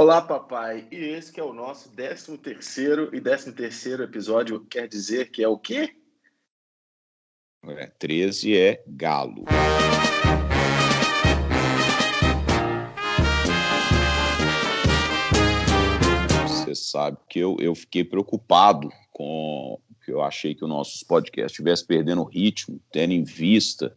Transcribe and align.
Olá, 0.00 0.22
papai. 0.22 0.88
E 0.90 0.96
esse 0.96 1.30
que 1.30 1.38
é 1.38 1.44
o 1.44 1.52
nosso 1.52 1.90
13 1.90 2.38
terceiro 2.38 3.14
e 3.14 3.20
13 3.20 3.52
terceiro 3.52 4.02
episódio. 4.02 4.64
Quer 4.64 4.88
dizer 4.88 5.30
que 5.30 5.42
é 5.42 5.46
o 5.46 5.58
quê? 5.58 5.94
É, 7.66 7.86
13 7.86 8.56
é 8.56 8.82
galo. 8.86 9.44
Você 16.48 16.74
sabe 16.74 17.18
que 17.28 17.38
eu, 17.38 17.58
eu 17.60 17.74
fiquei 17.74 18.02
preocupado 18.02 18.88
com 19.10 19.78
que 20.02 20.10
eu 20.10 20.22
achei 20.22 20.54
que 20.54 20.64
o 20.64 20.68
nosso 20.68 21.06
podcast 21.06 21.52
estivesse 21.52 21.86
perdendo 21.86 22.24
ritmo, 22.24 22.80
tendo 22.90 23.12
em 23.12 23.22
vista 23.22 23.94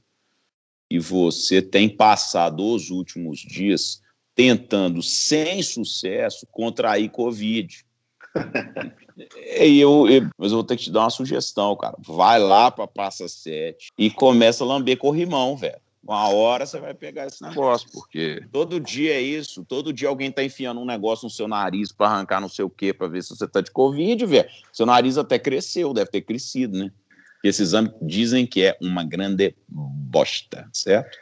e 0.92 1.00
você 1.00 1.62
tem 1.62 1.88
passado 1.88 2.62
os 2.62 2.90
últimos 2.90 3.40
dias 3.40 4.03
tentando, 4.36 5.02
sem 5.02 5.62
sucesso, 5.62 6.48
contrair 6.52 7.10
Covid. 7.10 7.86
e 9.60 9.80
eu, 9.80 10.10
eu, 10.10 10.30
mas 10.38 10.52
eu 10.52 10.58
vou 10.58 10.64
ter 10.64 10.76
que 10.76 10.84
te 10.84 10.92
dar 10.92 11.02
uma 11.02 11.10
sugestão, 11.10 11.76
cara. 11.76 11.96
Vai 12.00 12.40
lá 12.40 12.72
para 12.72 12.88
Praça 12.88 13.28
7 13.28 13.92
e 13.98 14.10
começa 14.10 14.64
a 14.64 14.68
lamber 14.68 14.98
corrimão, 14.98 15.56
velho. 15.56 15.80
Uma 16.04 16.28
hora 16.28 16.66
você 16.66 16.80
vai 16.82 16.94
pegar 16.94 17.28
esse 17.28 17.42
negócio, 17.42 17.88
porque 17.94 18.44
todo 18.52 18.80
dia 18.80 19.14
é 19.14 19.22
isso. 19.22 19.64
Todo 19.64 19.94
dia 19.94 20.10
alguém 20.10 20.30
tá 20.30 20.44
enfiando 20.44 20.82
um 20.82 20.86
negócio 20.86 21.26
no 21.26 21.30
seu 21.30 21.48
nariz 21.48 21.94
para 21.94 22.08
arrancar 22.08 22.42
não 22.42 22.50
sei 22.50 22.66
o 22.66 22.70
quê, 22.70 22.94
para 22.94 23.08
ver 23.08 23.24
se 23.24 23.30
você 23.30 23.48
tá 23.48 23.62
de 23.62 23.72
Covid, 23.72 24.26
velho. 24.26 24.50
Seu 24.74 24.86
nariz 24.86 25.18
até 25.18 25.40
cresceu, 25.40 25.94
deve 25.94 26.12
ter 26.12 26.22
crescido, 26.22 26.78
né? 26.78 26.92
Esse 27.42 27.62
exame 27.62 27.94
dizem 28.02 28.46
que 28.46 28.64
é 28.64 28.78
uma 28.82 29.04
grande 29.04 29.56
bosta, 29.68 30.70
certo? 30.74 31.18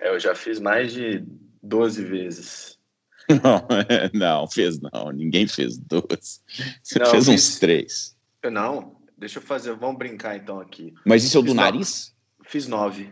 É, 0.00 0.10
eu 0.10 0.20
já 0.20 0.34
fiz 0.34 0.60
mais 0.60 0.92
de 0.92 1.24
12 1.64 2.04
vezes. 2.04 2.78
Não, 3.30 3.66
não, 4.12 4.46
fez 4.46 4.78
não. 4.78 5.10
Ninguém 5.10 5.48
fez 5.48 5.78
12. 5.78 6.42
Você 6.82 6.98
não, 6.98 7.06
fez 7.06 7.26
uns 7.26 7.58
três. 7.58 8.14
Eu 8.42 8.50
não. 8.50 8.96
Deixa 9.16 9.38
eu 9.38 9.42
fazer. 9.42 9.74
Vamos 9.74 9.96
brincar 9.96 10.36
então 10.36 10.60
aqui. 10.60 10.92
Mas 11.06 11.24
isso 11.24 11.38
é 11.38 11.40
o 11.40 11.42
do 11.42 11.54
nariz? 11.54 12.14
Fiz 12.42 12.68
nove. 12.68 13.10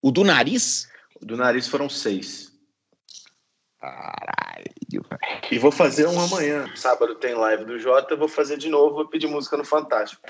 O 0.00 0.10
do 0.10 0.24
nariz? 0.24 0.88
O 1.20 1.24
do 1.24 1.36
nariz 1.36 1.68
foram 1.68 1.88
seis. 1.88 2.50
Caralho. 3.78 4.74
E 5.52 5.58
vou 5.58 5.70
fazer 5.70 6.08
um 6.08 6.20
amanhã. 6.20 6.68
Sábado 6.74 7.14
tem 7.14 7.34
live 7.34 7.64
do 7.64 7.78
Jota, 7.78 8.16
vou 8.16 8.26
fazer 8.26 8.58
de 8.58 8.68
novo, 8.68 8.96
vou 8.96 9.08
pedir 9.08 9.28
música 9.28 9.56
no 9.56 9.64
Fantástico. 9.64 10.22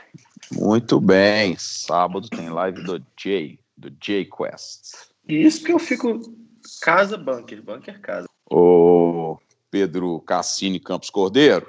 Muito 0.52 1.00
bem. 1.00 1.56
Sábado 1.58 2.28
tem 2.28 2.50
live 2.50 2.84
do 2.84 3.02
Jay, 3.18 3.58
do 3.74 3.90
Jay 4.04 4.26
Quest. 4.26 5.10
E 5.26 5.42
isso 5.42 5.64
que 5.64 5.72
eu 5.72 5.78
fico 5.78 6.20
casa 6.80 7.16
bunker, 7.16 7.62
bunker 7.62 8.00
casa. 8.00 8.28
Ô 8.50 9.38
Pedro 9.70 10.20
Cassini 10.20 10.78
Campos 10.78 11.10
Cordeiro, 11.10 11.66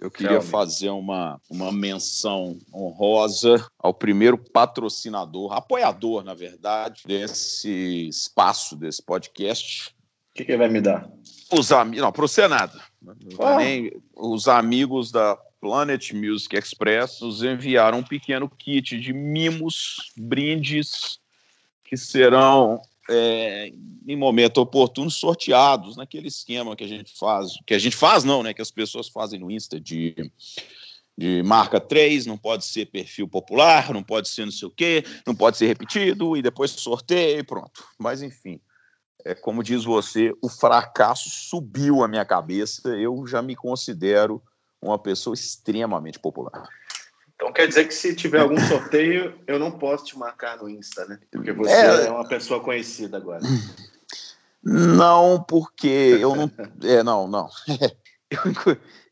eu 0.00 0.10
queria 0.10 0.40
fazer 0.42 0.90
uma, 0.90 1.40
uma 1.48 1.72
menção 1.72 2.58
honrosa 2.74 3.66
ao 3.78 3.94
primeiro 3.94 4.36
patrocinador, 4.36 5.52
apoiador, 5.52 6.22
na 6.22 6.34
verdade, 6.34 7.02
desse 7.06 8.08
espaço, 8.08 8.76
desse 8.76 9.02
podcast. 9.02 9.94
O 10.32 10.34
que, 10.34 10.44
que 10.44 10.52
ele 10.52 10.58
vai 10.58 10.68
me 10.68 10.80
dar? 10.80 11.08
Os 11.50 11.72
amigos. 11.72 12.02
Não, 12.02 12.12
para 12.12 12.22
você 12.22 12.46
nada. 12.48 12.78
Ah. 13.38 13.56
Nem, 13.56 13.92
os 14.14 14.48
amigos 14.48 15.10
da 15.10 15.38
Planet 15.60 16.12
Music 16.12 16.54
Express 16.56 17.20
nos 17.22 17.42
enviaram 17.42 17.98
um 17.98 18.02
pequeno 18.02 18.50
kit 18.50 19.00
de 19.00 19.12
mimos, 19.12 20.12
brindes, 20.16 21.18
que 21.84 21.96
serão 21.96 22.82
é, 23.10 23.70
em 24.06 24.16
momento 24.16 24.58
oportuno, 24.58 25.10
sorteados 25.10 25.96
naquele 25.96 26.28
esquema 26.28 26.76
que 26.76 26.84
a 26.84 26.88
gente 26.88 27.16
faz, 27.18 27.52
que 27.66 27.74
a 27.74 27.78
gente 27.78 27.96
faz 27.96 28.24
não, 28.24 28.42
né, 28.42 28.54
que 28.54 28.62
as 28.62 28.70
pessoas 28.70 29.08
fazem 29.08 29.38
no 29.38 29.50
Insta 29.50 29.78
de, 29.78 30.30
de 31.16 31.42
marca 31.42 31.80
3, 31.80 32.26
não 32.26 32.38
pode 32.38 32.64
ser 32.64 32.86
perfil 32.86 33.28
popular, 33.28 33.92
não 33.92 34.02
pode 34.02 34.28
ser 34.28 34.44
não 34.44 34.52
sei 34.52 34.68
o 34.68 34.70
quê, 34.70 35.04
não 35.26 35.34
pode 35.34 35.56
ser 35.56 35.66
repetido, 35.66 36.36
e 36.36 36.42
depois 36.42 36.70
sorteio 36.70 37.40
e 37.40 37.44
pronto. 37.44 37.84
Mas, 37.98 38.22
enfim, 38.22 38.60
é, 39.24 39.34
como 39.34 39.62
diz 39.62 39.84
você, 39.84 40.32
o 40.42 40.48
fracasso 40.48 41.30
subiu 41.30 42.02
a 42.02 42.08
minha 42.08 42.24
cabeça, 42.24 42.88
eu 42.88 43.26
já 43.26 43.40
me 43.40 43.56
considero 43.56 44.42
uma 44.80 44.98
pessoa 44.98 45.34
extremamente 45.34 46.18
popular. 46.18 46.68
Então 47.44 47.52
quer 47.52 47.68
dizer 47.68 47.86
que 47.86 47.92
se 47.92 48.16
tiver 48.16 48.40
algum 48.40 48.58
sorteio, 48.58 49.38
eu 49.46 49.58
não 49.58 49.70
posso 49.70 50.06
te 50.06 50.18
marcar 50.18 50.56
no 50.56 50.66
Insta, 50.66 51.04
né? 51.04 51.20
Porque 51.30 51.52
você 51.52 51.74
é, 51.74 52.06
é 52.06 52.10
uma 52.10 52.26
pessoa 52.26 52.58
conhecida 52.58 53.18
agora. 53.18 53.42
Não, 54.62 55.44
porque 55.46 56.16
eu 56.18 56.34
não. 56.34 56.50
É, 56.82 57.02
não, 57.02 57.28
não. 57.28 57.48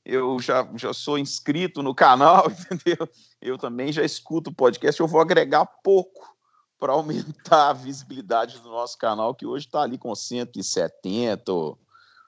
Eu, 0.05 0.35
eu 0.35 0.41
já, 0.41 0.69
já 0.75 0.93
sou 0.93 1.17
inscrito 1.17 1.81
no 1.81 1.95
canal, 1.95 2.51
entendeu? 2.73 3.09
Eu 3.41 3.57
também 3.57 3.93
já 3.93 4.03
escuto 4.03 4.51
o 4.51 4.55
podcast, 4.55 5.01
eu 5.01 5.07
vou 5.07 5.21
agregar 5.21 5.65
pouco 5.65 6.35
para 6.77 6.95
aumentar 6.95 7.69
a 7.69 7.73
visibilidade 7.73 8.59
do 8.61 8.71
nosso 8.71 8.99
canal, 8.99 9.33
que 9.33 9.47
hoje 9.47 9.67
está 9.67 9.83
ali 9.83 9.97
com 9.99 10.13
170 10.13 11.53
ou, 11.53 11.79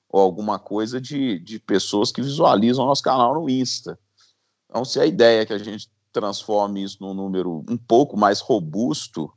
ou 0.09 0.20
alguma 0.20 0.56
coisa 0.56 1.00
de, 1.00 1.41
de 1.41 1.59
pessoas 1.59 2.12
que 2.12 2.22
visualizam 2.22 2.84
o 2.84 2.88
nosso 2.88 3.03
canal 3.03 3.34
no 3.34 3.50
Insta. 3.50 3.98
Então, 4.70 4.84
se 4.84 5.00
a 5.00 5.06
ideia 5.06 5.43
é 5.43 5.47
que 5.47 5.53
a 5.53 5.59
gente 5.59 5.88
transforme 6.14 6.82
isso 6.82 6.98
num 7.00 7.12
número 7.12 7.64
um 7.69 7.76
pouco 7.76 8.16
mais 8.16 8.41
robusto, 8.41 9.30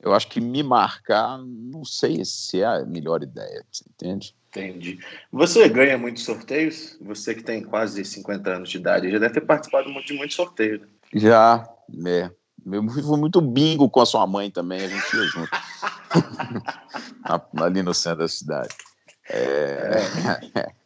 eu 0.00 0.14
acho 0.14 0.28
que 0.28 0.40
me 0.40 0.62
marcar, 0.62 1.38
não 1.38 1.84
sei 1.84 2.24
se 2.24 2.62
é 2.62 2.64
a 2.64 2.84
melhor 2.86 3.22
ideia, 3.22 3.64
você 3.70 3.84
entende? 3.88 4.34
Entendi. 4.48 4.98
Você 5.32 5.68
ganha 5.68 5.98
muitos 5.98 6.24
sorteios? 6.24 6.96
Você 7.00 7.34
que 7.34 7.42
tem 7.42 7.62
quase 7.62 8.04
50 8.04 8.50
anos 8.50 8.70
de 8.70 8.78
idade, 8.78 9.10
já 9.10 9.18
deve 9.18 9.34
ter 9.34 9.40
participado 9.40 9.92
de 10.04 10.14
muitos 10.14 10.36
sorteios. 10.36 10.80
Né? 10.80 10.86
Já, 11.14 11.68
é. 12.06 12.30
Eu 12.64 12.88
fui 12.88 13.18
muito 13.18 13.40
bingo 13.40 13.90
com 13.90 14.00
a 14.00 14.06
sua 14.06 14.26
mãe 14.26 14.50
também, 14.50 14.84
a 14.84 14.88
gente 14.88 15.16
ia 15.16 15.24
junto. 15.24 15.50
Ali 17.62 17.82
no 17.82 17.94
centro 17.94 18.20
da 18.20 18.28
cidade. 18.28 18.74
É... 19.28 20.00
é. 20.54 20.72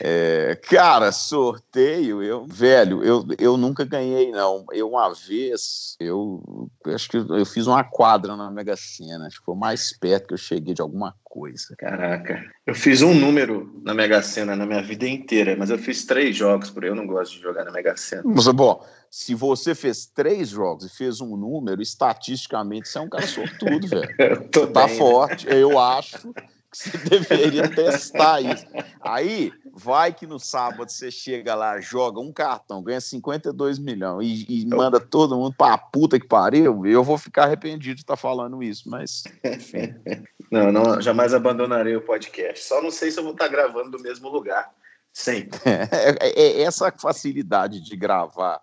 É, 0.00 0.58
cara, 0.68 1.12
sorteio, 1.12 2.22
eu, 2.22 2.44
velho, 2.46 3.02
eu, 3.04 3.24
eu 3.38 3.56
nunca 3.56 3.84
ganhei, 3.84 4.32
não. 4.32 4.64
Eu, 4.72 4.88
uma 4.90 5.12
vez, 5.12 5.96
eu 6.00 6.68
acho 6.86 7.08
que 7.08 7.16
eu 7.16 7.46
fiz 7.46 7.66
uma 7.66 7.84
quadra 7.84 8.36
na 8.36 8.50
Mega 8.50 8.76
Sena, 8.76 9.26
acho 9.26 9.38
que 9.38 9.44
foi 9.44 9.54
o 9.54 9.58
mais 9.58 9.96
perto 9.96 10.28
que 10.28 10.34
eu 10.34 10.38
cheguei 10.38 10.74
de 10.74 10.82
alguma 10.82 11.14
coisa. 11.22 11.74
Caraca, 11.78 12.44
eu 12.66 12.74
fiz 12.74 13.02
um 13.02 13.14
número 13.14 13.80
na 13.84 13.94
Mega 13.94 14.20
Sena 14.20 14.56
na 14.56 14.66
minha 14.66 14.82
vida 14.82 15.06
inteira, 15.06 15.56
mas 15.56 15.70
eu 15.70 15.78
fiz 15.78 16.04
três 16.04 16.36
jogos, 16.36 16.70
por 16.70 16.84
eu 16.84 16.94
não 16.94 17.06
gosto 17.06 17.36
de 17.36 17.42
jogar 17.42 17.64
na 17.64 17.70
Mega 17.70 17.96
Sena. 17.96 18.22
Mas, 18.24 18.46
bom, 18.48 18.84
se 19.10 19.34
você 19.34 19.74
fez 19.74 20.06
três 20.06 20.48
jogos 20.48 20.86
e 20.86 20.96
fez 20.96 21.20
um 21.20 21.36
número, 21.36 21.80
estatisticamente 21.80 22.88
você 22.88 22.98
é 22.98 23.00
um 23.00 23.08
cara 23.08 23.26
sortudo, 23.26 23.86
velho. 23.86 24.14
Você 24.52 24.66
tá 24.68 24.86
né? 24.86 24.94
forte, 24.94 25.46
eu 25.48 25.78
acho 25.78 26.32
você 26.76 26.96
deveria 27.08 27.68
testar 27.68 28.40
isso. 28.40 28.66
Aí, 29.00 29.52
vai 29.72 30.12
que 30.12 30.26
no 30.26 30.38
sábado 30.38 30.90
você 30.90 31.10
chega 31.10 31.54
lá, 31.54 31.80
joga 31.80 32.20
um 32.20 32.32
cartão, 32.32 32.82
ganha 32.82 33.00
52 33.00 33.78
milhões 33.78 34.44
e, 34.48 34.62
e 34.62 34.66
manda 34.66 34.98
todo 35.00 35.36
mundo 35.36 35.54
pra 35.56 35.78
puta 35.78 36.18
que 36.18 36.26
pariu, 36.26 36.86
eu 36.86 37.04
vou 37.04 37.18
ficar 37.18 37.44
arrependido 37.44 37.96
de 37.96 38.02
estar 38.02 38.14
tá 38.14 38.20
falando 38.20 38.62
isso, 38.62 38.88
mas 38.88 39.24
enfim. 39.44 39.94
Não, 40.50 40.70
não, 40.70 41.00
jamais 41.00 41.34
abandonarei 41.34 41.96
o 41.96 42.02
podcast. 42.02 42.64
Só 42.64 42.80
não 42.80 42.90
sei 42.90 43.10
se 43.10 43.18
eu 43.18 43.24
vou 43.24 43.32
estar 43.32 43.46
tá 43.46 43.50
gravando 43.50 43.90
do 43.90 43.98
mesmo 43.98 44.28
lugar. 44.28 44.70
Sempre. 45.12 45.58
É, 45.64 46.28
é, 46.28 46.60
é 46.60 46.62
essa 46.62 46.92
facilidade 46.92 47.80
de 47.80 47.96
gravar 47.96 48.60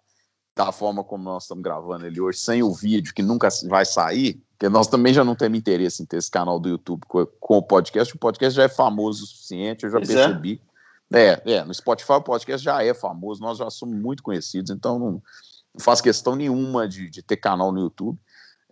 da 0.56 0.72
forma 0.72 1.04
como 1.04 1.24
nós 1.24 1.44
estamos 1.44 1.64
gravando 1.64 2.06
ele 2.06 2.20
hoje, 2.20 2.40
sem 2.40 2.62
o 2.62 2.74
vídeo, 2.74 3.14
que 3.14 3.22
nunca 3.22 3.48
vai 3.68 3.86
sair, 3.86 4.42
porque 4.52 4.70
nós 4.70 4.88
também 4.88 5.14
já 5.14 5.24
não 5.24 5.36
temos 5.36 5.58
interesse 5.58 6.04
em 6.04 6.06
ter 6.06 6.18
esse 6.18 6.30
canal 6.30 6.60
do 6.60 6.70
YouTube 6.70 7.02
com, 7.08 7.26
com 7.26 7.58
o 7.58 7.64
podcast. 7.64 8.14
O 8.14 8.20
podcast 8.20 8.56
já 8.56 8.64
é 8.64 8.70
famoso 8.70 9.24
o 9.24 9.28
suficiente, 9.28 9.86
eu 9.86 9.90
já 9.90 9.98
é. 9.98 10.06
percebi. 10.06 10.62
É. 11.12 11.42
é. 11.46 11.52
É, 11.54 11.64
no 11.64 11.74
Spotify 11.74 12.14
o 12.14 12.22
podcast 12.22 12.64
já 12.64 12.84
é 12.84 12.94
famoso, 12.94 13.42
nós 13.42 13.58
já 13.58 13.70
somos 13.70 13.96
muito 13.96 14.22
conhecidos, 14.22 14.72
então 14.72 15.00
não, 15.00 15.12
não 15.12 15.80
faz 15.80 16.02
questão 16.02 16.36
nenhuma 16.36 16.88
de, 16.88 17.10
de 17.10 17.22
ter 17.22 17.38
canal 17.38 17.72
no 17.72 17.80
YouTube. 17.80 18.20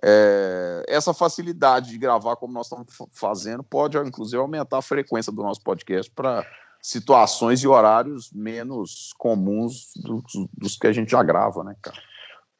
É, 0.01 0.85
essa 0.87 1.13
facilidade 1.13 1.89
de 1.89 1.97
gravar 1.97 2.37
como 2.37 2.53
nós 2.53 2.67
estamos 2.67 2.87
fazendo 3.11 3.63
pode, 3.63 3.97
inclusive, 3.97 4.37
aumentar 4.37 4.77
a 4.77 4.81
frequência 4.81 5.31
do 5.31 5.43
nosso 5.43 5.61
podcast 5.61 6.09
para 6.11 6.45
situações 6.81 7.61
e 7.61 7.67
horários 7.67 8.31
menos 8.31 9.13
comuns 9.17 9.91
dos, 9.95 10.23
dos 10.53 10.77
que 10.77 10.87
a 10.87 10.93
gente 10.93 11.11
já 11.11 11.21
grava, 11.21 11.63
né, 11.63 11.75
cara? 11.81 11.97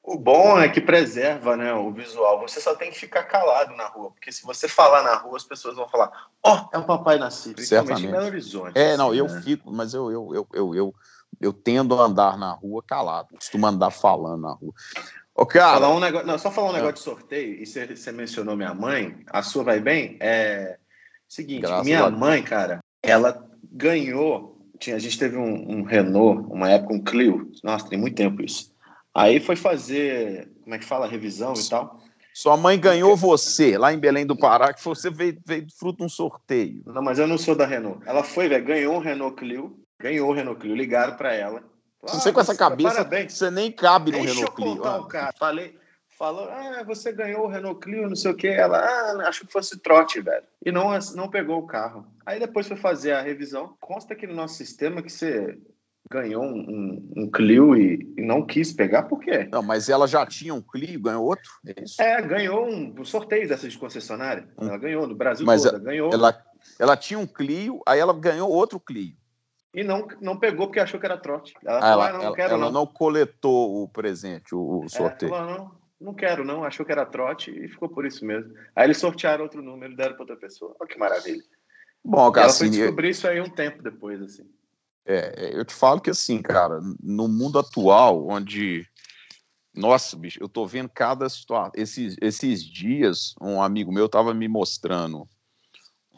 O 0.01 0.17
bom 0.17 0.59
é 0.59 0.67
que 0.67 0.81
preserva 0.81 1.55
né, 1.55 1.71
o 1.73 1.91
visual. 1.91 2.39
Você 2.41 2.59
só 2.59 2.73
tem 2.73 2.89
que 2.89 2.97
ficar 2.97 3.23
calado 3.23 3.75
na 3.75 3.85
rua, 3.85 4.09
porque 4.11 4.31
se 4.31 4.43
você 4.43 4.67
falar 4.67 5.03
na 5.03 5.15
rua, 5.15 5.37
as 5.37 5.43
pessoas 5.43 5.75
vão 5.75 5.87
falar: 5.87 6.11
Ó, 6.43 6.55
oh, 6.55 6.75
é 6.75 6.79
o 6.79 6.83
papai 6.83 7.19
nascido, 7.19 7.55
principalmente 7.55 8.07
em 8.07 8.11
Belo 8.11 8.25
Horizonte. 8.25 8.77
É, 8.77 8.97
não, 8.97 9.13
eu 9.13 9.27
né? 9.27 9.41
fico, 9.41 9.71
mas 9.71 9.93
eu, 9.93 10.11
eu, 10.11 10.33
eu, 10.33 10.47
eu, 10.53 10.75
eu, 10.75 10.95
eu 11.39 11.53
tendo 11.53 11.93
a 12.01 12.05
andar 12.05 12.37
na 12.37 12.51
rua 12.51 12.81
calado, 12.81 13.35
costumo 13.35 13.67
andar 13.67 13.91
falando 13.91 14.41
na 14.41 14.51
rua. 14.51 14.73
Ô, 15.35 15.45
cara, 15.45 15.79
falar 15.79 15.95
um 15.95 15.99
negócio, 15.99 16.27
não, 16.27 16.39
só 16.39 16.49
falar 16.49 16.69
um 16.69 16.73
negócio 16.73 16.89
é. 16.89 16.93
de 16.93 16.99
sorteio, 17.01 17.61
e 17.61 17.65
você, 17.65 17.95
você 17.95 18.11
mencionou 18.11 18.55
minha 18.55 18.73
mãe, 18.73 19.23
a 19.27 19.43
sua 19.43 19.63
vai 19.63 19.79
bem? 19.79 20.17
É 20.19 20.79
seguinte, 21.27 21.61
Graças 21.61 21.85
minha 21.85 22.09
mãe, 22.09 22.41
cara, 22.41 22.79
ela 23.03 23.48
ganhou 23.71 24.59
tinha, 24.79 24.95
a 24.95 24.99
gente 24.99 25.19
teve 25.19 25.35
um, 25.35 25.79
um, 25.79 25.83
Renault, 25.83 26.47
uma 26.49 26.69
época, 26.69 26.93
um 26.93 27.03
Clio. 27.03 27.51
Nossa, 27.63 27.87
tem 27.87 27.99
muito 27.99 28.15
tempo 28.15 28.41
isso. 28.41 28.73
Aí 29.13 29.39
foi 29.39 29.55
fazer, 29.55 30.49
como 30.63 30.73
é 30.73 30.79
que 30.79 30.85
fala, 30.85 31.05
revisão 31.05 31.53
e 31.53 31.69
tal. 31.69 31.99
Sua 32.33 32.55
mãe 32.55 32.79
ganhou 32.79 33.17
você 33.17 33.77
lá 33.77 33.91
em 33.91 33.99
Belém 33.99 34.25
do 34.25 34.37
Pará, 34.37 34.73
que 34.73 34.83
você 34.83 35.09
veio, 35.09 35.37
veio 35.45 35.67
fruto 35.77 35.97
de 35.97 36.03
um 36.05 36.09
sorteio. 36.09 36.81
Não, 36.85 37.01
mas 37.01 37.19
eu 37.19 37.27
não 37.27 37.37
sou 37.37 37.55
da 37.55 37.65
Renault. 37.65 38.01
Ela 38.05 38.23
foi, 38.23 38.47
velho, 38.47 38.63
ganhou 38.63 38.95
um 38.95 38.99
Renault 38.99 39.35
Clio, 39.35 39.77
ganhou 39.99 40.29
o 40.29 40.33
Renault 40.33 40.61
Clio, 40.61 40.75
ligaram 40.75 41.17
para 41.17 41.33
ela. 41.33 41.61
Ah, 42.01 42.13
você 42.13 42.31
com 42.31 42.39
essa 42.39 42.55
cabeça, 42.55 42.91
parabéns. 42.91 43.33
você 43.33 43.51
nem 43.51 43.69
cabe 43.69 44.11
no 44.11 44.19
Deixa 44.19 44.33
Renault 44.33 44.55
Clio. 44.55 44.77
Contar 44.77 44.93
ah. 44.93 45.01
o 45.01 45.05
cara. 45.05 45.33
Falei, 45.37 45.77
falou, 46.17 46.47
ah, 46.49 46.83
você 46.85 47.11
ganhou 47.11 47.43
o 47.43 47.47
Renault 47.47 47.81
Clio, 47.81 48.07
não 48.07 48.15
sei 48.15 48.31
o 48.31 48.35
que. 48.35 48.47
Ela, 48.47 48.77
ah, 48.77 49.27
acho 49.27 49.45
que 49.45 49.51
fosse 49.51 49.77
trote, 49.77 50.21
velho. 50.21 50.45
E 50.65 50.71
não, 50.71 50.97
não 51.15 51.27
pegou 51.27 51.59
o 51.59 51.67
carro. 51.67 52.05
Aí 52.29 52.39
depois 52.39 52.67
foi 52.67 52.77
fazer 52.77 53.13
a 53.13 53.23
revisão. 53.23 53.75
Consta 53.79 54.13
aqui 54.13 54.27
no 54.27 54.35
nosso 54.35 54.53
sistema 54.53 55.01
que 55.01 55.11
você 55.11 55.57
ganhou 56.11 56.43
um, 56.43 56.59
um, 56.59 57.23
um 57.23 57.31
Clio 57.31 57.75
e, 57.75 58.07
e, 58.15 58.21
não 58.21 58.45
quis 58.45 58.71
pegar, 58.71 59.03
por 59.03 59.19
quê? 59.19 59.49
Não, 59.51 59.63
mas 59.63 59.89
ela 59.89 60.05
já 60.05 60.23
tinha 60.27 60.53
um 60.53 60.61
Clio, 60.61 61.01
ganhou 61.01 61.25
outro? 61.25 61.49
É, 61.65 61.83
isso? 61.83 61.99
é 61.99 62.21
ganhou 62.21 62.69
um, 62.69 62.93
um 62.99 63.03
sorteio 63.03 63.47
dessas 63.47 63.73
de 63.73 63.79
concessionária. 63.79 64.47
Hum. 64.59 64.67
Ela 64.67 64.77
ganhou 64.77 65.07
no 65.07 65.15
Brasil 65.15 65.43
mas 65.43 65.63
toda, 65.63 65.77
ela, 65.77 65.83
ganhou. 65.83 66.13
Ela, 66.13 66.45
ela 66.77 66.95
tinha 66.95 67.17
um 67.17 67.25
Clio, 67.25 67.81
aí 67.83 67.99
ela 67.99 68.13
ganhou 68.13 68.47
outro 68.47 68.79
Clio. 68.79 69.15
E 69.73 69.83
não, 69.83 70.07
não 70.21 70.37
pegou 70.37 70.67
porque 70.67 70.79
achou 70.79 70.99
que 70.99 71.07
era 71.07 71.17
trote. 71.17 71.55
Ela, 71.65 71.79
ah, 71.79 71.81
falou, 71.81 71.93
ela, 71.93 72.09
ah, 72.09 72.13
não, 72.13 72.25
ela, 72.25 72.35
quero, 72.35 72.53
ela 72.53 72.65
não. 72.65 72.71
não. 72.71 72.85
coletou 72.85 73.81
o 73.81 73.89
presente, 73.89 74.53
o, 74.53 74.81
o 74.81 74.85
é, 74.85 74.89
sorteio. 74.89 75.33
Ela 75.33 75.47
falou, 75.47 75.57
não, 75.57 75.71
não 75.99 76.13
quero, 76.13 76.45
não. 76.45 76.63
Achou 76.63 76.85
que 76.85 76.91
era 76.91 77.07
trote 77.07 77.49
e 77.49 77.67
ficou 77.67 77.89
por 77.89 78.05
isso 78.05 78.23
mesmo. 78.23 78.53
Aí 78.75 78.85
eles 78.85 78.99
sortearam 78.99 79.45
outro 79.45 79.63
número 79.63 79.93
e 79.93 79.95
deram 79.95 80.13
para 80.13 80.21
outra 80.21 80.37
pessoa. 80.37 80.75
Olha 80.79 80.87
que 80.87 80.99
maravilha. 80.99 81.43
Bom, 82.03 82.31
cara, 82.31 82.47
ela 82.47 82.55
foi 82.55 82.69
descobrir 82.69 83.09
isso 83.09 83.27
aí 83.27 83.41
um 83.41 83.49
tempo 83.49 83.83
depois, 83.83 84.21
assim. 84.21 84.49
É, 85.05 85.51
eu 85.53 85.65
te 85.65 85.73
falo 85.73 85.99
que 85.99 86.09
assim, 86.09 86.41
cara, 86.41 86.79
no 87.01 87.27
mundo 87.27 87.59
atual, 87.59 88.27
onde. 88.27 88.87
Nossa, 89.73 90.17
bicho, 90.17 90.39
eu 90.41 90.49
tô 90.49 90.65
vendo 90.65 90.89
cada 90.89 91.29
situação. 91.29 91.71
Esses, 91.75 92.15
esses 92.21 92.63
dias, 92.63 93.33
um 93.41 93.61
amigo 93.61 93.91
meu 93.91 94.09
tava 94.09 94.33
me 94.33 94.47
mostrando 94.47 95.27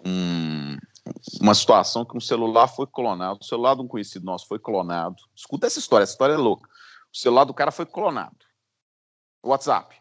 um, 0.05 0.77
uma 1.39 1.53
situação 1.53 2.05
que 2.05 2.17
um 2.17 2.21
celular 2.21 2.67
foi 2.67 2.87
clonado. 2.87 3.39
O 3.41 3.45
celular 3.45 3.75
de 3.75 3.81
um 3.81 3.87
conhecido 3.87 4.25
nosso 4.25 4.47
foi 4.47 4.59
clonado. 4.59 5.17
Escuta 5.35 5.67
essa 5.67 5.79
história, 5.79 6.03
essa 6.03 6.13
história 6.13 6.33
é 6.33 6.37
louca. 6.37 6.69
O 7.13 7.17
celular 7.17 7.43
do 7.43 7.53
cara 7.53 7.71
foi 7.71 7.85
clonado. 7.85 8.37
WhatsApp. 9.43 9.95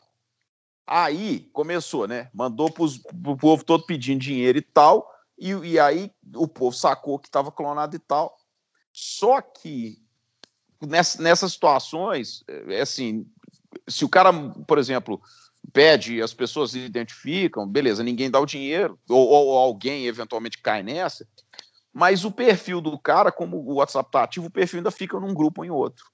Aí 0.86 1.48
começou, 1.52 2.08
né? 2.08 2.28
Mandou 2.34 2.70
para 2.70 2.84
o 2.84 3.36
povo 3.36 3.64
todo 3.64 3.86
pedindo 3.86 4.20
dinheiro 4.20 4.58
e 4.58 4.62
tal. 4.62 5.08
E, 5.40 5.52
e 5.52 5.80
aí 5.80 6.12
o 6.36 6.46
povo 6.46 6.76
sacou 6.76 7.18
que 7.18 7.28
estava 7.28 7.50
clonado 7.50 7.96
e 7.96 7.98
tal. 7.98 8.36
Só 8.92 9.40
que 9.40 9.96
nessa, 10.86 11.22
nessas 11.22 11.52
situações, 11.52 12.44
é 12.46 12.82
assim, 12.82 13.26
se 13.88 14.04
o 14.04 14.08
cara, 14.08 14.30
por 14.66 14.78
exemplo, 14.78 15.18
pede, 15.72 16.20
as 16.20 16.34
pessoas 16.34 16.74
identificam, 16.74 17.66
beleza, 17.66 18.02
ninguém 18.02 18.30
dá 18.30 18.38
o 18.38 18.46
dinheiro, 18.46 18.98
ou, 19.08 19.26
ou, 19.26 19.56
alguém 19.56 20.06
eventualmente 20.06 20.60
cai 20.60 20.82
nessa, 20.82 21.26
mas 21.92 22.24
o 22.24 22.30
perfil 22.30 22.80
do 22.80 22.98
cara, 22.98 23.32
como 23.32 23.56
o 23.56 23.74
WhatsApp 23.74 24.08
está 24.08 24.24
ativo, 24.24 24.46
o 24.46 24.50
perfil 24.50 24.80
ainda 24.80 24.90
fica 24.90 25.18
num 25.18 25.32
grupo 25.32 25.62
ou 25.62 25.64
em 25.64 25.70
outro. 25.70 26.04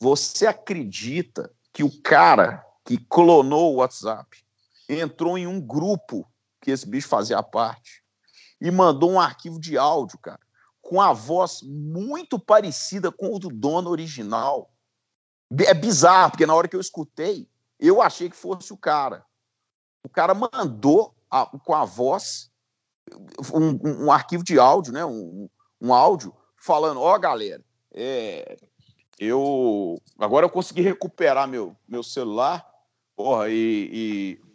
Você 0.00 0.46
acredita 0.46 1.50
que 1.72 1.84
o 1.84 2.02
cara 2.02 2.64
que 2.84 2.98
clonou 2.98 3.74
o 3.74 3.76
WhatsApp 3.76 4.44
entrou 4.88 5.38
em 5.38 5.46
um 5.46 5.60
grupo 5.60 6.26
que 6.60 6.70
esse 6.70 6.86
bicho 6.86 7.08
fazia 7.08 7.42
parte 7.42 8.05
e 8.60 8.70
mandou 8.70 9.10
um 9.10 9.20
arquivo 9.20 9.60
de 9.60 9.76
áudio, 9.76 10.18
cara, 10.18 10.40
com 10.80 11.00
a 11.00 11.12
voz 11.12 11.60
muito 11.62 12.38
parecida 12.38 13.10
com 13.10 13.34
o 13.34 13.38
do 13.38 13.48
dono 13.48 13.90
original. 13.90 14.70
É 15.58 15.74
bizarro, 15.74 16.30
porque 16.30 16.46
na 16.46 16.54
hora 16.54 16.68
que 16.68 16.76
eu 16.76 16.80
escutei, 16.80 17.48
eu 17.78 18.00
achei 18.00 18.30
que 18.30 18.36
fosse 18.36 18.72
o 18.72 18.76
cara. 18.76 19.24
O 20.04 20.08
cara 20.08 20.34
mandou 20.34 21.14
a, 21.30 21.46
com 21.46 21.74
a 21.74 21.84
voz 21.84 22.50
um, 23.54 24.04
um, 24.06 24.12
arquivo 24.12 24.42
de 24.42 24.58
áudio, 24.58 24.92
né? 24.92 25.04
Um, 25.04 25.48
um 25.80 25.92
áudio 25.92 26.34
falando: 26.56 27.00
ó, 27.00 27.14
oh, 27.14 27.18
galera, 27.18 27.64
é, 27.92 28.56
eu 29.18 30.00
agora 30.18 30.46
eu 30.46 30.50
consegui 30.50 30.82
recuperar 30.82 31.48
meu, 31.48 31.76
meu 31.88 32.02
celular, 32.02 32.66
porra, 33.14 33.48
e, 33.48 33.90
e 33.92 34.45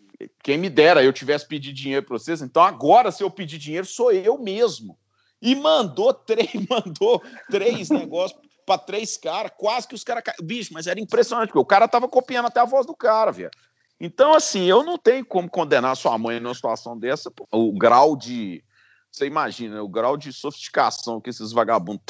quem 0.44 0.58
me 0.58 0.70
dera 0.70 1.04
eu 1.04 1.14
tivesse 1.14 1.48
pedido 1.48 1.76
dinheiro 1.76 2.06
para 2.06 2.18
vocês, 2.18 2.42
então 2.42 2.62
agora 2.64 3.12
se 3.12 3.24
eu 3.24 3.32
pedir 3.32 3.58
dinheiro 3.58 3.86
sou 3.86 4.12
eu 4.12 4.38
mesmo. 4.38 4.98
E 5.42 5.56
mandou 5.56 6.14
três, 6.26 6.50
mandou 6.70 7.22
três 7.50 7.90
negócios 7.90 8.40
para 8.66 8.78
três 8.78 9.18
caras, 9.18 9.52
quase 9.58 9.88
que 9.88 9.96
os 9.96 10.04
caras. 10.04 10.24
Bicho, 10.42 10.74
mas 10.74 10.88
era 10.88 11.00
impressionante, 11.00 11.48
porque 11.48 11.60
o 11.60 11.66
cara 11.66 11.88
tava 11.88 12.08
copiando 12.08 12.46
até 12.46 12.60
a 12.60 12.66
voz 12.66 12.86
do 12.86 12.96
cara, 12.96 13.32
velho. 13.32 13.52
Então, 14.00 14.34
assim, 14.34 14.66
eu 14.66 14.84
não 14.84 14.98
tenho 14.98 15.24
como 15.26 15.50
condenar 15.50 15.96
sua 15.96 16.18
mãe 16.18 16.40
numa 16.40 16.56
situação 16.56 16.98
dessa, 16.98 17.32
o 17.52 17.72
grau 17.72 18.16
de. 18.16 18.64
Você 19.12 19.28
imagina, 19.28 19.84
o 19.84 19.90
grau 19.90 20.16
de 20.16 20.32
sofisticação 20.32 21.20
que 21.20 21.30
esses 21.30 21.52
vagabundos 21.52 22.02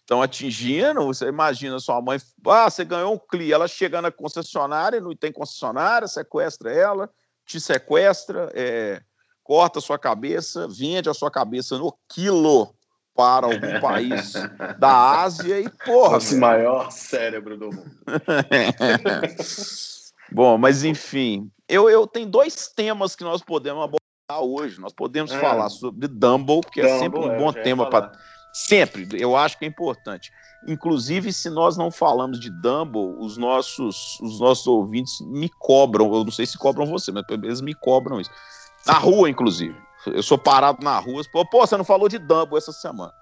estão 0.00 0.22
atingindo. 0.22 1.04
Você 1.04 1.26
imagina 1.26 1.78
sua 1.80 2.00
mãe, 2.00 2.18
ah, 2.46 2.70
você 2.70 2.84
ganhou 2.84 3.12
um 3.12 3.18
CLI, 3.18 3.52
ela 3.52 3.68
chega 3.68 4.00
na 4.00 4.10
concessionária, 4.10 5.00
não 5.00 5.14
tem 5.14 5.32
concessionária, 5.32 6.08
sequestra 6.08 6.72
ela, 6.72 7.10
te 7.48 7.58
sequestra, 7.58 8.52
é, 8.54 9.00
corta 9.42 9.78
a 9.78 9.82
sua 9.82 9.98
cabeça, 9.98 10.68
vende 10.68 11.08
a 11.08 11.14
sua 11.14 11.30
cabeça 11.30 11.78
no 11.78 11.96
quilo 12.06 12.74
para 13.16 13.46
algum 13.46 13.80
país 13.80 14.34
da 14.78 15.22
Ásia 15.22 15.58
e, 15.58 15.70
porra. 15.70 16.18
Velho. 16.20 16.40
maior 16.40 16.92
cérebro 16.92 17.56
do 17.56 17.72
mundo. 17.72 17.90
Bom, 20.30 20.58
mas 20.58 20.84
enfim, 20.84 21.50
eu, 21.66 21.88
eu 21.88 22.06
tenho 22.06 22.28
dois 22.28 22.68
temas 22.68 23.16
que 23.16 23.24
nós 23.24 23.42
podemos 23.42 23.82
abordar 23.82 24.46
hoje. 24.46 24.78
Nós 24.78 24.92
podemos 24.92 25.32
é. 25.32 25.40
falar 25.40 25.70
sobre 25.70 26.06
Dumble, 26.06 26.60
que 26.70 26.82
Dumble, 26.82 26.96
é 26.96 26.98
sempre 26.98 27.18
um 27.18 27.38
bom 27.38 27.50
tema 27.50 27.88
para. 27.88 28.12
Sempre, 28.58 29.06
eu 29.12 29.36
acho 29.36 29.56
que 29.56 29.64
é 29.64 29.68
importante. 29.68 30.32
Inclusive, 30.66 31.32
se 31.32 31.48
nós 31.48 31.76
não 31.76 31.92
falamos 31.92 32.40
de 32.40 32.50
Dumble, 32.50 33.14
os 33.20 33.36
nossos, 33.36 34.18
os 34.20 34.40
nossos 34.40 34.66
ouvintes 34.66 35.20
me 35.20 35.48
cobram. 35.48 36.12
Eu 36.12 36.24
não 36.24 36.32
sei 36.32 36.44
se 36.44 36.58
cobram 36.58 36.84
você, 36.84 37.12
mas 37.12 37.22
eles 37.30 37.60
me 37.60 37.72
cobram 37.72 38.20
isso. 38.20 38.32
Na 38.84 38.94
rua, 38.94 39.30
inclusive. 39.30 39.76
Eu 40.06 40.24
sou 40.24 40.36
parado 40.36 40.82
na 40.82 40.98
rua. 40.98 41.22
Pô, 41.32 41.46
pô, 41.46 41.64
você 41.64 41.76
não 41.76 41.84
falou 41.84 42.08
de 42.08 42.18
Dumbo 42.18 42.58
essa 42.58 42.72
semana. 42.72 43.12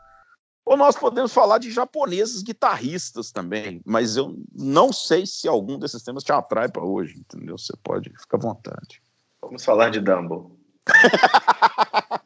Ou 0.64 0.74
nós 0.74 0.96
podemos 0.96 1.34
falar 1.34 1.58
de 1.58 1.70
japoneses 1.70 2.42
guitarristas 2.42 3.30
também, 3.30 3.82
mas 3.84 4.16
eu 4.16 4.34
não 4.54 4.90
sei 4.90 5.26
se 5.26 5.46
algum 5.46 5.78
desses 5.78 6.02
temas 6.02 6.24
te 6.24 6.32
atrai 6.32 6.68
para 6.68 6.82
hoje, 6.82 7.18
entendeu? 7.18 7.58
Você 7.58 7.74
pode, 7.84 8.10
fica 8.18 8.38
à 8.38 8.40
vontade. 8.40 9.02
Vamos 9.42 9.62
falar 9.62 9.90
de 9.90 10.00
Dumbo. 10.00 10.58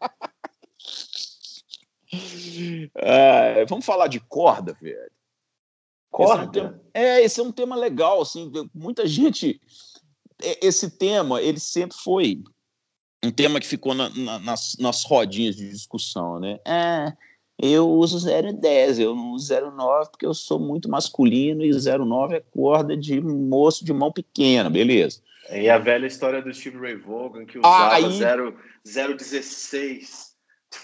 é, 3.01 3.65
vamos 3.67 3.85
falar 3.85 4.09
de 4.09 4.21
corda, 4.21 4.77
velho. 4.81 5.11
Corda? 6.11 6.43
Esse 6.43 6.59
é, 6.59 6.63
um 6.63 6.73
tema, 6.73 6.83
é, 6.93 7.25
esse 7.25 7.41
é 7.41 7.43
um 7.43 7.53
tema 7.53 7.77
legal, 7.77 8.21
assim, 8.21 8.51
muita 8.75 9.07
gente. 9.07 9.61
É, 10.43 10.67
esse 10.67 10.91
tema, 10.91 11.41
ele 11.41 11.61
sempre 11.61 11.97
foi 11.97 12.43
um 13.23 13.31
tema 13.31 13.61
que 13.61 13.67
ficou 13.67 13.95
na, 13.95 14.09
na, 14.11 14.39
nas, 14.39 14.77
nas 14.79 15.05
rodinhas 15.05 15.57
de 15.57 15.71
discussão, 15.71 16.41
né? 16.41 16.59
Ah, 16.67 17.15
eu 17.63 17.89
uso 17.91 18.27
010, 18.27 18.99
eu 18.99 19.15
não 19.15 19.33
uso 19.33 19.53
09 19.53 20.11
porque 20.11 20.25
eu 20.25 20.33
sou 20.33 20.59
muito 20.59 20.89
masculino 20.89 21.63
e 21.63 21.71
09 21.71 22.37
é 22.37 22.41
corda 22.41 22.97
de 22.97 23.21
moço 23.21 23.85
de 23.85 23.93
mão 23.93 24.11
pequena, 24.11 24.71
beleza. 24.71 25.21
E 25.51 25.69
a 25.69 25.79
velha 25.79 26.07
história 26.07 26.41
do 26.41 26.55
Steve 26.55 26.79
Ray 26.79 26.97
Vaughan 26.97 27.45
que 27.45 27.59
usava 27.59 27.95
Aí, 27.95 28.11
0, 28.11 28.57
016. 28.85 30.30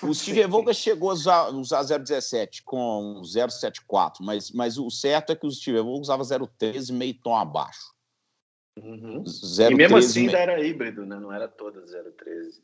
O 0.02 0.12
Steve 0.12 0.46
Vaughan 0.46 0.72
chegou 0.72 1.10
a 1.10 1.14
usar, 1.14 1.48
usar 1.50 1.98
017 1.98 2.62
com 2.64 3.22
074, 3.24 4.24
mas, 4.24 4.50
mas 4.50 4.78
o 4.78 4.90
certo 4.90 5.30
é 5.30 5.36
que 5.36 5.46
o 5.46 5.50
Steve 5.50 5.78
Vaughan 5.78 6.00
usava 6.00 6.22
013 6.58 6.92
meio 6.92 7.14
tom 7.14 7.36
abaixo. 7.36 7.94
Uhum. 8.78 9.24
e 9.70 9.74
mesmo 9.74 9.96
assim 9.96 10.26
ainda 10.26 10.38
era 10.38 10.62
híbrido, 10.62 11.06
né? 11.06 11.18
Não 11.18 11.32
era 11.32 11.48
toda 11.48 11.80
013. 11.80 12.60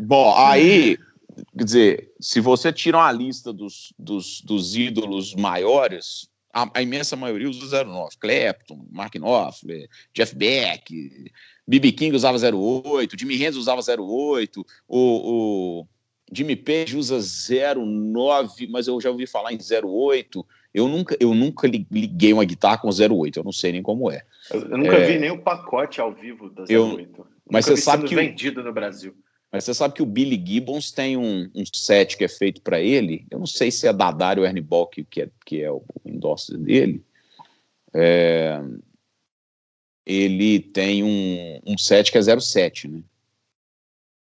Bom, 0.00 0.34
aí, 0.36 0.96
quer 1.58 1.64
dizer, 1.64 2.14
se 2.18 2.40
você 2.40 2.72
tira 2.72 2.96
uma 2.96 3.12
lista 3.12 3.52
dos, 3.52 3.92
dos, 3.98 4.40
dos 4.40 4.76
ídolos 4.76 5.34
maiores, 5.34 6.29
a, 6.52 6.70
a, 6.74 6.82
imensa 6.82 7.16
maioria 7.16 7.48
usa 7.48 7.84
09. 7.84 8.16
Clapton, 8.18 8.86
Mark 8.90 9.14
Knopfler, 9.14 9.88
Jeff 10.12 10.34
Beck, 10.34 11.30
B.B. 11.66 11.92
King 11.92 12.16
usava 12.16 12.38
08, 12.38 13.18
Jimmy 13.18 13.34
Hendrix 13.34 13.56
usava 13.56 13.80
08, 13.80 14.66
o, 14.88 14.98
o 14.98 15.86
Jimmy 16.32 16.56
Page 16.56 16.96
usa 16.96 17.18
09, 17.18 18.66
mas 18.68 18.86
eu 18.86 19.00
já 19.00 19.10
ouvi 19.10 19.26
falar 19.26 19.52
em 19.52 19.58
08. 19.58 20.46
Eu 20.72 20.86
nunca, 20.86 21.16
eu 21.18 21.34
nunca 21.34 21.66
liguei 21.66 22.32
uma 22.32 22.44
guitarra 22.44 22.78
com 22.78 22.88
08, 22.88 23.38
eu 23.38 23.44
não 23.44 23.52
sei 23.52 23.72
nem 23.72 23.82
como 23.82 24.10
é. 24.10 24.22
Eu, 24.52 24.60
eu 24.62 24.78
nunca 24.78 24.96
é, 24.96 25.06
vi 25.06 25.18
nem 25.18 25.30
o 25.30 25.38
pacote 25.42 26.00
ao 26.00 26.12
vivo 26.12 26.48
da 26.50 26.62
08. 26.62 26.70
Eu, 26.70 27.26
mas 27.50 27.64
você 27.64 27.76
sabe 27.76 28.06
que 28.06 28.14
vendido 28.14 28.62
no 28.62 28.72
Brasil. 28.72 29.14
Mas 29.52 29.64
você 29.64 29.74
sabe 29.74 29.94
que 29.94 30.02
o 30.02 30.06
Billy 30.06 30.42
Gibbons 30.44 30.92
tem 30.92 31.16
um, 31.16 31.50
um 31.54 31.64
set 31.74 32.16
que 32.16 32.24
é 32.24 32.28
feito 32.28 32.62
para 32.62 32.80
ele. 32.80 33.26
Eu 33.30 33.38
não 33.38 33.46
sei 33.46 33.70
se 33.70 33.86
é 33.86 33.92
da 33.92 34.12
Dario 34.12 34.44
Ernebolk, 34.44 35.04
que 35.04 35.22
é, 35.22 35.30
que 35.44 35.62
é 35.62 35.70
o 35.70 35.82
endorser 36.04 36.56
dele. 36.56 37.04
É, 37.92 38.60
ele 40.06 40.60
tem 40.60 41.02
um, 41.02 41.60
um 41.66 41.76
set 41.76 42.12
que 42.12 42.18
é 42.18 42.40
07, 42.40 42.88
né? 42.88 43.02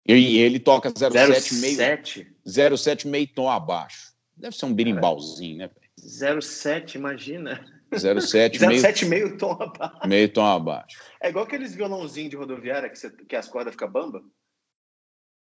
E 0.08 0.38
ele 0.38 0.60
toca 0.60 0.90
07 0.90 1.56
meio, 1.56 2.78
07 2.78 3.08
meio 3.08 3.28
tom 3.28 3.50
abaixo. 3.50 4.14
Deve 4.38 4.56
ser 4.56 4.66
um 4.66 4.74
birimbalzinho, 4.74 5.58
né? 5.58 5.70
07, 5.98 6.98
imagina. 6.98 7.66
07, 7.92 8.60
07 8.60 9.06
meio, 9.10 9.26
meio 9.28 9.38
tom 9.38 9.52
abaixo. 9.60 10.08
Meio 10.08 10.30
tom 10.30 10.46
abaixo. 10.46 10.98
É 11.20 11.30
igual 11.30 11.44
aqueles 11.44 11.76
violãozinhos 11.76 12.30
de 12.30 12.38
rodoviária 12.38 12.90
que, 12.90 12.98
você, 12.98 13.10
que 13.10 13.36
as 13.36 13.50
cordas 13.50 13.74
ficam 13.74 13.92
bamba? 13.92 14.24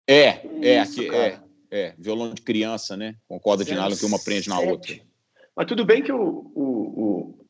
É, 0.09 0.41
é, 0.63 0.81
Isso, 0.81 1.01
aqui, 1.01 1.15
é, 1.15 1.39
é, 1.69 1.93
violão 1.99 2.33
de 2.33 2.41
criança, 2.41 2.97
né? 2.97 3.15
Com 3.27 3.39
corda 3.39 3.63
de 3.63 3.75
nylon 3.75 3.95
que 3.95 4.05
uma 4.05 4.17
prende 4.17 4.49
na 4.49 4.59
outra. 4.59 4.99
Mas 5.55 5.67
tudo 5.67 5.85
bem 5.85 6.01
que 6.01 6.11
o, 6.11 6.51
o, 6.55 6.63
o... 6.65 7.45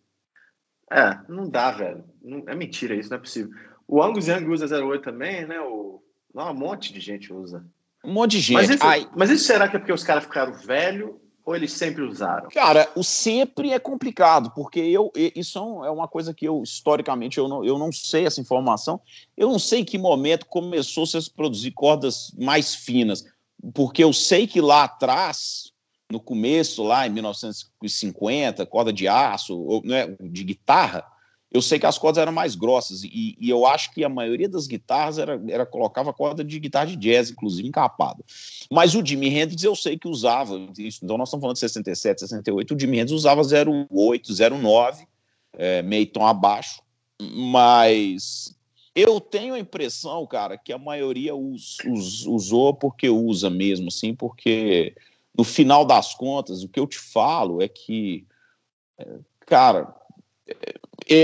É, 0.92 1.18
não 1.30 1.48
dá, 1.50 1.72
velho. 1.72 2.04
Não, 2.22 2.44
é 2.48 2.54
mentira 2.54 2.96
isso, 2.96 3.10
não 3.10 3.16
é 3.16 3.22
possível. 3.22 3.50
O 3.88 4.04
Angus 4.04 4.28
Young 4.28 4.46
usa 4.50 4.84
08 4.84 5.02
também, 5.02 5.48
né? 5.48 5.62
O... 5.62 6.04
Não, 6.36 6.52
um 6.52 6.54
monte 6.54 6.92
de 6.92 7.00
gente 7.00 7.32
usa. 7.32 7.66
Um 8.04 8.12
monte 8.12 8.32
de 8.32 8.42
gente. 8.42 8.56
Mas 8.56 8.70
isso, 8.70 8.86
Ai... 8.86 9.10
mas 9.16 9.30
isso 9.30 9.46
será 9.46 9.70
que 9.70 9.78
é 9.78 9.80
porque 9.80 9.94
os 9.94 10.04
caras 10.04 10.26
ficaram 10.26 10.52
velhos 10.52 11.16
ou 11.50 11.56
eles 11.56 11.74
sempre 11.74 12.04
usaram? 12.04 12.48
Cara, 12.50 12.88
o 12.96 13.04
sempre 13.04 13.72
é 13.72 13.80
complicado, 13.80 14.52
porque 14.52 14.80
eu 14.80 15.12
isso 15.16 15.58
é 15.84 15.90
uma 15.90 16.08
coisa 16.08 16.32
que 16.32 16.46
eu, 16.46 16.62
historicamente, 16.62 17.40
eu 17.40 17.48
não, 17.48 17.66
eu 17.66 17.76
não 17.80 17.92
sei 17.92 18.28
essa 18.28 18.40
informação. 18.40 19.02
Eu 19.36 19.50
não 19.50 19.58
sei 19.58 19.80
em 19.80 19.84
que 19.84 19.98
momento 19.98 20.46
começou 20.46 21.08
-se 21.08 21.18
a 21.18 21.22
se 21.22 21.32
produzir 21.32 21.72
cordas 21.72 22.32
mais 22.38 22.76
finas, 22.76 23.26
porque 23.74 24.04
eu 24.04 24.14
sei 24.14 24.46
que 24.46 24.62
lá 24.62 24.84
atrás, 24.84 25.72
no 26.12 26.20
começo, 26.20 26.84
lá 26.84 27.08
em 27.08 27.10
1950, 27.10 28.64
corda 28.68 28.94
de 28.94 29.08
aço, 29.08 29.60
ou, 29.60 29.82
né, 29.84 30.16
de 30.22 30.44
guitarra, 30.44 31.04
eu 31.52 31.62
sei 31.62 31.80
que 31.80 31.86
as 31.86 31.98
cordas 31.98 32.22
eram 32.22 32.32
mais 32.32 32.56
grossas 32.56 33.04
e, 33.04 33.36
e, 33.40 33.50
eu 33.50 33.66
acho 33.66 33.92
que 33.92 34.04
a 34.04 34.10
maioria 34.10 34.48
das 34.48 34.68
guitarras 34.68 35.18
era, 35.18 35.42
era 35.48 35.66
colocava 35.66 36.14
corda 36.14 36.44
de 36.44 36.60
guitarra 36.60 36.86
de 36.86 36.96
jazz, 36.96 37.32
inclusive 37.32 37.68
encapada. 37.68 38.24
Mas 38.72 38.94
o 38.94 39.04
Jimi 39.04 39.28
Hendrix 39.28 39.64
eu 39.64 39.76
sei 39.76 39.98
que 39.98 40.08
usava 40.08 40.56
isso. 40.78 41.00
Então 41.04 41.18
nós 41.18 41.30
estamos 41.30 41.42
falando 41.42 41.56
de 41.56 41.62
67, 41.62 42.20
68. 42.22 42.76
O 42.76 42.80
Jimi 42.80 43.00
Hendrix 43.00 43.14
usava 43.14 43.42
08, 43.42 44.32
09, 44.60 45.08
é, 45.54 45.82
meio 45.82 46.06
tom 46.06 46.26
abaixo. 46.26 46.84
Mas 47.20 48.56
eu 48.96 49.20
tenho 49.20 49.56
a 49.56 49.60
impressão, 49.60 50.28
cara, 50.28 50.56
que 50.56 50.72
a 50.72 50.78
maioria 50.78 51.36
us, 51.36 51.78
us, 51.88 52.28
usou 52.28 52.76
porque 52.76 53.10
usa 53.10 53.50
mesmo, 53.50 53.88
assim, 53.88 54.14
porque 54.14 54.96
no 55.36 55.44
final 55.44 55.84
das 55.84 56.14
contas 56.14 56.64
o 56.64 56.70
que 56.70 56.80
eu 56.80 56.86
te 56.86 57.00
falo 57.00 57.62
é 57.62 57.68
que, 57.68 58.28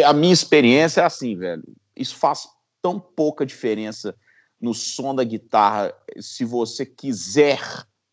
a 0.05 0.13
minha 0.13 0.33
experiência 0.33 1.01
é 1.01 1.05
assim, 1.05 1.35
velho. 1.35 1.63
Isso 1.95 2.15
faz 2.15 2.47
tão 2.81 2.99
pouca 2.99 3.45
diferença 3.45 4.15
no 4.59 4.73
som 4.73 5.13
da 5.13 5.23
guitarra, 5.23 5.93
se 6.19 6.43
você 6.43 6.85
quiser 6.85 7.59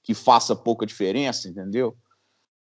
que 0.03 0.15
faça 0.15 0.57
pouca 0.57 0.85
diferença, 0.85 1.49
entendeu? 1.49 1.97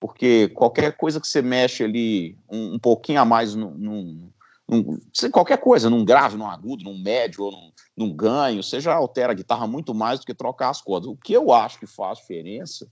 Porque 0.01 0.49
qualquer 0.49 0.97
coisa 0.97 1.21
que 1.21 1.27
você 1.27 1.43
mexe 1.43 1.85
ali 1.85 2.39
um, 2.51 2.75
um 2.75 2.79
pouquinho 2.79 3.21
a 3.21 3.25
mais 3.25 3.55
num, 3.55 3.71
num, 3.73 4.33
num, 4.69 4.99
qualquer 5.31 5.59
coisa, 5.59 5.91
num 5.91 6.05
grave, 6.05 6.37
num 6.37 6.49
agudo, 6.49 6.85
num 6.85 6.99
médio 6.99 7.45
ou 7.45 7.53
num, 7.53 7.73
num, 7.97 8.15
ganho, 8.15 8.63
você 8.63 8.81
já 8.81 8.95
altera 8.95 9.33
a 9.33 9.35
guitarra 9.35 9.67
muito 9.67 9.95
mais 9.95 10.21
do 10.21 10.27
que 10.27 10.35
trocar 10.35 10.71
as 10.71 10.81
cordas. 10.81 11.09
O 11.09 11.17
que 11.17 11.33
eu 11.33 11.53
acho 11.53 11.79
que 11.79 11.87
faz 11.87 12.19
diferença, 12.19 12.89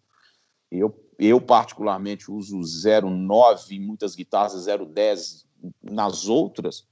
eu, 0.70 0.94
eu 1.18 1.40
particularmente 1.40 2.30
uso 2.30 2.58
0,9 2.58 3.72
em 3.72 3.80
muitas 3.80 4.14
guitarras, 4.14 4.54
0,10 4.54 5.49
nas 5.82 6.26
outras, 6.26 6.86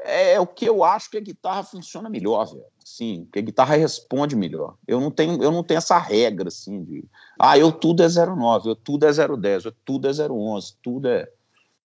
é 0.00 0.38
o 0.38 0.46
que 0.46 0.64
eu 0.64 0.84
acho 0.84 1.10
que 1.10 1.16
a 1.16 1.20
guitarra 1.20 1.62
funciona 1.62 2.08
melhor, 2.08 2.46
velho. 2.46 2.64
Sim, 2.84 3.28
que 3.32 3.38
a 3.38 3.42
guitarra 3.42 3.76
responde 3.76 4.36
melhor. 4.36 4.76
Eu 4.86 5.00
não 5.00 5.10
tenho, 5.10 5.42
eu 5.42 5.50
não 5.50 5.62
tenho 5.62 5.78
essa 5.78 5.98
regra 5.98 6.48
assim 6.48 6.82
de, 6.84 7.04
ah, 7.38 7.58
eu 7.58 7.72
tudo 7.72 8.02
é 8.02 8.08
09, 8.08 8.70
eu 8.70 8.76
tudo 8.76 9.06
é 9.06 9.12
010, 9.12 9.64
eu 9.64 9.72
tudo 9.84 10.08
é 10.08 10.28
011, 10.28 10.74
tudo 10.82 11.08
é 11.08 11.28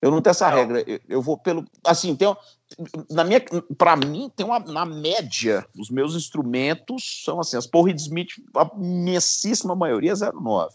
eu 0.01 0.13
não 0.13 0.23
tenho 0.23 0.31
essa 0.31 0.49
regra. 0.49 0.83
Eu, 0.87 1.01
eu 1.09 1.23
vou 1.23 1.37
pelo 1.37 1.65
assim, 1.85 2.15
tem 2.15 2.35
na 3.11 3.25
minha 3.25 3.41
para 3.77 3.97
mim 3.97 4.31
tem 4.35 4.47
uma 4.47 4.61
na 4.61 4.87
média, 4.87 5.67
os 5.77 5.91
meus 5.91 6.15
instrumentos 6.15 7.23
são 7.25 7.41
assim, 7.41 7.57
as 7.57 7.67
Paul 7.67 7.85
Reed 7.85 7.99
Smith, 7.99 8.31
a 8.57 8.71
imensíssima 8.77 9.75
maioria 9.75 10.13
é 10.13 10.33
09 10.33 10.75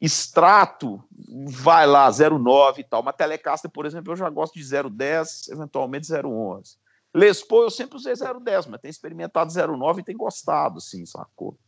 extrato 0.00 1.02
vai 1.46 1.86
lá 1.86 2.08
0,9 2.08 2.78
e 2.78 2.84
tal. 2.84 3.00
Uma 3.00 3.12
Telecaster, 3.12 3.70
por 3.70 3.84
exemplo, 3.84 4.12
eu 4.12 4.16
já 4.16 4.30
gosto 4.30 4.54
de 4.54 4.64
0,10, 4.64 5.52
eventualmente 5.52 6.06
0,11. 6.06 6.76
Les 7.14 7.42
Paul 7.42 7.64
eu 7.64 7.70
sempre 7.70 7.96
usei 7.96 8.12
0,10, 8.12 8.68
mas 8.68 8.80
tem 8.80 8.90
experimentado 8.90 9.50
0,9 9.50 9.98
e 9.98 10.04
tem 10.04 10.16
gostado, 10.16 10.80
sim, 10.80 11.04
sacou? 11.04 11.58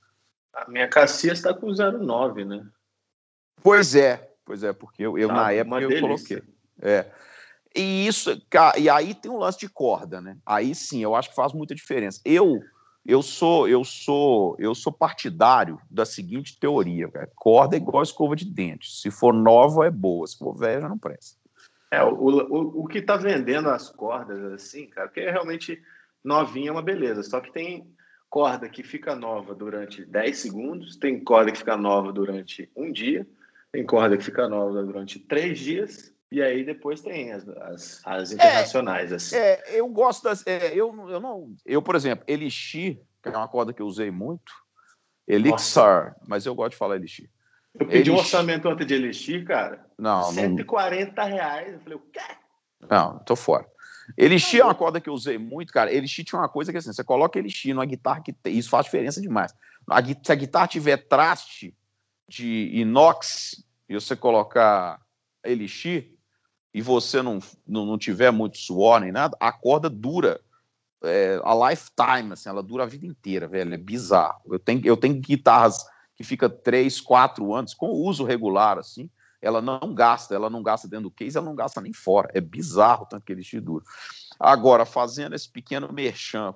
A 0.53 0.71
minha 0.71 0.89
Cassias 0.89 1.39
está 1.39 1.55
com 1.55 1.69
0,9, 1.69 2.45
né? 2.45 2.67
Pois 3.63 3.95
é, 3.95 4.33
pois 4.45 4.63
é, 4.63 4.73
porque 4.73 5.03
eu, 5.03 5.19
eu 5.19 5.29
tá, 5.29 5.35
na 5.35 5.53
época 5.53 5.81
eu 5.81 5.89
delícia. 5.89 6.09
coloquei. 6.09 6.43
É. 6.83 7.11
E 7.75 8.07
isso, 8.07 8.31
e 8.79 8.91
aí 8.91 9.15
tem 9.15 9.31
um 9.31 9.39
lance 9.39 9.59
de 9.59 9.69
corda, 9.69 10.21
né? 10.21 10.37
Aí 10.45 10.75
sim, 10.75 11.03
eu 11.03 11.15
acho 11.15 11.31
que 11.31 11.37
faz 11.37 11.53
muita 11.53 11.75
diferença. 11.75 12.21
Eu 12.25 12.61
eu 13.05 13.23
sou 13.23 13.69
eu 13.69 13.83
sou 13.85 14.57
eu 14.59 14.75
sou 14.75 14.93
partidário 14.93 15.81
da 15.91 16.05
seguinte 16.05 16.59
teoria, 16.59 17.09
cara. 17.09 17.31
corda 17.35 17.77
é 17.77 17.79
igual 17.79 18.03
escova 18.03 18.37
de 18.37 18.45
dente. 18.45 18.91
Se 18.91 19.11
for 19.11 19.33
nova 19.33 19.87
é 19.87 19.91
boa, 19.91 20.27
se 20.27 20.39
for 20.39 20.57
velha 20.57 20.89
não 20.89 20.99
presta. 20.99 21.39
É, 21.91 22.03
o, 22.05 22.15
o, 22.15 22.85
o 22.85 22.87
que 22.87 22.99
está 22.99 23.17
vendendo 23.17 23.69
as 23.69 23.91
cordas 23.91 24.41
assim, 24.53 24.87
cara, 24.87 25.09
porque 25.09 25.29
realmente 25.29 25.83
novinha 26.23 26.69
é 26.69 26.73
uma 26.73 26.83
beleza, 26.83 27.23
só 27.23 27.41
que 27.41 27.53
tem 27.53 27.93
corda 28.29 28.69
que 28.69 28.85
fica 28.85 29.17
nova 29.17 29.55
durante 29.55 30.05
10 30.05 30.39
segundos, 30.39 30.97
tem 30.97 31.19
corda 31.19 31.51
que 31.51 31.59
fica 31.59 31.77
nova 31.77 32.13
durante 32.13 32.71
um 32.77 32.93
dia, 32.93 33.27
tem 33.73 33.85
corda 33.85 34.17
que 34.17 34.23
fica 34.23 34.49
nova 34.49 34.85
durante 34.85 35.19
três 35.19 35.59
dias, 35.59 36.15
e 36.31 36.41
aí 36.41 36.65
depois 36.65 37.01
tem 37.01 37.33
as, 37.33 37.49
as, 37.49 38.03
as 38.05 38.31
é, 38.31 38.35
internacionais, 38.35 39.11
é, 39.11 39.15
assim. 39.17 39.37
É, 39.37 39.63
eu 39.81 39.89
gosto 39.89 40.23
das. 40.25 40.47
É, 40.47 40.73
eu, 40.73 41.09
eu 41.09 41.19
não. 41.19 41.55
Eu, 41.67 41.83
por 41.83 41.97
exemplo, 41.97 42.25
Elixir, 42.29 43.01
que 43.23 43.29
é 43.29 43.37
uma 43.37 43.49
corda 43.49 43.73
que 43.73 43.83
eu 43.83 43.87
usei 43.87 44.11
muito. 44.11 44.53
Elixir, 45.27 46.15
mas 46.27 46.47
eu 46.47 46.55
gosto 46.55 46.73
de 46.73 46.77
falar 46.77 46.97
Elixir. 46.97 47.29
Eu 47.75 47.87
pedi 47.87 47.97
Elixir. 47.97 48.15
um 48.15 48.19
orçamento 48.19 48.69
antes 48.69 48.87
de 48.87 48.95
Elixir, 48.95 49.45
cara. 49.45 49.85
Não, 49.99 50.25
140 50.25 51.21
não... 51.21 51.29
reais. 51.29 51.73
Eu 51.73 51.81
falei, 51.81 51.99
o 51.99 52.01
quê? 52.13 52.21
Não, 52.89 53.19
tô 53.21 53.37
fora. 53.37 53.67
Elixir 54.17 54.61
é 54.61 54.65
uma 54.65 54.75
corda 54.75 55.01
que 55.01 55.09
eu 55.09 55.15
usei 55.15 55.39
muito, 55.39 55.73
cara. 55.73 55.93
Elixir 55.93 56.25
tinha 56.25 56.41
uma 56.41 56.49
coisa 56.49 56.73
que 56.73 56.79
assim, 56.79 56.93
você 56.93 57.05
coloca 57.05 57.39
Elixir 57.39 57.75
numa 57.75 57.87
guitarra 57.87 58.23
que 58.23 58.33
tem, 58.33 58.57
isso 58.57 58.71
faz 58.71 58.85
diferença 58.85 59.21
demais. 59.21 59.55
Se 60.25 60.33
a 60.33 60.35
guitarra 60.35 60.67
tiver 60.67 60.97
traste 60.97 61.77
de 62.29 62.71
inox 62.73 63.65
e 63.89 63.95
você 63.95 64.17
colocar 64.17 65.01
Elixir, 65.45 66.13
e 66.73 66.81
você 66.81 67.21
não, 67.23 67.39
não, 67.67 67.85
não 67.85 67.99
tiver 67.99 68.31
muito 68.31 68.59
suor 68.59 69.01
nem 69.01 69.13
nada, 69.13 69.37
a 69.41 69.53
corda 69.53 69.91
dura 69.91 70.41
é, 71.03 71.41
a 71.43 71.71
lifetime, 71.71 72.33
assim, 72.33 72.49
ela 72.49 72.63
dura 72.63 72.85
a 72.85 72.87
vida 72.87 73.07
inteira, 73.07 73.49
velho, 73.49 73.73
é 73.73 73.79
bizarro. 73.79 74.41
Eu 74.47 74.59
tenho, 74.59 74.85
eu 74.85 74.97
tenho 74.97 75.15
guitarras 75.15 75.85
que 76.15 76.23
fica 76.23 76.49
três, 76.49 77.01
quatro 77.01 77.55
anos, 77.55 77.73
com 77.73 77.89
uso 77.89 78.25
regular, 78.25 78.79
assim, 78.79 79.09
ela 79.41 79.63
não 79.63 79.95
gasta, 79.95 80.35
ela 80.35 80.51
não 80.51 80.63
gasta 80.63 80.87
dentro 80.87 81.05
do 81.05 81.11
case, 81.11 81.37
ela 81.37 81.47
não 81.47 81.55
gasta 81.55 81.81
nem 81.81 81.93
fora, 81.93 82.29
é 82.35 82.41
bizarro 82.41 83.07
tanto 83.07 83.25
que 83.25 83.33
ele 83.33 83.43
te 83.43 83.59
dura. 83.59 83.85
Agora, 84.39 84.85
fazendo 84.85 85.35
esse 85.35 85.49
pequeno 85.49 85.91
merchan 85.93 86.55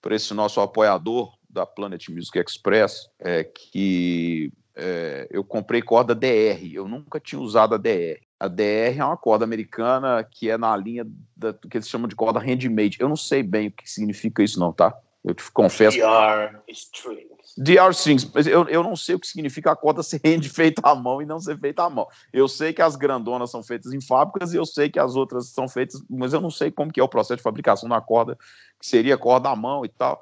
para 0.00 0.14
esse 0.14 0.32
nosso 0.32 0.60
apoiador 0.60 1.34
da 1.48 1.66
Planet 1.66 2.08
Music 2.08 2.38
Express, 2.38 3.10
é 3.18 3.44
que 3.44 4.50
é, 4.74 5.28
eu 5.30 5.44
comprei 5.44 5.82
corda 5.82 6.14
DR, 6.14 6.72
eu 6.72 6.88
nunca 6.88 7.20
tinha 7.20 7.40
usado 7.40 7.74
a 7.74 7.78
DR. 7.78 8.20
A 8.42 8.48
DR 8.48 8.98
é 8.98 9.04
uma 9.04 9.16
corda 9.16 9.44
americana 9.44 10.26
que 10.28 10.50
é 10.50 10.58
na 10.58 10.76
linha 10.76 11.06
da, 11.36 11.52
do 11.52 11.68
que 11.68 11.76
eles 11.76 11.88
chamam 11.88 12.08
de 12.08 12.16
corda 12.16 12.40
handmade. 12.40 12.96
Eu 12.98 13.08
não 13.08 13.14
sei 13.14 13.40
bem 13.40 13.68
o 13.68 13.70
que 13.70 13.88
significa 13.88 14.42
isso, 14.42 14.58
não, 14.58 14.72
tá? 14.72 14.92
Eu 15.22 15.32
te 15.32 15.48
confesso. 15.52 15.96
DR 15.96 16.58
strings. 16.66 17.54
DR 17.56 17.90
strings, 17.92 18.28
mas 18.34 18.48
eu, 18.48 18.68
eu 18.68 18.82
não 18.82 18.96
sei 18.96 19.14
o 19.14 19.20
que 19.20 19.28
significa 19.28 19.70
a 19.70 19.76
corda 19.76 20.02
ser 20.02 20.20
hand 20.24 20.42
feita 20.48 20.82
à 20.84 20.92
mão 20.92 21.22
e 21.22 21.24
não 21.24 21.38
ser 21.38 21.56
feita 21.56 21.84
à 21.84 21.88
mão. 21.88 22.08
Eu 22.32 22.48
sei 22.48 22.72
que 22.72 22.82
as 22.82 22.96
grandonas 22.96 23.48
são 23.48 23.62
feitas 23.62 23.92
em 23.92 24.00
fábricas 24.00 24.52
e 24.52 24.56
eu 24.56 24.66
sei 24.66 24.90
que 24.90 24.98
as 24.98 25.14
outras 25.14 25.50
são 25.50 25.68
feitas, 25.68 26.02
mas 26.10 26.32
eu 26.32 26.40
não 26.40 26.50
sei 26.50 26.72
como 26.72 26.92
que 26.92 26.98
é 26.98 27.02
o 27.04 27.08
processo 27.08 27.36
de 27.36 27.44
fabricação 27.44 27.88
da 27.88 28.00
corda, 28.00 28.36
que 28.80 28.84
seria 28.84 29.16
corda 29.16 29.50
à 29.50 29.54
mão 29.54 29.84
e 29.84 29.88
tal. 29.88 30.20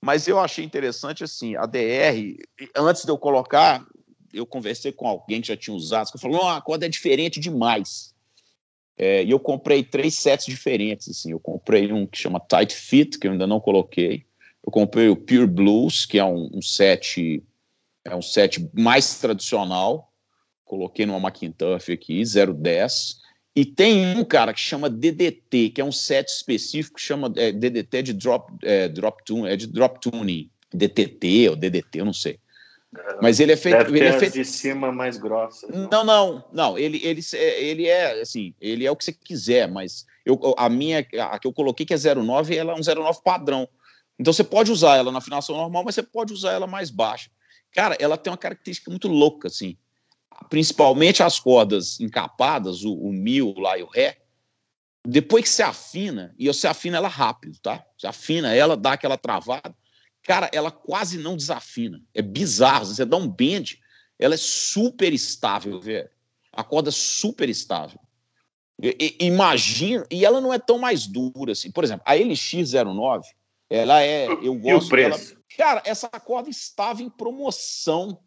Mas 0.00 0.26
eu 0.26 0.40
achei 0.40 0.64
interessante 0.64 1.22
assim, 1.22 1.56
a 1.56 1.66
DR, 1.66 2.38
antes 2.74 3.04
de 3.04 3.10
eu 3.10 3.18
colocar, 3.18 3.84
eu 4.32 4.46
conversei 4.46 4.92
com 4.92 5.06
alguém 5.06 5.40
que 5.40 5.48
já 5.48 5.56
tinha 5.56 5.74
usado, 5.74 6.10
que 6.10 6.18
falou, 6.18 6.46
a 6.48 6.60
corda 6.60 6.86
é 6.86 6.88
diferente 6.88 7.40
demais. 7.40 8.14
É, 8.96 9.24
e 9.24 9.30
eu 9.30 9.40
comprei 9.40 9.82
três 9.82 10.14
sets 10.14 10.46
diferentes, 10.46 11.08
assim. 11.08 11.30
Eu 11.30 11.40
comprei 11.40 11.90
um 11.92 12.06
que 12.06 12.18
chama 12.18 12.38
Tight 12.38 12.74
Fit, 12.74 13.18
que 13.18 13.26
eu 13.26 13.32
ainda 13.32 13.46
não 13.46 13.58
coloquei. 13.58 14.26
Eu 14.64 14.70
comprei 14.70 15.08
o 15.08 15.16
Pure 15.16 15.46
Blues, 15.46 16.04
que 16.04 16.18
é 16.18 16.24
um, 16.24 16.50
um 16.52 16.60
set 16.60 17.42
é 18.04 18.14
um 18.14 18.22
set 18.22 18.68
mais 18.72 19.18
tradicional. 19.18 20.12
Coloquei 20.64 21.06
numa 21.06 21.20
Macintosh 21.20 21.90
aqui, 21.90 22.22
010. 22.22 23.20
E 23.56 23.64
tem 23.64 24.16
um 24.16 24.24
cara 24.24 24.54
que 24.54 24.60
chama 24.60 24.88
DDT, 24.88 25.70
que 25.70 25.80
é 25.80 25.84
um 25.84 25.90
set 25.90 26.28
específico 26.28 26.96
que 26.96 27.02
chama 27.02 27.32
é, 27.36 27.50
DDT 27.50 28.02
de 28.02 28.12
drop, 28.12 28.52
é, 28.62 28.88
drop 28.88 29.24
tune, 29.24 29.48
é 29.48 29.56
de 29.56 29.66
drop 29.66 30.00
tuning, 30.00 30.48
DTT 30.72 31.48
ou 31.48 31.56
DDT, 31.56 32.00
eu 32.00 32.04
não 32.04 32.12
sei. 32.12 32.38
Mas 33.22 33.38
ele 33.38 33.52
é 33.52 33.56
feito. 33.56 33.78
Deve 33.78 33.98
ele 33.98 34.08
é 34.08 34.18
feito... 34.18 34.34
de 34.34 34.44
cima 34.44 34.90
mais 34.90 35.16
grossa. 35.16 35.68
Não, 35.68 36.04
não, 36.04 36.44
não. 36.52 36.78
Ele, 36.78 37.00
ele, 37.04 37.20
ele 37.32 37.86
é 37.86 38.20
assim, 38.20 38.52
ele 38.60 38.84
é 38.84 38.90
o 38.90 38.96
que 38.96 39.04
você 39.04 39.12
quiser, 39.12 39.68
mas 39.68 40.06
eu, 40.24 40.38
a 40.56 40.68
minha, 40.68 41.06
a 41.30 41.38
que 41.38 41.46
eu 41.46 41.52
coloquei 41.52 41.86
que 41.86 41.94
é 41.94 41.96
09, 41.96 42.56
ela 42.56 42.72
é 42.72 42.74
um 42.74 42.82
09 42.82 43.20
padrão. 43.22 43.68
Então 44.18 44.32
você 44.32 44.42
pode 44.42 44.72
usar 44.72 44.96
ela 44.96 45.12
na 45.12 45.18
afinação 45.18 45.56
normal, 45.56 45.84
mas 45.84 45.94
você 45.94 46.02
pode 46.02 46.32
usar 46.32 46.52
ela 46.52 46.66
mais 46.66 46.90
baixa. 46.90 47.30
Cara, 47.72 47.96
ela 48.00 48.16
tem 48.16 48.30
uma 48.30 48.36
característica 48.36 48.90
muito 48.90 49.06
louca, 49.06 49.46
assim. 49.46 49.76
Principalmente 50.48 51.22
as 51.22 51.38
cordas 51.38 52.00
encapadas, 52.00 52.82
o, 52.82 52.92
o 52.92 53.12
mi, 53.12 53.40
o 53.40 53.58
lá 53.58 53.78
e 53.78 53.82
o 53.82 53.88
ré. 53.88 54.18
Depois 55.06 55.44
que 55.44 55.50
você 55.50 55.62
afina, 55.62 56.34
e 56.36 56.48
você 56.48 56.66
afina 56.66 56.96
ela 56.96 57.08
rápido, 57.08 57.56
tá? 57.62 57.84
Você 57.96 58.06
afina 58.06 58.54
ela, 58.54 58.76
dá 58.76 58.92
aquela 58.92 59.16
travada 59.16 59.74
cara, 60.22 60.50
ela 60.52 60.70
quase 60.70 61.18
não 61.18 61.36
desafina. 61.36 62.00
É 62.14 62.22
bizarro. 62.22 62.86
Você 62.86 63.04
dá 63.04 63.16
um 63.16 63.28
bend, 63.28 63.80
ela 64.18 64.34
é 64.34 64.38
super 64.38 65.12
estável, 65.12 65.80
velho. 65.80 66.08
A 66.52 66.64
corda 66.64 66.88
é 66.88 66.92
super 66.92 67.48
estável. 67.48 68.00
Imagina, 69.20 70.06
e 70.10 70.24
ela 70.24 70.40
não 70.40 70.52
é 70.52 70.58
tão 70.58 70.78
mais 70.78 71.06
dura 71.06 71.52
assim. 71.52 71.70
Por 71.70 71.84
exemplo, 71.84 72.02
a 72.06 72.14
LX09, 72.14 73.22
ela 73.68 74.02
é. 74.02 74.26
Eu 74.26 74.54
gosto. 74.54 74.84
E 74.84 74.86
o 74.86 74.88
preço? 74.88 75.34
Dela, 75.34 75.40
cara, 75.56 75.82
essa 75.84 76.08
corda 76.08 76.48
estava 76.48 77.02
em 77.02 77.10
promoção. 77.10 78.18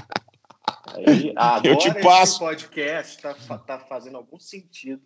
aí, 0.96 1.32
agora 1.36 1.68
eu 1.68 1.76
te 1.76 1.92
passo... 2.00 2.32
esse 2.32 2.38
podcast 2.38 3.16
está 3.16 3.58
tá 3.58 3.78
fazendo 3.80 4.16
algum 4.16 4.38
sentido. 4.38 5.02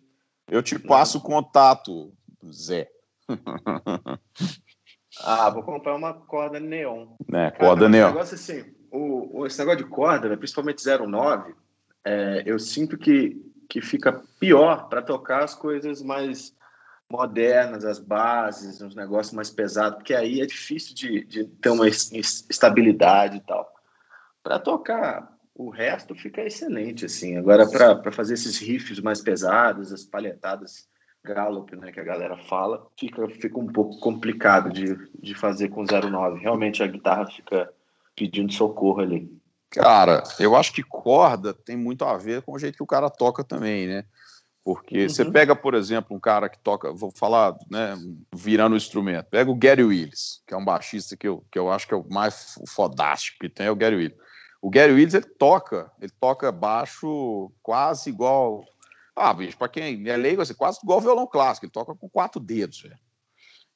Eu 0.47 0.61
te 0.61 0.77
passo 0.77 1.17
o 1.17 1.21
contato, 1.21 2.13
Zé. 2.51 2.89
ah, 5.23 5.49
vou 5.49 5.63
comprar 5.63 5.95
uma 5.95 6.13
corda 6.13 6.59
neon. 6.59 7.07
É, 7.33 7.51
corda 7.51 7.85
Cara, 7.85 7.89
neon. 7.89 8.07
Esse 8.07 8.13
negócio 8.13 8.35
assim, 8.35 8.75
o, 8.91 9.45
esse 9.45 9.59
negócio 9.59 9.83
de 9.83 9.89
corda, 9.89 10.29
né, 10.29 10.35
principalmente 10.35 10.83
09, 10.85 11.55
é, 12.05 12.43
eu 12.45 12.59
sinto 12.59 12.97
que, 12.97 13.41
que 13.69 13.81
fica 13.81 14.21
pior 14.39 14.89
para 14.89 15.01
tocar 15.01 15.43
as 15.43 15.55
coisas 15.55 16.01
mais 16.01 16.53
modernas, 17.09 17.85
as 17.85 17.99
bases, 17.99 18.81
uns 18.81 18.95
negócios 18.95 19.33
mais 19.33 19.49
pesados, 19.49 19.97
porque 19.97 20.13
aí 20.13 20.41
é 20.41 20.45
difícil 20.45 20.95
de, 20.95 21.23
de 21.25 21.45
ter 21.45 21.69
uma 21.69 21.87
estabilidade 21.87 23.37
e 23.37 23.41
tal. 23.41 23.71
Para 24.41 24.59
tocar 24.59 25.32
o 25.55 25.69
resto 25.69 26.15
fica 26.15 26.41
excelente, 26.41 27.05
assim. 27.05 27.37
Agora, 27.37 27.69
para 27.69 28.11
fazer 28.11 28.33
esses 28.33 28.57
riffs 28.57 28.99
mais 28.99 29.21
pesados, 29.21 29.93
as 29.93 30.03
palhetadas 30.03 30.87
Gallop, 31.23 31.71
né, 31.73 31.91
que 31.91 31.99
a 31.99 32.03
galera 32.03 32.37
fala, 32.37 32.85
fica, 32.99 33.27
fica 33.29 33.57
um 33.57 33.71
pouco 33.71 33.97
complicado 33.99 34.69
de, 34.71 34.97
de 35.17 35.33
fazer 35.33 35.69
com 35.69 35.85
09. 35.85 36.39
Realmente 36.39 36.83
a 36.83 36.87
guitarra 36.87 37.27
fica 37.27 37.71
pedindo 38.15 38.51
socorro 38.51 38.99
ali. 38.99 39.31
Cara, 39.69 40.21
eu 40.37 40.55
acho 40.55 40.73
que 40.73 40.83
corda 40.83 41.53
tem 41.53 41.77
muito 41.77 42.03
a 42.03 42.17
ver 42.17 42.41
com 42.41 42.53
o 42.53 42.59
jeito 42.59 42.75
que 42.75 42.83
o 42.83 42.87
cara 42.87 43.09
toca 43.09 43.43
também, 43.43 43.87
né? 43.87 44.05
Porque 44.63 45.03
uhum. 45.03 45.09
você 45.09 45.25
pega, 45.25 45.55
por 45.55 45.73
exemplo, 45.73 46.15
um 46.15 46.19
cara 46.19 46.47
que 46.47 46.59
toca, 46.59 46.91
vou 46.93 47.11
falar, 47.11 47.55
né, 47.69 47.97
virando 48.33 48.73
o 48.73 48.77
instrumento, 48.77 49.25
pega 49.29 49.51
o 49.51 49.55
Gary 49.55 49.83
Willis, 49.83 50.41
que 50.47 50.53
é 50.53 50.57
um 50.57 50.63
baixista 50.63 51.17
que 51.17 51.27
eu, 51.27 51.43
que 51.51 51.59
eu 51.59 51.69
acho 51.69 51.87
que 51.87 51.93
é 51.93 51.97
o 51.97 52.05
mais 52.09 52.55
fodástico 52.67 53.39
que 53.41 53.49
tem, 53.49 53.67
é 53.67 53.71
o 53.71 53.75
Gary 53.75 53.95
Willis. 53.95 54.17
O 54.63 54.69
Gary 54.69 54.93
Willis, 54.93 55.13
ele 55.13 55.25
toca, 55.25 55.91
ele 55.99 56.11
toca 56.19 56.51
baixo 56.51 57.51
quase 57.61 58.09
igual. 58.09 58.63
Ah, 59.15 59.33
bicho, 59.33 59.57
para 59.57 59.67
quem 59.67 60.07
é 60.07 60.17
leigo, 60.17 60.41
assim, 60.41 60.53
quase 60.53 60.79
igual 60.81 61.01
violão 61.01 61.27
clássico, 61.27 61.65
ele 61.65 61.71
toca 61.71 61.93
com 61.93 62.09
quatro 62.09 62.39
dedos, 62.39 62.81
velho. 62.81 62.97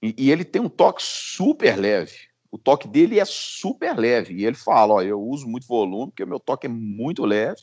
E, 0.02 0.16
e 0.18 0.32
ele 0.32 0.46
tem 0.46 0.62
um 0.62 0.70
toque 0.70 1.04
super 1.04 1.76
leve 1.78 2.28
o 2.52 2.58
toque 2.58 2.88
dele 2.88 3.20
é 3.20 3.26
super 3.26 3.98
leve. 3.98 4.34
E 4.36 4.46
ele 4.46 4.56
fala: 4.56 4.96
ó, 4.96 5.02
eu 5.02 5.22
uso 5.22 5.48
muito 5.48 5.68
volume, 5.68 6.12
porque 6.12 6.24
o 6.24 6.28
meu 6.28 6.40
toque 6.40 6.66
é 6.66 6.70
muito 6.70 7.26
leve. 7.26 7.62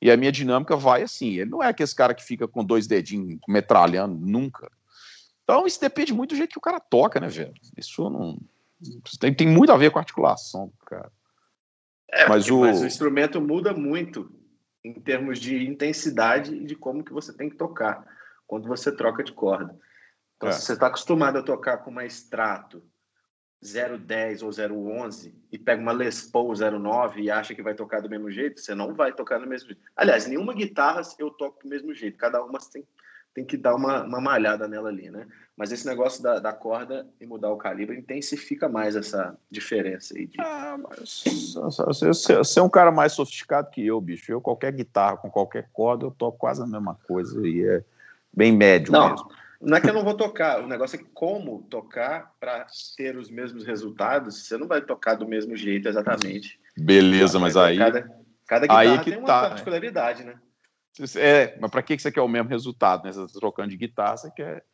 E 0.00 0.10
a 0.10 0.16
minha 0.16 0.32
dinâmica 0.32 0.76
vai 0.76 1.02
assim. 1.02 1.34
Ele 1.34 1.50
não 1.50 1.62
é 1.62 1.68
aquele 1.68 1.94
cara 1.94 2.14
que 2.14 2.24
fica 2.24 2.48
com 2.48 2.64
dois 2.64 2.86
dedinhos 2.86 3.38
metralhando, 3.48 4.18
nunca. 4.18 4.70
Então, 5.44 5.66
isso 5.66 5.80
depende 5.80 6.12
muito 6.12 6.30
do 6.30 6.36
jeito 6.36 6.52
que 6.52 6.58
o 6.58 6.62
cara 6.62 6.80
toca, 6.80 7.20
né, 7.20 7.28
velho? 7.28 7.54
Isso 7.76 8.08
não. 8.10 8.38
Isso 8.80 9.18
tem, 9.18 9.32
tem 9.32 9.46
muito 9.46 9.70
a 9.70 9.76
ver 9.76 9.90
com 9.90 9.98
articulação, 9.98 10.72
cara. 10.86 11.10
É, 12.12 12.28
mas, 12.28 12.48
o... 12.50 12.60
mas 12.60 12.82
o 12.82 12.86
instrumento 12.86 13.40
muda 13.40 13.72
muito 13.72 14.30
em 14.84 14.94
termos 14.94 15.38
de 15.38 15.64
intensidade 15.64 16.54
e 16.54 16.64
de 16.64 16.76
como 16.76 17.04
que 17.04 17.12
você 17.12 17.32
tem 17.32 17.48
que 17.48 17.56
tocar 17.56 18.04
quando 18.46 18.68
você 18.68 18.94
troca 18.94 19.22
de 19.24 19.32
corda. 19.32 19.78
Então, 20.36 20.48
é. 20.48 20.52
se 20.52 20.62
você 20.62 20.72
está 20.74 20.88
acostumado 20.88 21.38
a 21.38 21.42
tocar 21.42 21.78
com 21.78 21.90
uma 21.90 22.04
extrato 22.04 22.82
010 23.62 24.42
ou 24.42 24.50
011 24.50 25.32
e 25.52 25.56
pega 25.56 25.80
uma 25.80 25.92
Les 25.92 26.22
Paul 26.22 26.52
09 26.52 27.22
e 27.22 27.30
acha 27.30 27.54
que 27.54 27.62
vai 27.62 27.74
tocar 27.74 28.00
do 28.02 28.10
mesmo 28.10 28.28
jeito, 28.30 28.60
você 28.60 28.74
não 28.74 28.92
vai 28.92 29.12
tocar 29.12 29.38
do 29.38 29.46
mesmo 29.46 29.68
jeito. 29.68 29.82
Aliás, 29.94 30.26
nenhuma 30.26 30.52
guitarra 30.52 31.00
eu 31.18 31.30
toco 31.30 31.62
do 31.62 31.68
mesmo 31.68 31.94
jeito, 31.94 32.18
cada 32.18 32.44
uma 32.44 32.58
tem, 32.58 32.84
tem 33.34 33.44
que 33.44 33.56
dar 33.56 33.74
uma, 33.74 34.04
uma 34.04 34.20
malhada 34.20 34.68
nela 34.68 34.88
ali, 34.88 35.10
né? 35.10 35.26
Mas 35.56 35.70
esse 35.70 35.86
negócio 35.86 36.22
da, 36.22 36.38
da 36.38 36.52
corda 36.52 37.06
e 37.20 37.26
mudar 37.26 37.50
o 37.50 37.56
calibre 37.56 37.98
intensifica 37.98 38.68
mais 38.68 38.96
essa 38.96 39.36
diferença 39.50 40.14
aí. 40.16 40.26
De... 40.26 40.40
Ah, 40.40 40.78
mas 40.78 41.24
você, 41.54 42.58
é 42.58 42.62
um 42.62 42.68
cara 42.68 42.90
mais 42.90 43.12
sofisticado 43.12 43.70
que 43.70 43.86
eu, 43.86 44.00
bicho. 44.00 44.32
Eu, 44.32 44.40
qualquer 44.40 44.72
guitarra 44.72 45.16
com 45.16 45.30
qualquer 45.30 45.68
corda, 45.72 46.04
eu 46.04 46.10
toco 46.10 46.38
quase 46.38 46.62
a 46.62 46.66
mesma 46.66 46.98
coisa 47.06 47.46
e 47.46 47.64
é 47.64 47.84
bem 48.32 48.52
médio 48.52 48.92
não. 48.92 49.10
mesmo. 49.10 49.28
Não 49.60 49.76
é 49.76 49.80
que 49.80 49.88
eu 49.88 49.94
não 49.94 50.02
vou 50.02 50.16
tocar, 50.16 50.60
o 50.60 50.66
negócio 50.66 50.98
é 50.98 51.04
como 51.14 51.62
tocar 51.70 52.32
para 52.40 52.66
ter 52.96 53.16
os 53.16 53.30
mesmos 53.30 53.64
resultados. 53.64 54.44
Você 54.44 54.56
não 54.56 54.66
vai 54.66 54.80
tocar 54.80 55.14
do 55.14 55.28
mesmo 55.28 55.54
jeito 55.56 55.88
exatamente. 55.88 56.58
Beleza, 56.76 57.38
mas 57.38 57.56
aí. 57.56 57.78
Cada, 57.78 58.10
cada 58.44 58.62
guitarra 58.62 58.80
aí 58.80 58.98
que 58.98 59.10
tem 59.10 59.20
uma 59.20 59.26
tá, 59.26 59.40
particularidade, 59.42 60.24
né? 60.24 60.34
É, 61.16 61.56
mas 61.60 61.70
para 61.70 61.82
que 61.82 61.98
você 61.98 62.12
quer 62.12 62.20
o 62.20 62.28
mesmo 62.28 62.48
resultado? 62.48 63.04
Né? 63.04 63.12
Você 63.12 63.32
tá 63.32 63.38
trocando 63.40 63.70
de 63.70 63.76
guitarra, 63.76 64.16
você 64.16 64.30
quer. 64.30 64.64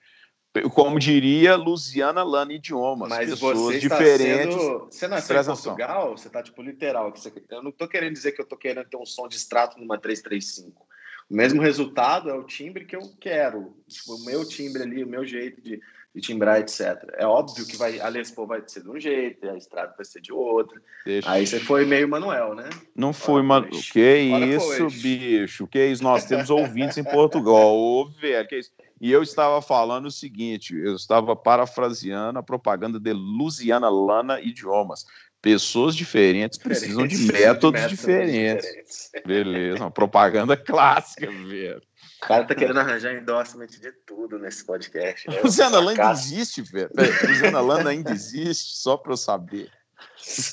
como 0.74 0.98
diria 0.98 1.54
Luciana 1.54 2.22
Lana 2.24 2.52
Idiomas, 2.52 3.08
Mas 3.08 3.30
pessoas 3.30 3.58
você 3.58 3.78
diferentes. 3.78 4.54
Sendo, 4.56 4.78
você 4.90 5.06
nasceu 5.08 5.36
em 5.40 5.44
Portugal, 5.44 6.16
você 6.16 6.28
tá 6.28 6.42
tipo 6.42 6.60
literal. 6.62 7.10
você- 7.14 7.32
Eu 7.50 7.62
não 7.62 7.70
tô 7.70 7.86
querendo 7.86 8.12
dizer 8.14 8.32
que 8.32 8.40
eu 8.40 8.46
tô 8.46 8.56
querendo 8.56 8.88
ter 8.88 8.96
um 8.96 9.06
som 9.06 9.28
de 9.28 9.36
extrato 9.36 9.78
numa 9.78 9.98
335. 9.98 10.86
O 11.30 11.36
mesmo 11.36 11.60
resultado 11.60 12.30
é 12.30 12.34
o 12.34 12.42
timbre 12.42 12.86
que 12.86 12.96
eu 12.96 13.02
quero. 13.20 13.76
Tipo, 13.86 14.14
o 14.14 14.24
meu 14.24 14.48
timbre 14.48 14.82
ali, 14.82 15.04
o 15.04 15.08
meu 15.08 15.24
jeito 15.26 15.60
de, 15.60 15.78
de 16.14 16.20
timbrar, 16.20 16.58
etc. 16.60 16.96
É 17.16 17.26
óbvio 17.26 17.66
que 17.66 17.76
vai, 17.76 18.00
a 18.00 18.08
Les 18.08 18.30
Paul 18.30 18.46
vai 18.48 18.62
ser 18.66 18.82
de 18.82 18.90
um 18.90 18.98
jeito, 18.98 19.48
a 19.48 19.56
Estrada 19.56 19.94
vai 19.96 20.04
ser 20.04 20.20
de 20.20 20.32
outro. 20.32 20.80
Deixa- 21.04 21.30
Aí 21.30 21.46
você 21.46 21.60
foi 21.60 21.84
meio 21.84 22.08
Manuel, 22.08 22.54
né? 22.54 22.68
Não 22.96 23.12
foi, 23.12 23.42
mano. 23.42 23.68
Que 23.92 24.30
Ora, 24.32 24.44
isso, 24.46 24.66
pois. 24.78 25.02
bicho? 25.02 25.66
Que 25.66 25.86
isso? 25.86 26.02
Nós 26.02 26.24
temos 26.24 26.50
ouvintes 26.50 26.96
em 26.98 27.04
Portugal. 27.04 27.76
Ô, 27.76 28.06
velho, 28.20 28.48
que 28.48 28.58
isso? 28.58 28.70
E 29.00 29.12
eu 29.12 29.22
estava 29.22 29.62
falando 29.62 30.06
o 30.06 30.10
seguinte: 30.10 30.74
eu 30.76 30.96
estava 30.96 31.36
parafraseando 31.36 32.38
a 32.38 32.42
propaganda 32.42 32.98
de 32.98 33.12
Luciana 33.12 33.88
Lana 33.88 34.40
Idiomas. 34.40 35.04
Pessoas 35.40 35.94
diferentes 35.94 36.58
precisam 36.58 37.06
de 37.06 37.16
métodos, 37.30 37.86
diferentes. 37.88 38.64
diferentes. 38.64 39.10
Beleza, 39.24 39.84
uma 39.84 39.90
propaganda 39.90 40.56
clássica, 40.58 41.30
velho. 41.30 41.80
O 42.22 42.26
cara 42.26 42.44
tá 42.44 42.54
querendo 42.54 42.78
arranjar 42.80 43.14
endorsement 43.14 43.66
de 43.66 43.92
tudo 44.06 44.38
nesse 44.38 44.64
podcast. 44.64 45.28
Né? 45.28 45.40
Luciana 45.40 45.82
Fracasso. 45.82 46.34
existe, 46.34 46.62
velho. 46.62 46.90
Luciana 47.28 47.60
Lana 47.60 47.90
ainda 47.90 48.10
existe, 48.10 48.76
só 48.78 48.96
para 48.96 49.12
eu 49.12 49.16
saber. 49.16 49.70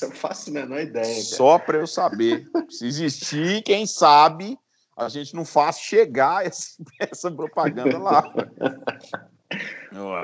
Eu 0.02 0.10
faço 0.12 0.50
a 0.50 0.52
menor 0.52 0.80
ideia. 0.80 1.04
cara. 1.04 1.22
Só 1.22 1.58
para 1.58 1.78
eu 1.78 1.86
saber. 1.86 2.48
Se 2.68 2.86
existir, 2.86 3.62
quem 3.62 3.86
sabe 3.86 4.58
a 4.96 5.08
gente 5.10 5.34
não 5.34 5.44
faz 5.44 5.78
chegar 5.78 6.46
esse- 6.46 6.82
essa 6.98 7.30
propaganda 7.30 7.98
lá. 7.98 8.32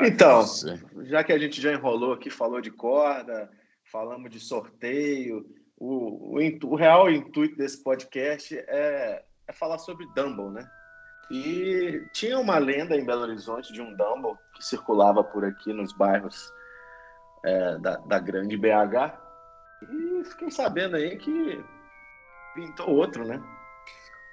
Então, 0.05 0.39
Nossa. 0.39 0.81
já 1.05 1.23
que 1.23 1.33
a 1.33 1.39
gente 1.39 1.61
já 1.61 1.73
enrolou 1.73 2.13
aqui, 2.13 2.31
falou 2.31 2.61
de 2.61 2.71
corda, 2.71 3.49
falamos 3.91 4.31
de 4.31 4.41
sorteio, 4.41 5.47
o, 5.77 6.39
o, 6.39 6.67
o 6.67 6.75
real 6.75 7.11
intuito 7.11 7.57
desse 7.57 7.83
podcast 7.83 8.57
é, 8.57 9.23
é 9.47 9.53
falar 9.53 9.79
sobre 9.79 10.07
Dumble, 10.15 10.51
né? 10.51 10.69
E 11.31 12.07
tinha 12.13 12.39
uma 12.39 12.59
lenda 12.59 12.97
em 12.97 13.05
Belo 13.05 13.23
Horizonte 13.23 13.73
de 13.73 13.81
um 13.81 13.95
Dumble 13.95 14.37
que 14.55 14.65
circulava 14.65 15.25
por 15.25 15.45
aqui 15.45 15.73
nos 15.73 15.93
bairros 15.93 16.53
é, 17.45 17.79
da, 17.79 17.97
da 17.97 18.19
grande 18.19 18.57
BH. 18.57 19.15
E 19.83 20.25
fiquei 20.25 20.51
sabendo 20.51 20.97
aí 20.97 21.17
que 21.17 21.65
pintou 22.55 22.91
outro, 22.91 23.25
né? 23.25 23.43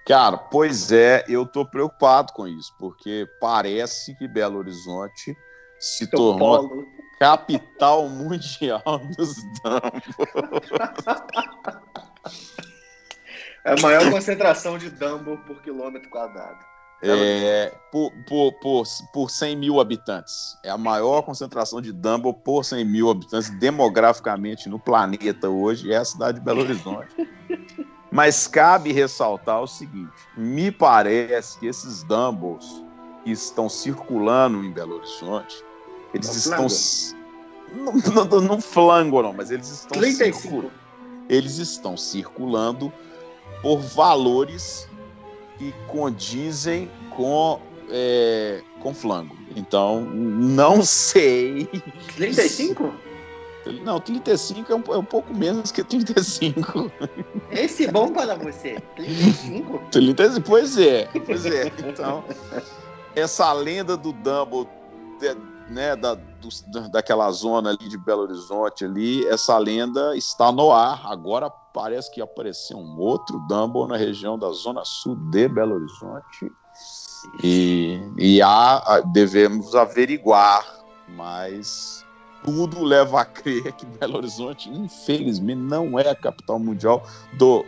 Cara, 0.06 0.38
pois 0.38 0.91
é, 0.91 1.23
eu 1.28 1.45
tô 1.45 1.65
preocupado 1.65 2.34
com 2.34 2.47
isso, 2.47 2.73
porque 2.80 3.28
parece 3.39 4.15
que 4.17 4.28
Belo 4.28 4.58
Horizonte 4.58 5.38
se 5.80 6.06
Seu 6.06 6.17
tornou 6.17 6.67
polo. 6.67 6.88
capital 7.19 8.10
mundial 8.10 8.84
dos 9.15 9.36
Dumbo. 9.63 10.62
É 13.65 13.73
a 13.73 13.82
maior 13.82 14.10
concentração 14.10 14.78
de 14.78 14.89
Dumble 14.89 15.38
por 15.45 15.62
quilômetro 15.62 16.10
quadrado. 16.10 16.65
É, 17.01 17.73
por, 17.91 18.12
por, 18.27 18.53
por, 18.59 18.83
por 19.13 19.31
100 19.31 19.55
mil 19.55 19.79
habitantes. 19.79 20.57
É 20.63 20.69
a 20.69 20.77
maior 20.77 21.21
concentração 21.21 21.81
de 21.81 21.93
Dumbo 21.93 22.33
por 22.33 22.65
100 22.65 22.83
mil 22.83 23.09
habitantes 23.09 23.49
demograficamente 23.51 24.67
no 24.67 24.77
planeta 24.77 25.49
hoje, 25.49 25.91
é 25.91 25.97
a 25.97 26.05
cidade 26.05 26.39
de 26.39 26.45
Belo 26.45 26.62
Horizonte. 26.62 27.15
Mas 28.12 28.47
cabe 28.47 28.91
ressaltar 28.91 29.62
o 29.62 29.67
seguinte: 29.67 30.12
me 30.35 30.71
parece 30.71 31.57
que 31.59 31.67
esses 31.67 32.03
Dumbles 32.03 32.83
que 33.23 33.31
estão 33.31 33.69
circulando 33.69 34.63
em 34.63 34.71
Belo 34.71 34.95
Horizonte, 34.95 35.63
eles 36.13 36.47
No 36.47 36.65
estão. 36.65 36.67
Não, 37.71 38.25
não, 38.25 38.41
não 38.41 38.59
flango, 38.59 39.21
não, 39.21 39.31
mas 39.31 39.51
eles 39.51 39.69
estão 39.69 39.99
35. 39.99 40.41
circulando 40.41 40.71
eles 41.29 41.59
estão 41.59 41.95
circulando 41.95 42.91
por 43.62 43.79
valores 43.79 44.88
que 45.60 45.74
condizem 45.88 46.89
com, 47.15 47.60
é, 47.89 48.63
com 48.82 48.93
flango. 48.93 49.36
Então, 49.56 50.02
não 50.02 50.82
sei. 50.84 51.67
35? 52.15 52.93
Não, 53.84 54.00
35 54.00 54.72
é 54.72 54.76
um, 54.76 54.84
é 54.93 54.98
um 54.98 55.04
pouco 55.04 55.36
menos 55.36 55.69
que 55.72 55.84
35. 55.84 56.91
Esse 57.52 57.86
é 57.86 57.91
bom 57.91 58.12
para 58.12 58.36
você. 58.36 58.80
35? 58.95 59.82
35 59.91 60.41
pois 60.48 60.78
é, 60.78 61.10
pois 61.26 61.45
é. 61.45 61.72
Então, 61.88 62.24
essa 63.15 63.52
lenda 63.52 63.98
do 63.98 64.13
Dumble, 64.13 64.67
né, 65.69 65.95
da, 65.95 66.15
da- 66.15 66.88
daquela 66.88 67.30
zona 67.32 67.72
ali 67.72 67.89
de 67.89 67.98
Belo 67.98 68.22
Horizonte 68.22 68.86
ali, 68.86 69.28
essa 69.28 69.58
lenda 69.58 70.15
está 70.15 70.52
no 70.52 70.72
ar. 70.72 71.06
Agora 71.06 71.50
parece 71.73 72.12
que 72.12 72.21
apareceu 72.21 72.77
um 72.77 72.97
outro 72.99 73.39
Dumble 73.47 73.88
na 73.88 73.97
região 73.97 74.38
da 74.38 74.49
zona 74.51 74.84
sul 74.86 75.15
de 75.15 75.47
Belo 75.47 75.75
Horizonte. 75.75 76.51
E, 77.43 77.99
e 78.17 78.41
há, 78.41 79.01
devemos 79.13 79.75
averiguar, 79.75 80.65
mas 81.10 82.05
tudo 82.43 82.84
leva 82.84 83.21
a 83.21 83.25
crer 83.25 83.71
que 83.73 83.86
Belo 83.86 84.17
Horizonte, 84.17 84.69
infelizmente, 84.69 85.60
não 85.60 85.99
é 85.99 86.10
a 86.10 86.15
capital 86.15 86.60
mundial 86.60 87.03
do 87.34 87.65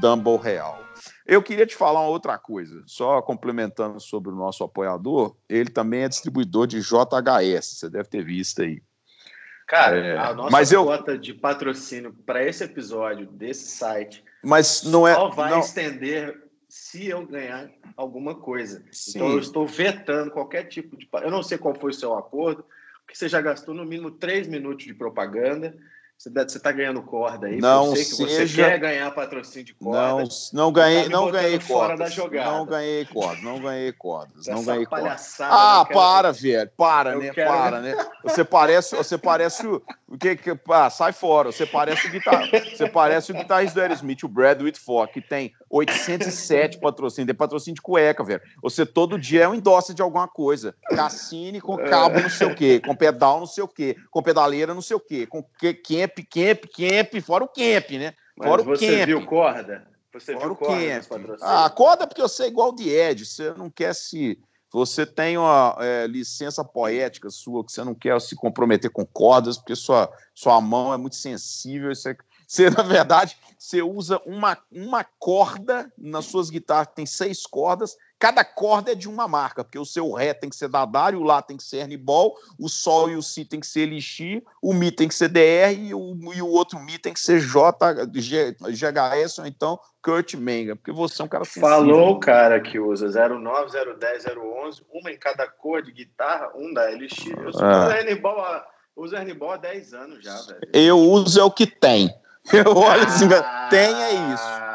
Dumble 0.00 0.36
real. 0.36 0.78
Eu 1.26 1.42
queria 1.42 1.66
te 1.66 1.76
falar 1.76 2.00
uma 2.00 2.08
outra 2.08 2.38
coisa, 2.38 2.82
só 2.86 3.22
complementando 3.22 4.00
sobre 4.00 4.30
o 4.30 4.36
nosso 4.36 4.64
apoiador, 4.64 5.36
ele 5.48 5.70
também 5.70 6.02
é 6.02 6.08
distribuidor 6.08 6.66
de 6.66 6.80
JHS, 6.80 7.78
você 7.78 7.90
deve 7.90 8.08
ter 8.08 8.24
visto 8.24 8.62
aí. 8.62 8.82
Cara, 9.72 9.96
É, 9.96 10.18
a 10.18 10.34
nossa 10.34 10.50
mas 10.50 10.70
eu- 10.70 10.84
cota 10.84 11.16
de 11.16 11.32
patrocínio 11.32 12.12
para 12.26 12.44
esse 12.46 12.62
episódio 12.62 13.26
desse 13.26 13.68
site 13.70 14.22
Mas 14.42 14.82
não 14.82 15.08
é. 15.08 15.14
só 15.14 15.30
vai 15.30 15.50
não, 15.50 15.60
estender 15.60 16.42
se 16.68 17.08
eu 17.08 17.26
ganhar 17.26 17.70
alguma 17.96 18.34
coisa. 18.34 18.84
sim, 18.92 19.12
Então 19.16 19.30
eu 19.30 19.38
estou 19.38 19.66
vetando 19.66 20.30
qualquer 20.30 20.64
tipo 20.64 20.94
de. 20.94 21.08
Eu 21.22 21.30
não 21.30 21.42
sei 21.42 21.56
qual 21.56 21.74
foi 21.74 21.90
o 21.90 21.94
seu 21.94 22.12
acordo, 22.18 22.62
porque 23.02 23.16
você 23.16 23.30
já 23.30 23.40
gastou 23.40 23.72
no 23.74 23.82
mínimo 23.86 24.10
três 24.10 24.46
minutos 24.46 24.84
de 24.84 24.92
propaganda. 24.92 25.74
Você 26.30 26.56
está 26.56 26.70
ganhando 26.70 27.02
corda 27.02 27.48
aí. 27.48 27.58
Não 27.58 27.86
eu 27.86 27.96
sei 27.96 28.04
que 28.04 28.10
você 28.12 28.28
seja- 28.28 28.68
quer 28.68 28.78
ganhar 28.78 29.10
patrocínio 29.10 29.66
de 29.66 29.74
corda. 29.74 30.00
não, 30.22 30.28
não 30.52 30.72
ganhei, 30.72 31.02
Tá 31.04 31.08
não 31.10 31.30
ganhei 31.30 31.58
fora 31.60 31.88
cordas. 31.88 31.98
da 31.98 32.14
jogada. 32.14 32.50
Não 32.52 32.66
ganhei 32.66 33.04
cordas, 33.06 33.42
não 33.42 33.60
ganhei 33.60 33.92
cordas, 33.92 34.46
não 34.46 34.64
ganhei 34.64 34.86
cordas. 34.86 35.40
Ah, 35.40 35.84
quero- 35.86 35.98
para, 35.98 36.32
velho. 36.32 36.70
Para, 36.76 37.12
Eu 37.14 37.20
né? 37.20 37.30
quero- 37.30 37.50
Para, 37.50 37.80
né? 37.80 37.96
Você 38.22 38.44
parece, 38.44 38.94
você 38.94 39.18
parece 39.18 39.66
o, 39.66 39.82
que 40.20 40.36
que 40.36 40.56
ah, 40.70 40.88
sai 40.90 41.12
fora. 41.12 41.50
Você 41.50 41.66
parece 41.66 42.06
o 42.06 42.10
guitar, 42.10 42.48
você 42.48 42.88
parece 42.88 43.32
o 43.32 43.34
guitarrista 43.34 43.74
do 43.80 43.82
Aerosmith, 43.82 44.22
o 44.22 44.28
Brad 44.28 44.60
Whitford, 44.62 45.12
que 45.12 45.20
tem 45.20 45.52
807 45.68 46.78
patrocínios, 46.78 47.26
tem 47.26 47.34
patrocínio 47.34 47.74
de 47.76 47.82
cueca, 47.82 48.22
velho. 48.22 48.40
Você 48.62 48.84
todo 48.86 49.18
dia 49.18 49.44
é 49.44 49.48
um 49.48 49.54
endosse 49.54 49.92
de 49.94 50.02
alguma 50.02 50.28
coisa. 50.28 50.74
Cassine 50.90 51.60
com 51.60 51.76
cabo 51.78 52.20
não 52.20 52.30
sei 52.30 52.46
o 52.46 52.54
quê, 52.54 52.80
com 52.80 52.94
pedal 52.94 53.40
não 53.40 53.46
sei 53.46 53.64
o 53.64 53.68
quê, 53.68 53.96
com 54.10 54.22
pedaleira 54.22 54.74
não 54.74 54.82
sei 54.82 54.96
o 54.96 55.00
quê, 55.00 55.26
com 55.26 55.42
que- 55.58 55.74
camp, 56.30 56.64
camp, 56.74 57.10
camp, 57.10 57.22
fora 57.22 57.44
o 57.44 57.48
camp, 57.48 57.90
né? 57.92 58.14
Mas 58.36 58.48
Fora 58.48 58.62
o 58.62 58.64
você 58.64 58.98
camp. 58.98 59.06
viu 59.06 59.26
corda? 59.26 59.86
Você 60.12 60.32
Fora 60.32 60.44
viu 60.44 60.52
o 60.52 60.56
corda 60.56 61.00
camp. 61.00 61.38
Ah, 61.40 61.64
acorda 61.66 62.06
porque 62.06 62.22
eu 62.22 62.28
sei 62.28 62.48
igual 62.48 62.74
de 62.74 62.88
Ed. 62.88 63.24
Você 63.24 63.52
não 63.52 63.70
quer 63.70 63.94
se. 63.94 64.38
Você 64.72 65.04
tem 65.04 65.36
uma 65.36 65.76
é, 65.80 66.06
licença 66.06 66.64
poética 66.64 67.28
sua, 67.28 67.62
que 67.62 67.70
você 67.70 67.84
não 67.84 67.94
quer 67.94 68.18
se 68.22 68.34
comprometer 68.34 68.90
com 68.90 69.04
cordas, 69.04 69.58
porque 69.58 69.76
sua, 69.76 70.10
sua 70.34 70.60
mão 70.62 70.94
é 70.94 70.96
muito 70.96 71.16
sensível. 71.16 71.94
Você, 71.94 72.16
você, 72.46 72.70
na 72.70 72.82
verdade, 72.82 73.36
você 73.58 73.82
usa 73.82 74.18
uma, 74.24 74.56
uma 74.70 75.04
corda 75.18 75.92
nas 75.98 76.24
suas 76.24 76.48
guitarras, 76.48 76.88
tem 76.94 77.04
seis 77.04 77.46
cordas, 77.46 77.96
cada 78.22 78.44
corda 78.44 78.92
é 78.92 78.94
de 78.94 79.08
uma 79.08 79.26
marca, 79.26 79.64
porque 79.64 79.80
o 79.80 79.84
seu 79.84 80.12
Ré 80.12 80.32
tem 80.32 80.48
que 80.48 80.54
ser 80.54 80.68
Dadar, 80.68 81.12
o 81.16 81.24
Lá 81.24 81.42
tem 81.42 81.56
que 81.56 81.64
ser 81.64 81.78
Hernibol, 81.78 82.36
o 82.56 82.68
Sol 82.68 83.10
e 83.10 83.16
o 83.16 83.22
Si 83.22 83.44
tem 83.44 83.58
que 83.58 83.66
ser 83.66 83.80
Elixir, 83.80 84.44
o 84.62 84.72
Mi 84.72 84.92
tem 84.92 85.08
que 85.08 85.14
ser 85.16 85.28
DR 85.28 85.76
e 85.76 85.92
o, 85.92 86.32
e 86.32 86.40
o 86.40 86.46
outro 86.46 86.78
Mi 86.78 86.98
tem 86.98 87.12
que 87.12 87.18
ser 87.18 87.40
J, 87.40 88.06
G, 88.14 88.52
GHS 88.60 89.40
ou 89.40 89.46
então 89.46 89.76
Kurt 90.00 90.34
Menga, 90.34 90.76
porque 90.76 90.92
você 90.92 91.20
é 91.20 91.24
um 91.24 91.28
cara 91.28 91.44
sensível. 91.44 91.68
Falou 91.68 92.10
o 92.12 92.20
cara 92.20 92.60
que 92.60 92.78
usa 92.78 93.08
09, 93.08 93.72
010, 93.98 94.26
011, 94.36 94.82
uma 94.94 95.10
em 95.10 95.18
cada 95.18 95.48
cor 95.48 95.82
de 95.82 95.90
guitarra, 95.90 96.52
um 96.54 96.72
da 96.72 96.88
LX. 96.90 97.26
Eu 97.26 97.52
sou 97.52 97.64
Ah. 97.64 97.86
uso 97.86 97.96
Hernibol 97.96 98.36
uso 98.94 99.16
Hernibol 99.16 99.50
há 99.50 99.56
10 99.56 99.94
anos 99.94 100.22
já, 100.22 100.36
velho. 100.42 100.60
Eu 100.72 100.96
uso 100.96 101.40
é 101.40 101.42
o 101.42 101.50
que 101.50 101.66
tem. 101.66 102.14
Eu 102.52 102.76
olho 102.76 103.02
assim, 103.02 103.26
Ah, 103.34 103.66
tem 103.68 103.94
é 103.94 104.12
isso. 104.32 104.71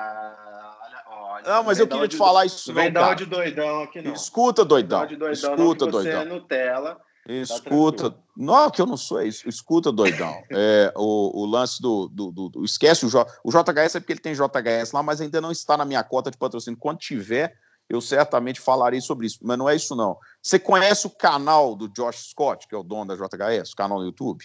Não, 1.48 1.64
mas 1.64 1.80
eu 1.80 1.88
queria 1.88 2.08
te 2.08 2.18
falar 2.18 2.46
isso 2.46 2.68
Não 2.74 2.82
vem 2.82 2.92
dar 2.92 3.16
de 3.16 3.26
doidão 3.26 3.84
aqui, 3.84 4.02
não. 4.02 4.14
Escuta, 4.14 4.66
doidão. 4.66 5.06
De 5.06 5.16
doidão, 5.16 5.32
Escuta, 5.32 5.58
não, 5.64 5.74
que 5.76 5.98
você 5.98 6.12
doidão. 6.12 6.22
é 6.22 6.26
Nutella. 6.26 7.02
Escuta. 7.30 8.10
tranquilo. 8.10 8.24
Não, 8.38 8.70
que 8.72 8.82
eu 8.82 8.86
não 8.86 8.96
sou 8.98 9.22
isso. 9.22 9.48
Escuta, 9.48 9.92
doidão. 9.92 10.34
É, 10.52 10.94
o, 10.96 11.42
o 11.44 11.46
lance 11.46 11.82
do, 11.82 12.08
do, 12.10 12.32
do- 12.32 12.50
do- 12.50 12.66
Esquece 12.66 13.06
o, 13.06 13.10
J, 13.10 13.30
o 13.44 13.50
JHS, 13.52 13.96
é 13.96 14.00
porque 14.00 14.14
ele 14.14 14.20
tem 14.20 14.34
JHS 14.34 14.92
lá, 14.94 15.02
mas 15.04 15.20
ainda 15.22 15.40
não 15.42 15.52
está 15.52 15.76
na 15.78 15.86
minha 15.86 16.04
cota 16.04 16.30
de 16.32 16.38
patrocínio. 16.38 16.80
Quando 16.80 17.00
tiver, 17.00 17.54
eu 17.90 18.00
certamente 18.02 18.60
falarei 18.62 19.00
sobre 19.02 19.28
isso, 19.28 19.40
mas 19.42 19.58
não 19.58 19.70
é 19.70 19.76
isso 19.76 19.96
não. 19.96 20.18
Você 20.42 20.58
conhece 20.60 21.08
o 21.08 21.10
canal 21.10 21.76
do 21.76 21.88
Josh 21.90 22.30
Scott, 22.30 22.68
que 22.68 22.76
é 22.76 22.78
o 22.78 22.84
dono 22.84 23.06
da 23.06 23.16
JHS, 23.16 23.72
o 23.72 23.76
canal 23.76 24.00
no 24.00 24.06
YouTube? 24.06 24.44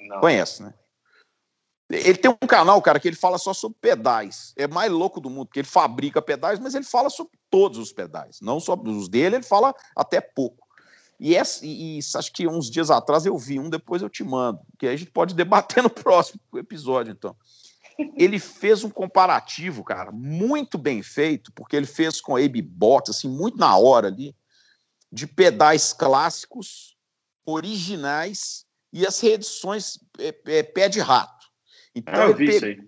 Não. 0.00 0.20
Conhece, 0.20 0.62
né? 0.62 0.72
Ele 1.92 2.16
tem 2.16 2.30
um 2.30 2.46
canal, 2.46 2.80
cara, 2.80 2.98
que 2.98 3.06
ele 3.06 3.16
fala 3.16 3.36
só 3.36 3.52
sobre 3.52 3.76
pedais. 3.80 4.54
É 4.56 4.66
mais 4.66 4.90
louco 4.90 5.20
do 5.20 5.28
mundo, 5.28 5.46
porque 5.46 5.60
ele 5.60 5.68
fabrica 5.68 6.22
pedais, 6.22 6.58
mas 6.58 6.74
ele 6.74 6.84
fala 6.84 7.10
sobre 7.10 7.32
todos 7.50 7.78
os 7.78 7.92
pedais. 7.92 8.40
Não 8.40 8.58
só 8.58 8.74
os 8.74 9.08
dele, 9.08 9.36
ele 9.36 9.44
fala 9.44 9.74
até 9.94 10.20
pouco. 10.20 10.66
E, 11.20 11.36
essa, 11.36 11.64
e, 11.64 12.00
acho 12.16 12.32
que 12.32 12.48
uns 12.48 12.70
dias 12.70 12.90
atrás 12.90 13.26
eu 13.26 13.38
vi 13.38 13.60
um, 13.60 13.70
depois 13.70 14.02
eu 14.02 14.08
te 14.08 14.24
mando, 14.24 14.60
que 14.78 14.86
a 14.86 14.96
gente 14.96 15.10
pode 15.10 15.34
debater 15.34 15.82
no 15.82 15.90
próximo 15.90 16.40
episódio, 16.56 17.12
então. 17.12 17.36
Ele 18.16 18.38
fez 18.38 18.82
um 18.82 18.90
comparativo, 18.90 19.84
cara, 19.84 20.10
muito 20.10 20.78
bem 20.78 21.02
feito, 21.02 21.52
porque 21.52 21.76
ele 21.76 21.86
fez 21.86 22.20
com 22.20 22.34
a 22.34 22.40
Abe 22.40 22.62
Bot, 22.62 23.10
assim, 23.10 23.28
muito 23.28 23.56
na 23.58 23.76
hora 23.76 24.08
ali, 24.08 24.34
de 25.12 25.26
pedais 25.26 25.92
clássicos, 25.92 26.96
originais 27.44 28.64
e 28.92 29.06
as 29.06 29.20
reedições 29.20 29.98
é, 30.18 30.34
é, 30.46 30.62
pé 30.62 30.88
de 30.88 31.00
rato. 31.00 31.41
Então, 31.94 32.14
ah, 32.14 32.26
eu 32.26 32.36
vi 32.36 32.48
isso 32.48 32.64
aí. 32.64 32.80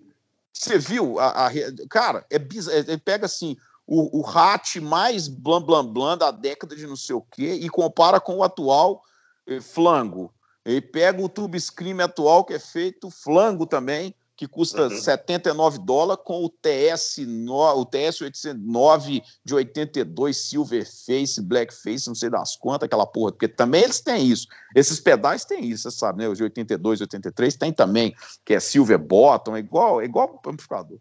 Você 0.51 0.79
viu? 0.79 1.19
A, 1.19 1.47
a, 1.47 1.51
cara, 1.89 2.25
é 2.29 2.39
bizarro. 2.39 2.77
Ele 2.77 2.97
pega 2.97 3.25
assim 3.25 3.57
o, 3.85 4.21
o 4.21 4.27
hat 4.27 4.79
mais 4.79 5.27
blam 5.27 5.61
blam 5.61 5.85
blam 5.85 6.17
da 6.17 6.31
década 6.31 6.75
de 6.75 6.87
não 6.87 6.95
sei 6.95 7.15
o 7.15 7.21
quê 7.21 7.53
e 7.53 7.69
compara 7.69 8.19
com 8.19 8.37
o 8.37 8.43
atual 8.43 9.03
eh, 9.45 9.61
flango. 9.61 10.33
Ele 10.63 10.81
pega 10.81 11.21
o 11.21 11.29
Tube 11.29 11.59
Scream 11.59 11.99
atual, 11.99 12.43
que 12.43 12.53
é 12.53 12.59
feito 12.59 13.11
flango 13.11 13.67
também, 13.67 14.15
que 14.37 14.47
custa 14.47 14.83
uhum. 14.83 14.89
79 14.89 15.79
dólares, 15.79 16.23
com 16.25 16.43
o 16.43 16.49
TS, 16.49 17.19
no, 17.25 17.61
o 17.79 17.85
TS 17.85 18.21
809 18.21 19.23
de 19.43 19.55
82, 19.55 20.37
Silver 20.37 20.85
Face, 20.85 21.41
Black 21.41 21.73
Face, 21.73 22.07
não 22.07 22.15
sei 22.15 22.29
das 22.29 22.55
quantas, 22.55 22.87
aquela 22.87 23.05
porra, 23.05 23.31
porque 23.31 23.47
também 23.47 23.83
eles 23.83 24.01
têm 24.01 24.27
isso. 24.27 24.47
Esses 24.75 24.99
pedais 24.99 25.45
têm 25.45 25.65
isso, 25.65 25.89
você 25.89 25.97
sabe, 25.97 26.19
né? 26.19 26.29
Os 26.29 26.37
de 26.37 26.43
82, 26.43 27.01
83 27.01 27.55
tem 27.55 27.71
também, 27.71 28.13
que 28.43 28.53
é 28.53 28.59
Silver 28.59 28.99
Bottom, 28.99 29.55
é 29.55 29.59
igual, 29.59 30.01
é 30.01 30.05
igual 30.05 30.41
amplificador. 30.45 30.99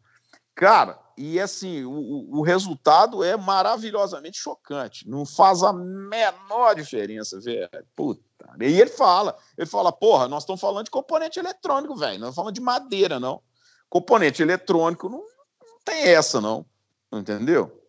Cara, 0.54 0.98
e 1.16 1.40
assim, 1.40 1.84
o, 1.84 2.38
o 2.38 2.42
resultado 2.42 3.22
é 3.22 3.36
maravilhosamente 3.36 4.38
chocante. 4.38 5.08
Não 5.08 5.24
faz 5.24 5.62
a 5.62 5.72
menor 5.72 6.74
diferença, 6.74 7.40
velho. 7.40 7.68
Puta. 7.94 8.22
E 8.60 8.80
ele 8.80 8.90
fala, 8.90 9.36
ele 9.56 9.66
fala, 9.66 9.92
porra, 9.92 10.28
nós 10.28 10.42
estamos 10.42 10.60
falando 10.60 10.84
de 10.84 10.90
componente 10.90 11.38
eletrônico, 11.38 11.96
velho. 11.96 12.20
Não 12.20 12.32
falando 12.32 12.54
de 12.54 12.60
madeira, 12.60 13.18
não. 13.18 13.40
Componente 13.88 14.42
eletrônico 14.42 15.08
não, 15.08 15.18
não 15.18 15.78
tem 15.84 16.02
essa, 16.08 16.40
não. 16.40 16.66
Entendeu? 17.12 17.80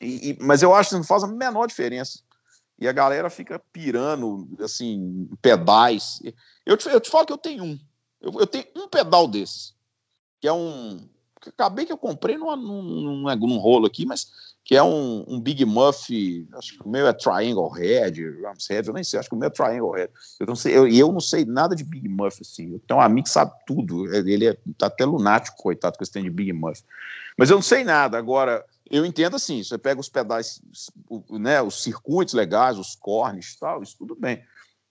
E, 0.00 0.30
e, 0.30 0.38
mas 0.40 0.62
eu 0.62 0.74
acho 0.74 0.90
que 0.90 0.96
não 0.96 1.04
faz 1.04 1.22
a 1.22 1.28
menor 1.28 1.66
diferença. 1.66 2.20
E 2.78 2.88
a 2.88 2.92
galera 2.92 3.30
fica 3.30 3.60
pirando, 3.72 4.48
assim, 4.60 5.28
pedais. 5.40 6.20
Eu 6.66 6.76
te, 6.76 6.88
eu 6.88 7.00
te 7.00 7.08
falo 7.08 7.26
que 7.26 7.32
eu 7.32 7.38
tenho 7.38 7.64
um. 7.64 7.78
Eu, 8.20 8.32
eu 8.40 8.46
tenho 8.46 8.66
um 8.76 8.88
pedal 8.88 9.28
desse, 9.28 9.74
que 10.40 10.48
é 10.48 10.52
um 10.52 11.08
acabei 11.48 11.86
que 11.86 11.92
eu 11.92 11.98
comprei 11.98 12.36
num, 12.36 12.54
num, 12.56 12.82
num, 13.22 13.36
num 13.36 13.58
rolo 13.58 13.86
aqui, 13.86 14.06
mas 14.06 14.26
que 14.64 14.74
é 14.74 14.82
um, 14.82 15.24
um, 15.28 15.38
Big 15.38 15.62
Muff, 15.66 16.48
acho 16.54 16.78
que 16.78 16.86
o 16.86 16.88
meu 16.88 17.06
é 17.06 17.12
Triangle 17.12 17.68
Head, 17.68 18.40
Rams 18.40 18.66
Head, 18.70 18.88
eu 18.88 18.94
nem 18.94 19.04
sei, 19.04 19.20
acho 19.20 19.28
que 19.28 19.34
o 19.34 19.38
meu 19.38 19.48
é 19.48 19.50
Triangle 19.50 19.92
Head. 19.92 20.10
Eu 20.40 20.46
não 20.46 20.56
sei, 20.56 20.74
eu, 20.74 20.88
eu 20.88 21.12
não 21.12 21.20
sei 21.20 21.44
nada 21.44 21.76
de 21.76 21.84
Big 21.84 22.08
Muff, 22.08 22.38
assim. 22.40 22.72
Eu 22.72 22.80
tenho 22.80 22.98
um 22.98 23.02
amigo 23.02 23.24
que 23.24 23.30
sabe 23.30 23.52
tudo, 23.66 24.06
ele 24.14 24.46
é, 24.46 24.56
tá 24.78 24.86
até 24.86 25.04
lunático, 25.04 25.58
coitado, 25.58 25.98
com 25.98 26.02
esse 26.02 26.22
de 26.22 26.30
Big 26.30 26.52
Muff. 26.54 26.82
Mas 27.36 27.50
eu 27.50 27.56
não 27.56 27.62
sei 27.62 27.84
nada. 27.84 28.16
Agora, 28.16 28.64
eu 28.90 29.04
entendo 29.04 29.36
assim, 29.36 29.62
você 29.62 29.76
pega 29.76 30.00
os 30.00 30.08
pedais, 30.08 30.62
né, 31.30 31.60
os 31.60 31.82
circuitos 31.82 32.32
legais, 32.32 32.78
os 32.78 32.96
cornes 32.96 33.52
e 33.52 33.58
tal, 33.58 33.82
isso 33.82 33.96
tudo 33.98 34.14
bem. 34.14 34.42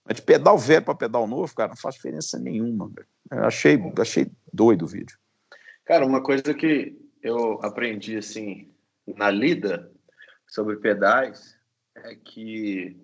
Mas 0.04 0.16
de 0.16 0.22
pedal 0.22 0.56
velho 0.56 0.84
para 0.84 0.94
pedal 0.94 1.26
novo, 1.26 1.52
cara, 1.52 1.70
não 1.70 1.76
faz 1.76 1.96
diferença 1.96 2.38
nenhuma. 2.38 2.92
Eu 3.28 3.44
achei, 3.44 3.80
achei 3.98 4.30
doido 4.52 4.84
o 4.84 4.88
vídeo. 4.88 5.16
Cara, 5.84 6.06
uma 6.06 6.22
coisa 6.22 6.54
que 6.54 6.96
eu 7.22 7.60
aprendi 7.62 8.16
assim 8.16 8.72
na 9.06 9.30
lida 9.30 9.92
sobre 10.46 10.76
pedais 10.76 11.58
é 11.94 12.14
que 12.14 12.96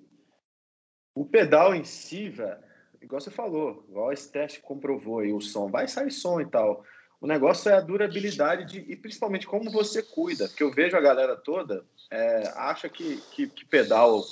o 1.14 1.25
pedal 1.25 1.75
em 1.75 1.85
si, 1.85 2.29
velho, 2.29 2.59
igual 3.03 3.21
você 3.21 3.31
falou, 3.31 3.85
igual 3.88 4.12
esse 4.12 4.31
teste 4.31 4.61
comprovou 4.61 5.21
aí 5.21 5.33
o 5.33 5.40
som, 5.40 5.71
vai 5.71 5.87
sair 5.88 6.11
som 6.11 6.40
e 6.40 6.47
tal. 6.47 6.85
O 7.21 7.27
negócio 7.27 7.71
é 7.71 7.75
a 7.75 7.81
durabilidade 7.81 8.64
de, 8.64 8.90
e 8.90 8.97
principalmente 8.97 9.47
como 9.47 9.71
você 9.71 10.03
cuida. 10.03 10.49
Porque 10.49 10.62
eu 10.62 10.71
vejo 10.71 10.97
a 10.97 11.01
galera 11.01 11.37
toda 11.37 11.85
é, 12.11 12.49
acha 12.57 12.88
que, 12.88 13.21
que, 13.33 13.47
que, 13.47 13.64
pedal 13.66 14.23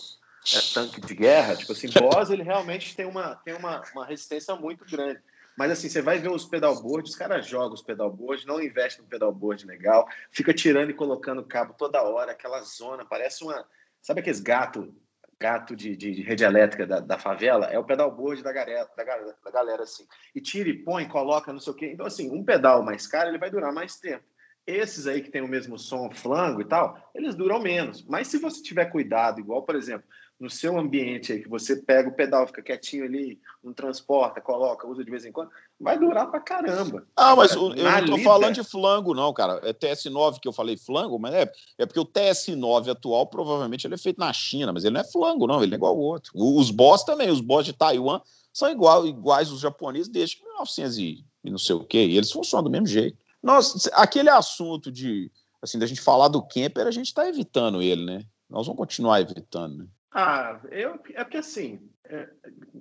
é 0.55 0.61
tanque 0.73 1.01
de 1.01 1.15
guerra. 1.15 1.55
Tipo 1.55 1.73
assim, 1.73 1.89
Boss 1.91 2.31
ele 2.31 2.43
realmente 2.43 2.97
tem 2.97 3.05
uma, 3.05 3.35
tem 3.37 3.55
uma, 3.55 3.83
uma 3.93 4.07
resistência 4.07 4.55
muito 4.57 4.87
grande. 4.87 5.21
Mas 5.59 5.73
assim, 5.73 5.89
você 5.89 6.01
vai 6.01 6.21
ver 6.21 6.31
os 6.31 6.45
pedalboards, 6.45 7.11
os 7.11 7.19
caras 7.19 7.45
jogam 7.45 7.75
os 7.75 7.83
pedalboards, 7.83 8.47
não 8.47 8.63
investem 8.63 9.03
no 9.03 9.11
pedalboard 9.11 9.67
legal, 9.67 10.07
fica 10.31 10.55
tirando 10.55 10.91
e 10.91 10.95
colocando 10.95 11.43
cabo 11.43 11.75
toda 11.77 12.01
hora, 12.01 12.31
aquela 12.31 12.61
zona, 12.63 13.05
parece 13.05 13.43
uma. 13.43 13.67
Sabe 14.01 14.21
aqueles 14.21 14.39
gato, 14.39 14.95
gato 15.37 15.75
de, 15.75 15.97
de, 15.97 16.13
de 16.13 16.23
rede 16.23 16.45
elétrica 16.45 16.87
da, 16.87 17.01
da, 17.01 17.19
favela? 17.19 17.67
É 17.67 17.77
o 17.77 17.83
pedalboard 17.83 18.41
da 18.41 18.53
galera, 18.53 18.89
da, 18.97 19.03
da 19.03 19.51
galera, 19.51 19.83
assim. 19.83 20.07
E 20.33 20.41
tira 20.41 20.69
e 20.69 20.79
põe, 20.79 21.09
coloca, 21.09 21.53
não 21.53 21.59
sei 21.59 21.73
o 21.73 21.77
quê. 21.77 21.91
Então, 21.93 22.07
assim, 22.07 22.31
um 22.31 22.45
pedal 22.45 22.85
mais 22.85 23.09
caro, 23.09 23.29
ele 23.29 23.39
vai 23.39 23.51
durar 23.51 23.73
mais 23.73 23.97
tempo. 23.97 24.25
Esses 24.65 25.09
aí 25.09 25.23
que 25.23 25.31
tem 25.31 25.43
o 25.43 25.49
mesmo 25.49 25.77
som, 25.77 26.09
flango 26.09 26.61
e 26.61 26.67
tal, 26.67 27.11
eles 27.13 27.35
duram 27.35 27.59
menos. 27.59 28.05
Mas 28.05 28.29
se 28.29 28.39
você 28.39 28.63
tiver 28.63 28.85
cuidado, 28.93 29.41
igual, 29.41 29.65
por 29.65 29.75
exemplo, 29.75 30.07
no 30.41 30.49
seu 30.49 30.79
ambiente 30.79 31.33
aí, 31.33 31.43
que 31.43 31.49
você 31.49 31.77
pega 31.77 32.09
o 32.09 32.15
pedal, 32.15 32.47
fica 32.47 32.63
quietinho 32.63 33.05
ali, 33.05 33.41
não 33.63 33.73
transporta, 33.73 34.41
coloca, 34.41 34.87
usa 34.87 35.05
de 35.05 35.11
vez 35.11 35.25
em 35.25 35.33
quando, 35.33 35.51
vai 35.81 35.99
durar 35.99 36.31
pra 36.31 36.39
caramba. 36.41 37.05
Ah, 37.17 37.35
mas 37.35 37.53
eu 37.53 37.71
não 37.71 38.07
tô 38.07 38.17
lida... 38.17 38.23
falando 38.23 38.55
de 38.55 38.63
flango, 38.63 39.15
não, 39.15 39.33
cara. 39.33 39.61
É 39.65 39.73
TS9 39.73 40.39
que 40.41 40.47
eu 40.47 40.53
falei 40.53 40.77
flango, 40.77 41.19
mas 41.19 41.35
é, 41.35 41.53
é 41.79 41.87
porque 41.87 41.99
o 41.99 42.07
TS9 42.07 42.89
atual 42.89 43.27
provavelmente 43.27 43.87
ele 43.87 43.95
é 43.95 43.99
feito 43.99 44.19
na 44.19 44.33
China, 44.33 44.73
mas 44.73 44.85
ele 44.85 44.95
não 44.95 45.01
é 45.01 45.05
flango, 45.05 45.47
não, 45.47 45.63
ele 45.63 45.75
é 45.75 45.77
igual 45.77 45.93
ao 45.93 46.01
outro. 46.01 46.33
Os 46.35 46.71
boss 46.71 47.03
também, 47.03 47.31
os 47.31 47.41
boss 47.41 47.65
de 47.65 47.73
Taiwan 47.73 48.21
são 48.53 48.71
igual, 48.71 49.07
iguais 49.07 49.51
os 49.51 49.61
japoneses 49.61 50.09
desde 50.09 50.41
1900 50.43 50.99
e, 50.99 51.25
e 51.45 51.51
não 51.51 51.59
sei 51.59 51.75
o 51.75 51.85
quê, 51.85 52.07
e 52.07 52.17
eles 52.17 52.31
funcionam 52.31 52.65
do 52.65 52.71
mesmo 52.71 52.87
jeito. 52.87 53.19
Nossa, 53.43 53.91
aquele 53.95 54.31
assunto 54.31 54.91
de, 54.91 55.33
assim, 55.61 55.79
da 55.79 55.87
gente 55.87 56.01
falar 56.01 56.29
do 56.29 56.43
camper, 56.43 56.87
a 56.87 56.93
gente 56.93 57.13
tá 57.13 57.29
evitando 57.29 57.83
ele, 57.83 58.05
né? 58.05 58.25
Nós 58.49 58.67
vamos 58.67 58.79
continuar 58.79 59.21
evitando, 59.21 59.79
né? 59.79 59.87
Ah, 60.13 60.61
eu, 60.71 60.99
é 61.15 61.25
porque 61.25 61.37
assim, 61.37 61.81
é, 62.05 62.29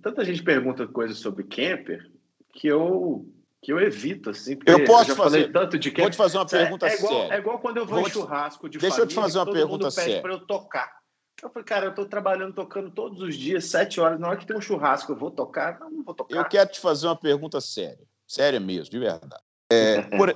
tanta 0.02 0.24
gente 0.24 0.44
pergunta 0.44 0.88
coisas 0.88 1.18
sobre 1.18 1.44
camper 1.44 2.10
que 2.54 2.68
eu 2.68 3.28
que 3.62 3.74
eu 3.74 3.80
evito, 3.80 4.30
assim. 4.30 4.58
Eu 4.66 4.86
posso 4.86 5.12
eu 5.12 5.16
fazer 5.16 5.52
tanto 5.52 5.78
de 5.78 5.90
camper. 5.90 6.04
Vou 6.04 6.12
te 6.12 6.18
fazer 6.18 6.38
uma 6.38 6.46
pergunta 6.46 6.88
é, 6.88 6.92
é 6.92 6.96
igual, 6.96 7.14
séria. 7.14 7.34
É 7.34 7.38
igual 7.40 7.60
quando 7.60 7.78
eu 7.78 7.86
vou, 7.86 8.00
vou 8.00 8.08
em 8.08 8.12
churrasco 8.12 8.70
de 8.70 8.78
Deixa 8.78 8.96
família, 8.96 9.04
eu 9.06 9.10
te 9.10 9.16
fazer 9.16 9.40
uma 9.40 9.52
pergunta 9.52 9.92
séria. 9.92 10.22
para 10.22 10.34
eu 10.34 10.40
tocar. 10.40 10.98
Eu 11.42 11.50
falei, 11.50 11.66
cara, 11.66 11.86
eu 11.88 11.94
tô 11.94 12.06
trabalhando, 12.06 12.54
tocando 12.54 12.90
todos 12.90 13.22
os 13.22 13.36
dias, 13.36 13.66
sete 13.66 14.00
horas. 14.00 14.20
Na 14.20 14.30
hora 14.30 14.38
que 14.38 14.46
tem 14.46 14.58
um 14.58 14.62
churrasco, 14.62 15.12
eu 15.12 15.16
vou 15.16 15.30
tocar? 15.30 15.80
Não, 15.80 15.90
não 15.90 16.04
vou 16.04 16.16
tocar. 16.16 16.36
Eu 16.36 16.46
quero 16.46 16.72
te 16.72 16.80
fazer 16.80 17.08
uma 17.08 17.16
pergunta 17.16 17.60
séria. 17.60 18.08
Séria 18.28 18.60
mesmo, 18.60 18.90
de 18.90 19.00
verdade. 19.00 19.44
É, 19.70 20.02
por, 20.18 20.36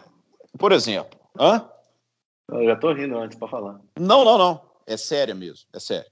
por 0.60 0.72
exemplo, 0.72 1.20
hã? 1.40 1.68
Eu 2.50 2.66
já 2.66 2.76
tô 2.76 2.92
rindo 2.94 3.18
antes 3.18 3.38
para 3.38 3.48
falar. 3.48 3.80
Não, 3.98 4.26
não, 4.26 4.38
não. 4.38 4.72
É 4.86 4.98
séria 4.98 5.34
mesmo, 5.34 5.68
é 5.74 5.80
sério. 5.80 6.11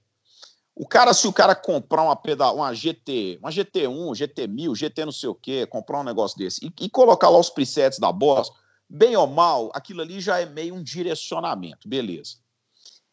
O 0.74 0.86
cara, 0.86 1.12
se 1.12 1.26
o 1.26 1.32
cara 1.32 1.54
comprar 1.54 2.02
uma 2.02 2.16
pedal, 2.16 2.56
uma 2.56 2.72
GT, 2.72 3.38
uma 3.40 3.50
GT1, 3.50 4.12
GT1000, 4.12 4.76
GT 4.76 5.04
não 5.04 5.12
sei 5.12 5.28
o 5.28 5.34
quê, 5.34 5.66
comprar 5.66 6.00
um 6.00 6.04
negócio 6.04 6.38
desse 6.38 6.64
e, 6.64 6.84
e, 6.84 6.88
colocar 6.88 7.28
lá 7.28 7.38
os 7.38 7.50
presets 7.50 7.98
da 7.98 8.10
Boss, 8.10 8.50
bem 8.88 9.16
ou 9.16 9.26
mal, 9.26 9.70
aquilo 9.74 10.00
ali 10.00 10.20
já 10.20 10.40
é 10.40 10.46
meio 10.46 10.74
um 10.74 10.82
direcionamento, 10.82 11.88
beleza. 11.88 12.36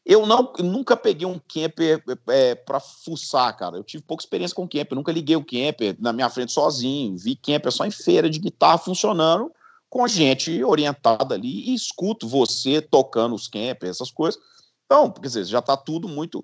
Eu 0.05 0.25
não, 0.25 0.53
nunca 0.59 0.95
peguei 0.95 1.27
um 1.27 1.37
camper 1.37 2.01
é, 2.29 2.55
para 2.55 2.79
fuçar, 2.79 3.57
cara. 3.57 3.75
Eu 3.75 3.83
tive 3.83 4.01
pouca 4.01 4.23
experiência 4.23 4.55
com 4.55 4.65
camper, 4.65 4.95
nunca 4.95 5.11
liguei 5.11 5.35
o 5.35 5.43
camper 5.43 5.97
na 5.99 6.13
minha 6.13 6.29
frente 6.29 6.53
sozinho. 6.53 7.17
Vi 7.17 7.35
camper 7.35 7.73
só 7.73 7.85
em 7.85 7.91
feira 7.91 8.29
de 8.29 8.39
guitarra 8.39 8.77
funcionando 8.77 9.51
com 9.89 10.07
gente 10.07 10.63
orientada 10.63 11.35
ali 11.35 11.69
e 11.69 11.73
escuto 11.73 12.25
você 12.25 12.81
tocando 12.81 13.35
os 13.35 13.49
campers, 13.49 13.97
essas 13.97 14.09
coisas. 14.09 14.39
Então, 14.85 15.11
quer 15.11 15.27
dizer, 15.27 15.43
já 15.43 15.59
está 15.59 15.75
tudo 15.75 16.07
muito. 16.07 16.43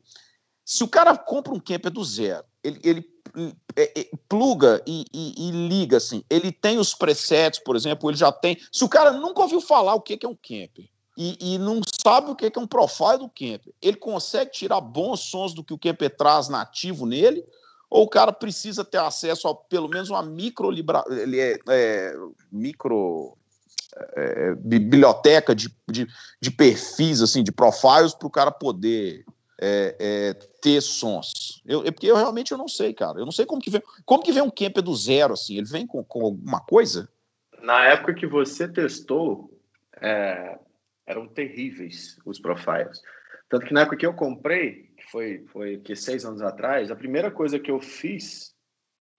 Se 0.65 0.83
o 0.83 0.87
cara 0.87 1.17
compra 1.17 1.53
um 1.53 1.59
camper 1.59 1.91
do 1.91 2.03
zero, 2.03 2.45
ele, 2.63 2.79
ele 2.83 3.13
é, 3.75 4.01
é, 4.01 4.09
pluga 4.29 4.81
e, 4.87 5.05
e, 5.13 5.49
e, 5.49 5.51
liga 5.51 5.97
assim, 5.97 6.23
ele 6.29 6.51
tem 6.51 6.77
os 6.77 6.93
presets, 6.93 7.59
por 7.59 7.75
exemplo, 7.75 8.09
ele 8.09 8.17
já 8.17 8.31
tem. 8.31 8.57
Se 8.71 8.83
o 8.83 8.89
cara 8.89 9.11
nunca 9.11 9.41
ouviu 9.41 9.59
falar 9.59 9.95
o 9.95 10.01
que 10.01 10.19
é 10.23 10.27
um 10.27 10.35
camper 10.35 10.87
e, 11.17 11.55
e 11.55 11.57
não 11.57 11.81
sabe 12.03 12.31
o 12.31 12.35
que 12.35 12.45
é 12.45 12.59
um 12.59 12.67
profile 12.67 13.19
do 13.19 13.29
camper, 13.29 13.73
ele 13.81 13.97
consegue 13.97 14.51
tirar 14.51 14.81
bons 14.81 15.21
sons 15.21 15.53
do 15.53 15.63
que 15.63 15.73
o 15.73 15.79
camper 15.79 16.15
traz 16.15 16.47
nativo 16.47 17.05
nele, 17.05 17.43
ou 17.89 18.03
o 18.05 18.09
cara 18.09 18.31
precisa 18.31 18.83
ter 18.83 18.99
acesso 18.99 19.47
a 19.47 19.55
pelo 19.55 19.87
menos 19.87 20.09
uma 20.09 20.23
micro 20.23 20.69
libra, 20.71 21.03
é, 21.09 21.59
é 21.69 22.15
micro 22.51 23.37
é, 24.15 24.55
biblioteca 24.55 25.53
de, 25.53 25.69
de, 25.89 26.07
de, 26.41 26.51
perfis, 26.51 27.21
assim, 27.21 27.43
de 27.43 27.51
profiles, 27.51 28.13
para 28.13 28.27
o 28.27 28.31
cara 28.31 28.51
poder 28.51 29.23
é, 29.61 29.95
é, 29.99 30.33
ter 30.61 30.81
sons. 30.81 31.61
Eu, 31.65 31.83
é 31.85 31.91
porque 31.91 32.07
eu 32.07 32.15
realmente 32.15 32.51
eu 32.51 32.57
não 32.57 32.67
sei, 32.67 32.93
cara. 32.93 33.19
Eu 33.19 33.25
não 33.25 33.31
sei 33.31 33.45
como 33.45 33.61
que 33.61 33.69
vem. 33.69 33.81
Como 34.05 34.23
que 34.23 34.31
vem 34.31 34.43
um 34.43 34.49
camper 34.49 34.83
do 34.83 34.95
zero, 34.95 35.33
assim? 35.33 35.57
Ele 35.57 35.67
vem 35.67 35.85
com, 35.85 36.03
com 36.03 36.25
alguma 36.25 36.59
coisa? 36.61 37.09
Na 37.61 37.85
época 37.85 38.13
que 38.13 38.27
você 38.27 38.67
testou, 38.67 39.57
é, 40.01 40.57
eram 41.05 41.27
terríveis 41.27 42.17
os 42.25 42.39
profiles. 42.39 43.01
Tanto 43.49 43.65
que 43.65 43.73
na 43.73 43.81
época 43.81 43.97
que 43.97 44.05
eu 44.05 44.13
comprei, 44.13 44.89
que 44.97 45.03
foi, 45.11 45.45
foi 45.51 45.77
que 45.77 45.95
seis 45.95 46.25
anos 46.25 46.41
atrás, 46.41 46.89
a 46.89 46.95
primeira 46.95 47.29
coisa 47.29 47.59
que 47.59 47.71
eu 47.71 47.79
fiz 47.79 48.52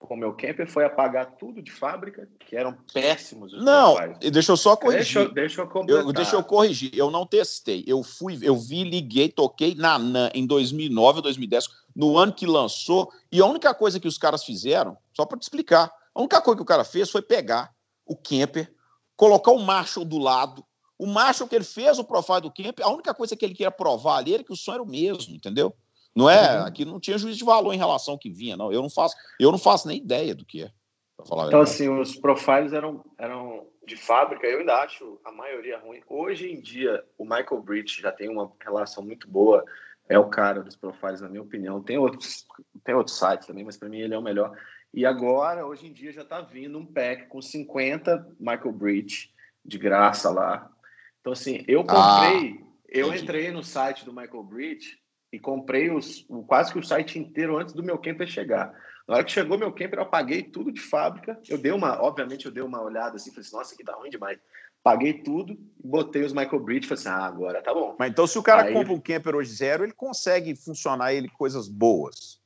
com 0.05 0.13
o 0.13 0.17
meu 0.17 0.33
camper 0.33 0.67
foi 0.67 0.85
apagar 0.85 1.35
tudo 1.37 1.61
de 1.61 1.71
fábrica, 1.71 2.27
que 2.39 2.55
eram 2.55 2.77
péssimos. 2.93 3.53
Os 3.53 3.63
não, 3.63 3.95
e 4.21 4.29
deixa 4.29 4.51
eu 4.51 4.57
só 4.57 4.75
corrigir. 4.75 5.31
Deixa, 5.33 5.33
deixa 5.33 5.61
eu, 5.61 5.87
eu, 5.87 6.13
deixa 6.13 6.35
eu 6.35 6.43
corrigir. 6.43 6.91
Eu 6.93 7.09
não 7.09 7.25
testei. 7.25 7.83
Eu 7.87 8.03
fui, 8.03 8.37
eu 8.41 8.55
vi, 8.55 8.83
liguei, 8.83 9.29
toquei 9.29 9.75
na 9.75 9.97
NAN 9.97 10.29
em 10.33 10.45
2009 10.45 11.17
ou 11.17 11.23
2010, 11.23 11.67
no 11.95 12.17
ano 12.17 12.33
que 12.33 12.45
lançou. 12.45 13.11
E 13.31 13.39
a 13.41 13.45
única 13.45 13.73
coisa 13.73 13.99
que 13.99 14.07
os 14.07 14.17
caras 14.17 14.43
fizeram, 14.43 14.97
só 15.13 15.25
para 15.25 15.39
te 15.39 15.43
explicar, 15.43 15.91
a 16.13 16.19
única 16.19 16.41
coisa 16.41 16.57
que 16.57 16.63
o 16.63 16.65
cara 16.65 16.83
fez 16.83 17.09
foi 17.09 17.21
pegar 17.21 17.73
o 18.05 18.15
camper, 18.15 18.71
colocar 19.17 19.51
o 19.51 19.59
Marshall 19.59 20.05
do 20.05 20.17
lado. 20.17 20.63
O 20.97 21.05
Marshall 21.05 21.49
que 21.49 21.55
ele 21.55 21.65
fez 21.65 21.99
o 21.99 22.03
profile 22.03 22.41
do 22.41 22.51
camper, 22.51 22.85
a 22.85 22.89
única 22.89 23.13
coisa 23.13 23.35
que 23.35 23.43
ele 23.43 23.53
queria 23.53 23.71
provar 23.71 24.17
ali 24.17 24.33
era 24.33 24.43
que 24.43 24.53
o 24.53 24.55
som 24.55 24.73
era 24.73 24.83
o 24.83 24.87
mesmo, 24.87 25.35
entendeu? 25.35 25.75
Não 26.15 26.29
é, 26.29 26.59
uhum. 26.59 26.65
aqui 26.65 26.85
não 26.85 26.99
tinha 26.99 27.17
juízo 27.17 27.37
de 27.37 27.43
valor 27.43 27.73
em 27.73 27.77
relação 27.77 28.13
ao 28.13 28.19
que 28.19 28.29
vinha, 28.29 28.55
não. 28.55 28.71
Eu 28.71 28.81
não 28.81 28.89
faço, 28.89 29.15
eu 29.39 29.51
não 29.51 29.57
faço 29.57 29.87
nem 29.87 29.97
ideia 29.97 30.33
do 30.33 30.45
que 30.45 30.63
é. 30.63 30.71
então, 31.19 31.61
assim, 31.61 31.89
os 31.89 32.15
profiles 32.15 32.71
eram, 32.71 33.03
eram 33.17 33.67
de 33.85 33.97
fábrica, 33.97 34.47
eu 34.47 34.59
ainda 34.59 34.81
acho 34.81 35.19
a 35.25 35.31
maioria 35.31 35.77
ruim. 35.77 36.01
Hoje 36.07 36.49
em 36.49 36.61
dia, 36.61 37.03
o 37.17 37.25
Michael 37.25 37.61
Bridge 37.61 38.01
já 38.01 38.11
tem 38.11 38.29
uma 38.29 38.51
relação 38.61 39.03
muito 39.03 39.29
boa, 39.29 39.63
é 40.07 40.17
o 40.17 40.29
cara 40.29 40.63
dos 40.63 40.77
profiles, 40.77 41.19
na 41.19 41.27
minha 41.27 41.41
opinião. 41.41 41.83
Tem 41.83 41.97
outros, 41.97 42.45
tem 42.83 42.95
outros 42.95 43.17
sites 43.17 43.47
também, 43.47 43.65
mas 43.65 43.75
para 43.75 43.89
mim 43.89 43.99
ele 43.99 44.13
é 44.13 44.17
o 44.17 44.23
melhor. 44.23 44.57
E 44.93 45.05
agora, 45.05 45.65
hoje 45.65 45.87
em 45.87 45.91
dia, 45.91 46.13
já 46.13 46.21
está 46.21 46.39
vindo 46.39 46.77
um 46.77 46.85
pack 46.85 47.27
com 47.27 47.41
50 47.41 48.35
Michael 48.39 48.71
Bridge 48.71 49.33
de 49.63 49.77
graça 49.77 50.29
lá. 50.29 50.71
Então, 51.19 51.33
assim, 51.33 51.65
eu 51.67 51.81
comprei, 51.81 52.61
ah, 52.61 52.65
eu 52.87 53.13
entrei 53.13 53.51
no 53.51 53.63
site 53.63 54.05
do 54.05 54.13
Michael 54.13 54.43
Bridge 54.43 54.97
e 55.35 55.39
comprei 55.39 55.91
os, 55.91 56.25
quase 56.47 56.71
que 56.71 56.79
o 56.79 56.83
site 56.83 57.19
inteiro 57.19 57.57
antes 57.57 57.73
do 57.73 57.83
meu 57.83 57.97
camper 57.97 58.25
chegar. 58.25 58.73
Na 59.05 59.15
hora 59.15 59.23
que 59.23 59.31
chegou 59.31 59.57
meu 59.57 59.71
camper, 59.71 59.99
eu 59.99 60.03
apaguei 60.03 60.41
tudo 60.41 60.71
de 60.71 60.79
fábrica. 60.79 61.37
Eu 61.49 61.57
dei 61.57 61.73
uma, 61.73 62.01
obviamente, 62.01 62.45
eu 62.45 62.51
dei 62.51 62.63
uma 62.63 62.81
olhada 62.81 63.17
assim, 63.17 63.31
falei 63.31 63.41
assim, 63.41 63.55
nossa, 63.55 63.75
que 63.75 63.83
dá 63.83 63.93
ruim 63.93 64.09
demais. 64.09 64.39
Paguei 64.81 65.13
tudo, 65.13 65.57
botei 65.83 66.23
os 66.23 66.31
Michael 66.31 66.59
Bridge 66.61 66.85
e 66.85 66.87
falei 66.87 67.01
assim, 67.01 67.09
ah, 67.09 67.25
agora 67.25 67.61
tá 67.61 67.73
bom. 67.73 67.97
Mas 67.99 68.11
então, 68.11 68.25
se 68.25 68.39
o 68.39 68.43
cara 68.43 68.63
Aí... 68.63 68.73
compra 68.73 68.93
um 68.93 68.99
camper 68.99 69.35
hoje 69.35 69.51
zero, 69.51 69.83
ele 69.83 69.91
consegue 69.91 70.55
funcionar 70.55 71.13
ele 71.13 71.27
coisas 71.27 71.67
boas. 71.67 72.39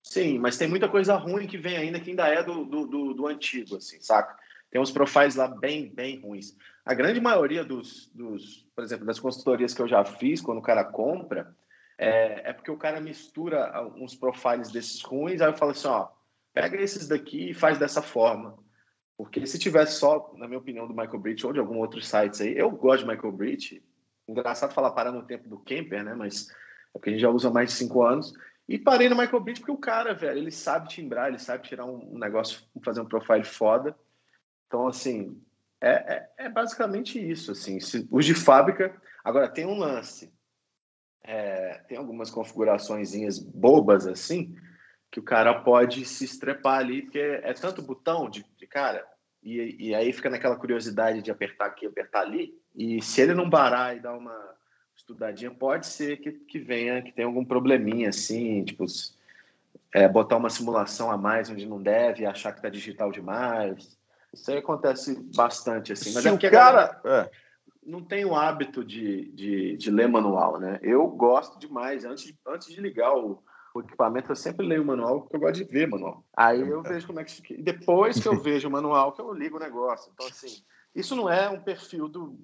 Sim, 0.00 0.38
mas 0.38 0.56
tem 0.56 0.68
muita 0.68 0.88
coisa 0.88 1.16
ruim 1.16 1.46
que 1.46 1.58
vem 1.58 1.76
ainda, 1.76 1.98
que 1.98 2.10
ainda 2.10 2.28
é 2.28 2.42
do, 2.42 2.64
do, 2.64 2.86
do, 2.86 3.14
do 3.14 3.26
antigo, 3.26 3.76
assim, 3.76 4.00
saca? 4.00 4.36
Tem 4.70 4.80
uns 4.80 4.92
profiles 4.92 5.34
lá 5.34 5.48
bem, 5.48 5.92
bem 5.92 6.20
ruins. 6.20 6.56
A 6.86 6.94
grande 6.94 7.20
maioria 7.20 7.64
dos, 7.64 8.10
dos, 8.14 8.64
por 8.74 8.84
exemplo, 8.84 9.04
das 9.04 9.18
consultorias 9.18 9.74
que 9.74 9.82
eu 9.82 9.88
já 9.88 10.04
fiz, 10.04 10.40
quando 10.40 10.58
o 10.58 10.62
cara 10.62 10.84
compra, 10.84 11.54
é, 11.98 12.50
é 12.50 12.52
porque 12.52 12.70
o 12.70 12.78
cara 12.78 13.00
mistura 13.00 13.82
uns 13.96 14.14
profiles 14.14 14.70
desses 14.70 15.02
ruins, 15.02 15.40
aí 15.40 15.48
eu 15.48 15.56
falo 15.56 15.72
assim, 15.72 15.88
ó, 15.88 16.08
pega 16.54 16.80
esses 16.80 17.08
daqui 17.08 17.50
e 17.50 17.54
faz 17.54 17.76
dessa 17.76 18.00
forma. 18.00 18.56
Porque 19.16 19.44
se 19.44 19.58
tivesse 19.58 19.98
só, 19.98 20.32
na 20.36 20.46
minha 20.46 20.60
opinião, 20.60 20.86
do 20.86 20.94
Michael 20.94 21.18
Bridge 21.18 21.44
ou 21.44 21.52
de 21.52 21.58
algum 21.58 21.78
outro 21.78 22.00
sites 22.00 22.40
aí, 22.40 22.56
eu 22.56 22.70
gosto 22.70 23.04
de 23.04 23.10
Michael 23.10 23.32
Bridge. 23.32 23.82
Engraçado 24.28 24.72
falar 24.72 24.92
parar 24.92 25.10
no 25.10 25.24
tempo 25.24 25.48
do 25.48 25.58
Camper, 25.58 26.04
né? 26.04 26.14
Mas 26.14 26.48
é 26.48 26.54
porque 26.92 27.10
a 27.10 27.12
gente 27.12 27.22
já 27.22 27.30
usa 27.30 27.50
mais 27.50 27.70
de 27.70 27.76
cinco 27.76 28.04
anos. 28.04 28.32
E 28.68 28.78
parei 28.78 29.08
no 29.08 29.16
Michael 29.16 29.40
Bridge 29.40 29.60
porque 29.60 29.72
o 29.72 29.78
cara, 29.78 30.14
velho, 30.14 30.38
ele 30.38 30.52
sabe 30.52 30.88
timbrar, 30.88 31.28
ele 31.28 31.38
sabe 31.38 31.66
tirar 31.66 31.84
um, 31.84 32.14
um 32.14 32.18
negócio, 32.18 32.62
fazer 32.84 33.00
um 33.00 33.08
profile 33.08 33.42
foda. 33.42 33.96
Então, 34.68 34.86
assim, 34.86 35.42
é, 35.80 35.90
é, 35.90 36.30
é 36.46 36.48
basicamente 36.48 37.18
isso, 37.18 37.50
assim. 37.50 37.80
Se, 37.80 38.06
os 38.08 38.24
de 38.24 38.34
fábrica... 38.34 38.94
Agora, 39.24 39.48
tem 39.48 39.66
um 39.66 39.76
lance 39.76 40.32
é, 41.24 41.80
tem 41.88 41.98
algumas 41.98 42.30
configurações 42.30 43.12
bobas 43.38 44.06
assim, 44.06 44.54
que 45.10 45.20
o 45.20 45.22
cara 45.22 45.62
pode 45.62 46.04
se 46.04 46.24
estrepar 46.24 46.78
ali, 46.78 47.02
porque 47.02 47.18
é 47.18 47.52
tanto 47.54 47.82
botão 47.82 48.28
de, 48.28 48.44
de 48.56 48.66
cara, 48.66 49.04
e, 49.42 49.88
e, 49.88 49.94
aí 49.94 50.12
fica 50.12 50.28
naquela 50.28 50.56
curiosidade 50.56 51.22
de 51.22 51.30
apertar 51.30 51.66
aqui, 51.66 51.86
apertar 51.86 52.20
ali, 52.20 52.52
e 52.74 53.00
se 53.00 53.20
ele 53.20 53.34
não 53.34 53.48
parar 53.48 53.96
e 53.96 54.00
dar 54.00 54.16
uma 54.16 54.36
estudadinha, 54.94 55.50
pode 55.50 55.86
ser 55.86 56.18
que, 56.18 56.32
que 56.32 56.58
venha, 56.58 57.02
que 57.02 57.12
tenha 57.12 57.26
algum 57.26 57.44
probleminha 57.44 58.08
assim, 58.08 58.64
tipo, 58.64 58.84
é, 59.94 60.08
botar 60.08 60.36
uma 60.36 60.50
simulação 60.50 61.10
a 61.10 61.16
mais 61.16 61.48
onde 61.48 61.66
não 61.66 61.80
deve, 61.80 62.26
achar 62.26 62.52
que 62.52 62.60
tá 62.60 62.68
digital 62.68 63.12
demais. 63.12 63.96
Isso 64.34 64.50
aí 64.50 64.58
acontece 64.58 65.18
bastante, 65.34 65.92
assim. 65.92 66.12
Mas 66.12 66.22
se 66.22 66.28
é 66.28 66.32
o 66.32 66.38
cara... 66.38 66.50
Galera... 66.50 67.00
É 67.04 67.47
não 67.88 68.04
tenho 68.04 68.34
hábito 68.34 68.84
de, 68.84 69.32
de, 69.32 69.76
de, 69.76 69.90
ler 69.90 70.08
manual, 70.08 70.60
né? 70.60 70.78
Eu 70.82 71.08
gosto 71.08 71.58
demais. 71.58 72.04
Antes 72.04 72.24
de, 72.24 72.38
antes 72.46 72.68
de 72.68 72.80
ligar 72.80 73.16
o, 73.16 73.42
o, 73.74 73.80
equipamento, 73.80 74.30
eu 74.30 74.36
sempre 74.36 74.66
leio 74.66 74.82
o 74.82 74.86
manual, 74.86 75.22
porque 75.22 75.36
eu 75.36 75.40
gosto 75.40 75.64
de 75.64 75.72
ver 75.72 75.88
manual. 75.88 76.22
Aí 76.36 76.60
eu 76.60 76.82
vejo 76.82 77.06
como 77.06 77.18
é 77.18 77.24
que. 77.24 77.56
Depois 77.56 78.20
que 78.20 78.28
eu 78.28 78.36
vejo 78.38 78.68
o 78.68 78.70
manual, 78.70 79.12
que 79.12 79.22
eu 79.22 79.32
ligo 79.32 79.56
o 79.56 79.60
negócio. 79.60 80.12
Então, 80.12 80.26
assim, 80.26 80.62
isso 80.94 81.16
não 81.16 81.30
é 81.30 81.48
um 81.48 81.60
perfil 81.60 82.08
do. 82.08 82.38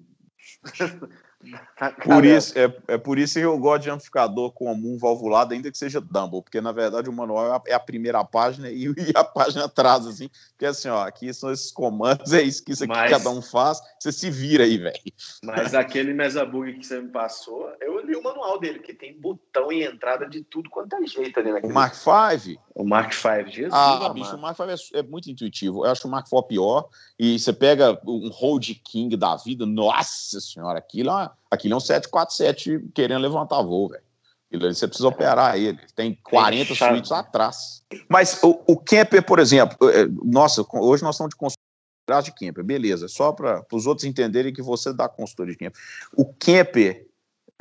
Por 2.03 2.25
isso, 2.25 2.57
é, 2.57 2.73
é 2.87 2.97
por 2.97 3.17
isso 3.17 3.35
que 3.35 3.45
eu 3.45 3.57
gosto 3.57 3.83
de 3.83 3.89
amplificador 3.89 4.51
comum 4.51 4.97
valvulado, 4.97 5.53
ainda 5.53 5.71
que 5.71 5.77
seja 5.77 6.01
Dumble, 6.01 6.41
porque 6.41 6.61
na 6.61 6.71
verdade 6.71 7.09
o 7.09 7.13
manual 7.13 7.47
é 7.47 7.55
a, 7.55 7.61
é 7.67 7.73
a 7.73 7.79
primeira 7.79 8.23
página 8.23 8.69
e, 8.69 8.85
e, 8.97 9.11
a 9.15 9.23
página 9.23 9.65
atrás, 9.65 10.05
assim, 10.07 10.29
porque 10.49 10.65
assim, 10.65 10.89
ó, 10.89 11.05
aqui 11.05 11.33
são 11.33 11.51
esses 11.51 11.71
comandos, 11.71 12.33
é 12.33 12.41
isso 12.41 12.63
que 12.63 12.71
isso 12.71 12.83
aqui 12.83 12.93
mas, 12.93 13.11
cada 13.11 13.29
um 13.29 13.41
faz, 13.41 13.79
você 13.99 14.11
se 14.11 14.29
vira 14.29 14.63
aí, 14.63 14.77
velho. 14.77 14.95
Mas 15.43 15.73
aquele 15.73 16.13
Mesabug 16.13 16.73
que 16.73 16.85
você 16.85 17.01
me 17.01 17.09
passou, 17.09 17.71
eu 17.81 17.99
li 18.05 18.15
o 18.15 18.23
manual 18.23 18.59
dele, 18.59 18.79
que 18.79 18.93
tem 18.93 19.19
botão 19.19 19.71
e 19.71 19.83
entrada 19.83 20.27
de 20.27 20.43
tudo 20.43 20.69
quanto 20.69 20.95
é 20.95 21.05
jeito 21.05 21.39
ali 21.39 21.51
naquele. 21.51 21.71
O 21.71 21.75
Mark 21.75 21.95
V? 21.95 22.57
O 22.75 22.83
Mark 22.83 23.13
V, 23.13 23.49
Jesus. 23.49 23.73
Ah, 23.73 24.09
bicho, 24.09 24.35
o 24.35 24.39
Mark 24.39 24.57
V 24.57 24.65
é, 24.65 24.99
é, 24.99 25.03
muito 25.03 25.31
intuitivo. 25.31 25.85
Eu 25.85 25.91
acho 25.91 26.05
o 26.05 26.11
Mark 26.11 26.27
IV 26.27 26.43
pior, 26.43 26.89
e 27.17 27.39
você 27.39 27.53
pega 27.53 27.97
um 28.05 28.29
Hold 28.29 28.69
King 28.83 29.15
da 29.15 29.37
vida, 29.37 29.65
nossa 29.65 30.41
senhora, 30.41 30.77
aquilo 30.77 31.09
é 31.09 31.13
uma 31.13 31.37
Aquilo 31.55 31.73
é 31.73 31.77
um 31.77 31.79
747 31.79 32.89
querendo 32.93 33.21
levantar 33.21 33.61
voo, 33.61 33.87
velho. 33.87 34.03
Você 34.51 34.87
precisa 34.87 35.07
operar 35.07 35.57
ele. 35.57 35.79
Tem 35.95 36.13
40 36.23 36.65
Tem 36.65 36.75
suítes 36.75 37.11
atrás. 37.11 37.83
Mas 38.09 38.41
o, 38.43 38.61
o 38.67 38.77
camper, 38.77 39.25
por 39.25 39.39
exemplo, 39.39 39.77
é, 39.89 40.05
nossa, 40.23 40.65
hoje 40.73 41.03
nós 41.03 41.15
estamos 41.15 41.31
de 41.31 41.35
consultoria 41.35 42.21
de 42.23 42.31
camper, 42.31 42.63
beleza. 42.63 43.07
Só 43.07 43.31
para 43.31 43.65
os 43.71 43.87
outros 43.87 44.05
entenderem 44.05 44.53
que 44.53 44.61
você 44.61 44.93
dá 44.93 45.09
consultoria 45.09 45.53
de 45.53 45.57
camper. 45.57 45.81
O 46.15 46.25
camper 46.25 47.07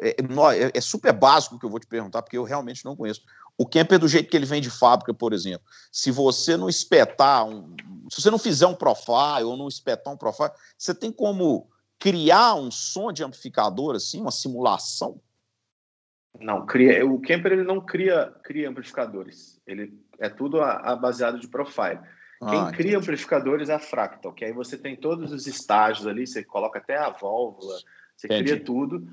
é, 0.00 0.11
é, 0.11 0.70
é, 0.74 0.81
super 0.81 1.12
básico 1.12 1.59
que 1.59 1.64
eu 1.64 1.70
vou 1.70 1.79
te 1.79 1.87
perguntar, 1.87 2.22
porque 2.22 2.37
eu 2.37 2.42
realmente 2.42 2.85
não 2.85 2.96
conheço. 2.96 3.22
O 3.57 3.67
camper, 3.67 3.99
do 3.99 4.09
jeito 4.09 4.29
que 4.29 4.37
ele 4.37 4.47
vem 4.47 4.61
de 4.61 4.71
fábrica, 4.71 5.14
por 5.14 5.33
exemplo, 5.33 5.67
se 5.93 6.11
você 6.11 6.57
não 6.57 6.69
espetar, 6.69 7.47
um, 7.47 7.75
se 8.11 8.21
você 8.21 8.31
não 8.31 8.38
fizer 8.38 8.67
um 8.67 8.75
profile 8.75 9.45
ou 9.45 9.57
não 9.57 9.69
espetar 9.69 10.12
um 10.12 10.17
profile, 10.17 10.51
você 10.77 10.93
tem 10.93 11.12
como 11.12 11.69
criar 11.99 12.55
um 12.55 12.71
som 12.71 13.12
de 13.12 13.23
amplificador, 13.23 13.95
assim, 13.95 14.21
uma 14.21 14.33
simulação? 14.33 15.21
Não, 16.40 16.67
cria, 16.67 17.07
o 17.07 17.21
Kemper 17.21 17.53
ele 17.53 17.62
não 17.62 17.81
cria, 17.81 18.35
cria 18.43 18.69
amplificadores. 18.69 19.61
Ele 19.67 19.97
é 20.19 20.29
tudo 20.29 20.61
a, 20.61 20.73
a 20.73 20.97
baseado 20.97 21.38
de 21.38 21.47
profile. 21.47 22.01
Ah, 22.43 22.51
Quem 22.51 22.64
cria 22.73 22.90
entendi. 22.90 22.97
amplificadores 22.97 23.69
é 23.69 23.75
a 23.75 23.79
Fractal, 23.79 24.33
que 24.33 24.45
aí 24.45 24.53
você 24.53 24.77
tem 24.77 24.97
todos 24.97 25.33
os 25.33 25.47
estágios 25.47 26.07
ali, 26.07 26.27
você 26.27 26.43
coloca 26.43 26.79
até 26.79 26.97
a 26.97 27.09
válvula, 27.09 27.77
você 28.17 28.27
entendi. 28.27 28.45
cria 28.45 28.64
tudo. 28.64 29.09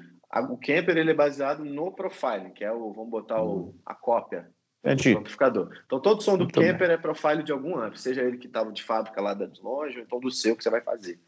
O 0.49 0.57
Kemper 0.57 0.97
ele 0.97 1.11
é 1.11 1.13
baseado 1.13 1.65
no 1.65 1.91
profile, 1.91 2.51
que 2.51 2.63
é 2.63 2.71
o, 2.71 2.91
vamos 2.93 3.09
botar 3.09 3.41
o, 3.41 3.67
hum. 3.67 3.73
a 3.85 3.93
cópia 3.93 4.49
entendi. 4.83 5.13
do 5.13 5.19
amplificador. 5.19 5.69
Então 5.85 5.99
todo 5.99 6.23
som 6.23 6.33
do 6.33 6.45
Muito 6.45 6.59
Kemper 6.59 6.87
bem. 6.87 6.91
é 6.91 6.97
profile 6.97 7.43
de 7.43 7.51
algum 7.51 7.77
amp, 7.77 7.95
seja 7.95 8.21
ele 8.21 8.37
que 8.37 8.47
estava 8.47 8.71
de 8.71 8.83
fábrica 8.83 9.21
lá 9.21 9.33
de 9.33 9.61
longe, 9.61 9.97
ou 9.97 10.03
então 10.03 10.19
do 10.19 10.31
seu 10.31 10.55
que 10.55 10.63
você 10.63 10.69
vai 10.69 10.81
fazer. 10.81 11.19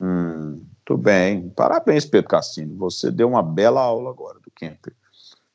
Hum, 0.00 0.64
muito 0.88 0.96
bem. 0.96 1.50
Parabéns, 1.50 2.06
Pedro 2.06 2.30
Cassini. 2.30 2.74
Você 2.76 3.10
deu 3.10 3.28
uma 3.28 3.42
bela 3.42 3.80
aula 3.80 4.10
agora 4.10 4.38
do 4.38 4.50
Kemper, 4.50 4.94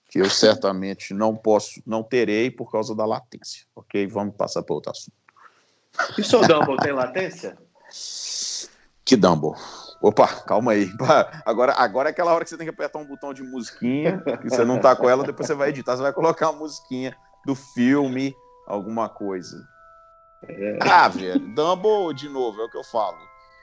que 0.10 0.20
eu 0.20 0.30
certamente 0.30 1.14
não 1.14 1.36
posso, 1.36 1.82
não 1.86 2.04
terei 2.04 2.52
por 2.52 2.72
causa 2.72 2.94
da 2.94 3.06
latência. 3.06 3.66
Ok? 3.76 4.06
Vamos 4.08 4.36
passar 4.36 4.62
para 4.64 4.76
outro 4.76 4.92
assunto. 4.92 5.16
E 6.18 6.22
o 6.22 6.24
seu 6.24 6.42
Dumble 6.42 6.78
tem 6.78 6.92
latência? 6.92 7.58
Que 9.06 9.18
Dumble? 9.18 9.52
Opa, 10.04 10.28
calma 10.28 10.74
aí. 10.74 10.91
Agora, 11.45 11.74
agora 11.78 12.10
é 12.10 12.12
aquela 12.12 12.34
hora 12.34 12.43
que 12.43 12.49
você 12.49 12.58
tem 12.58 12.66
que 12.66 12.74
apertar 12.74 12.99
um 12.99 13.06
botão 13.06 13.34
de 13.34 13.41
musiquinha, 13.41 14.22
que 14.41 14.49
você 14.49 14.66
não 14.66 14.78
tá 14.78 14.93
com 14.97 15.10
ela, 15.10 15.24
depois 15.24 15.47
você 15.47 15.56
vai 15.56 15.70
editar, 15.70 15.95
você 15.95 16.01
vai 16.01 16.12
colocar 16.12 16.49
uma 16.49 16.60
musiquinha 16.60 17.16
do 17.45 17.56
filme, 17.56 18.36
alguma 18.68 19.08
coisa. 19.08 19.66
É. 20.45 20.78
Ah, 20.82 21.08
velho, 21.08 21.39
Dumble 21.39 22.14
de 22.14 22.28
novo, 22.28 22.60
é 22.60 22.66
o 22.66 22.70
que 22.70 22.76
eu 22.76 22.84
falo 22.84 23.18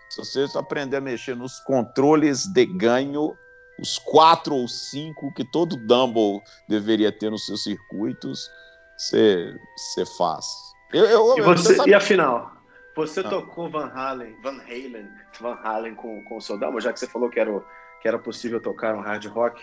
Se 0.08 0.24
você 0.24 0.46
aprender 0.56 0.96
a 0.96 1.00
mexer 1.00 1.36
nos 1.36 1.60
controles 1.60 2.46
de 2.46 2.64
ganho, 2.64 3.36
os 3.78 3.98
quatro 3.98 4.54
ou 4.54 4.66
cinco 4.66 5.30
que 5.34 5.44
todo 5.44 5.76
Dumble 5.76 6.40
deveria 6.66 7.12
ter 7.12 7.30
nos 7.30 7.44
seus 7.44 7.64
circuitos, 7.64 8.50
você, 8.96 9.54
você 9.76 10.06
faz. 10.06 10.46
Eu, 10.90 11.04
eu, 11.04 11.36
e, 11.36 11.42
você, 11.42 11.76
e 11.86 11.92
afinal, 11.92 12.50
você 12.96 13.20
ah. 13.20 13.28
tocou 13.28 13.70
Van 13.70 13.90
Halen, 13.94 14.36
Van 14.42 14.58
Halen, 14.60 15.08
Van 15.40 15.58
Halen 15.62 15.94
com, 15.94 16.22
com 16.24 16.36
o 16.36 16.40
seu 16.40 16.58
já 16.80 16.92
que 16.92 17.00
você 17.00 17.06
falou 17.06 17.30
que 17.30 17.38
era, 17.38 17.62
que 18.00 18.08
era 18.08 18.18
possível 18.18 18.60
tocar 18.60 18.94
um 18.94 19.00
hard 19.00 19.24
rock? 19.26 19.62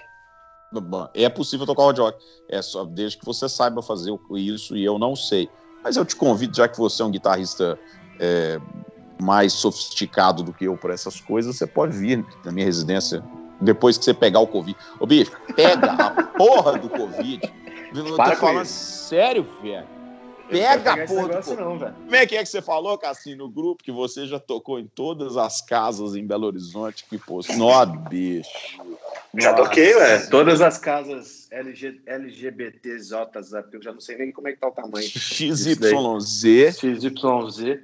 É 1.14 1.30
possível 1.30 1.66
tocar 1.66 1.84
hard 1.84 2.00
rock. 2.00 2.26
É 2.50 2.62
só 2.62 2.86
desde 2.86 3.18
que 3.18 3.26
você 3.26 3.48
saiba 3.48 3.82
fazer 3.82 4.18
isso 4.32 4.76
e 4.76 4.84
eu 4.84 4.98
não 4.98 5.16
sei. 5.16 5.50
Mas 5.84 5.96
eu 5.96 6.06
te 6.06 6.16
convido, 6.16 6.56
já 6.56 6.68
que 6.68 6.78
você 6.78 7.02
é 7.02 7.06
um 7.06 7.12
guitarrista 7.12 7.80
é, 8.20 8.60
mais 9.22 9.54
sofisticado 9.54 10.44
do 10.44 10.54
que 10.54 10.66
eu 10.66 10.78
por 10.78 10.92
essas 10.92 11.22
coisas, 11.22 11.56
você 11.56 11.68
pode 11.68 11.98
vir 11.98 12.26
na 12.44 12.52
minha 12.52 12.66
residência 12.66 13.24
depois 13.62 13.98
que 13.98 14.06
você 14.06 14.14
pegar 14.14 14.40
o 14.40 14.48
Covid. 14.48 14.78
Ô, 15.00 15.06
bicho, 15.06 15.32
pega 15.56 15.92
a 15.92 16.24
porra 16.38 16.78
do 16.78 16.90
Covid. 16.90 17.52
Eu 17.96 18.16
Para 18.16 18.32
tô 18.32 18.42
falando 18.42 18.66
isso. 18.66 19.08
sério, 19.08 19.48
velho. 19.62 19.97
Pega 20.50 21.08
Covid. 21.08 21.56
Não, 21.56 21.78
Como 21.78 22.16
é 22.16 22.26
que 22.26 22.36
é 22.36 22.44
que 22.44 22.50
você 22.50 22.62
falou, 22.62 22.98
Cassinho, 22.98 23.38
no 23.38 23.50
grupo, 23.50 23.84
que 23.84 23.92
você 23.92 24.26
já 24.26 24.40
tocou 24.40 24.80
em 24.80 24.88
todas 24.88 25.38
as 25.38 25.62
casas 25.62 26.16
em 26.16 26.26
Belo 26.26 26.48
Horizonte? 26.48 27.06
Que, 27.10 27.18
pô, 27.18 27.42
nó, 27.58 27.86
bicho. 27.86 28.50
Já 29.36 29.54
toquei, 29.54 29.94
ué. 29.96 30.26
Todas 30.28 30.62
as 30.62 30.78
casas 30.78 31.48
LG, 31.52 32.02
LGBTZ, 32.06 33.12
eu 33.72 33.82
já 33.82 33.94
não 33.94 34.00
sei 34.00 34.18
nem 34.18 34.32
como 34.32 34.48
é 34.48 34.54
que 34.54 34.60
tá 34.60 34.68
o 34.68 34.72
tamanho. 34.72 35.08
XYZ. 35.08 35.78
XYZ. 36.78 37.80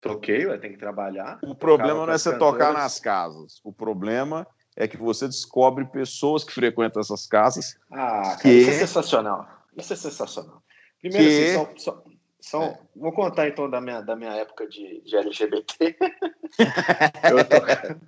Toquei, 0.00 0.46
ué, 0.46 0.58
tem 0.58 0.72
que 0.72 0.78
trabalhar. 0.78 1.38
O 1.42 1.54
problema 1.54 2.06
não 2.06 2.12
é 2.12 2.18
você 2.18 2.36
tocar 2.38 2.72
nas 2.72 2.98
casas. 3.00 3.60
O 3.64 3.72
problema 3.72 4.46
é 4.76 4.86
que 4.86 4.96
você 4.96 5.26
descobre 5.26 5.84
pessoas 5.86 6.44
que 6.44 6.52
frequentam 6.52 7.00
essas 7.00 7.26
casas. 7.26 7.76
Ah, 7.90 8.22
cara, 8.22 8.36
que... 8.38 8.48
isso 8.48 8.70
é 8.70 8.74
sensacional. 8.74 9.48
Isso 9.76 9.92
é 9.92 9.96
sensacional. 9.96 10.62
Primeiro, 11.10 11.24
que... 11.24 11.44
assim, 11.44 11.54
só, 11.54 11.72
só, 11.76 12.04
só 12.40 12.62
é. 12.64 12.78
vou 12.94 13.12
contar 13.12 13.48
então 13.48 13.68
da 13.70 13.80
minha, 13.80 14.00
da 14.00 14.16
minha 14.16 14.32
época 14.32 14.66
de, 14.66 15.00
de 15.02 15.16
LGBT. 15.16 15.96
eu, 17.30 17.44
tocava, 17.44 18.00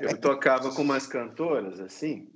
eu 0.00 0.20
tocava 0.20 0.74
com 0.74 0.82
umas 0.82 1.06
cantoras, 1.06 1.80
assim, 1.80 2.28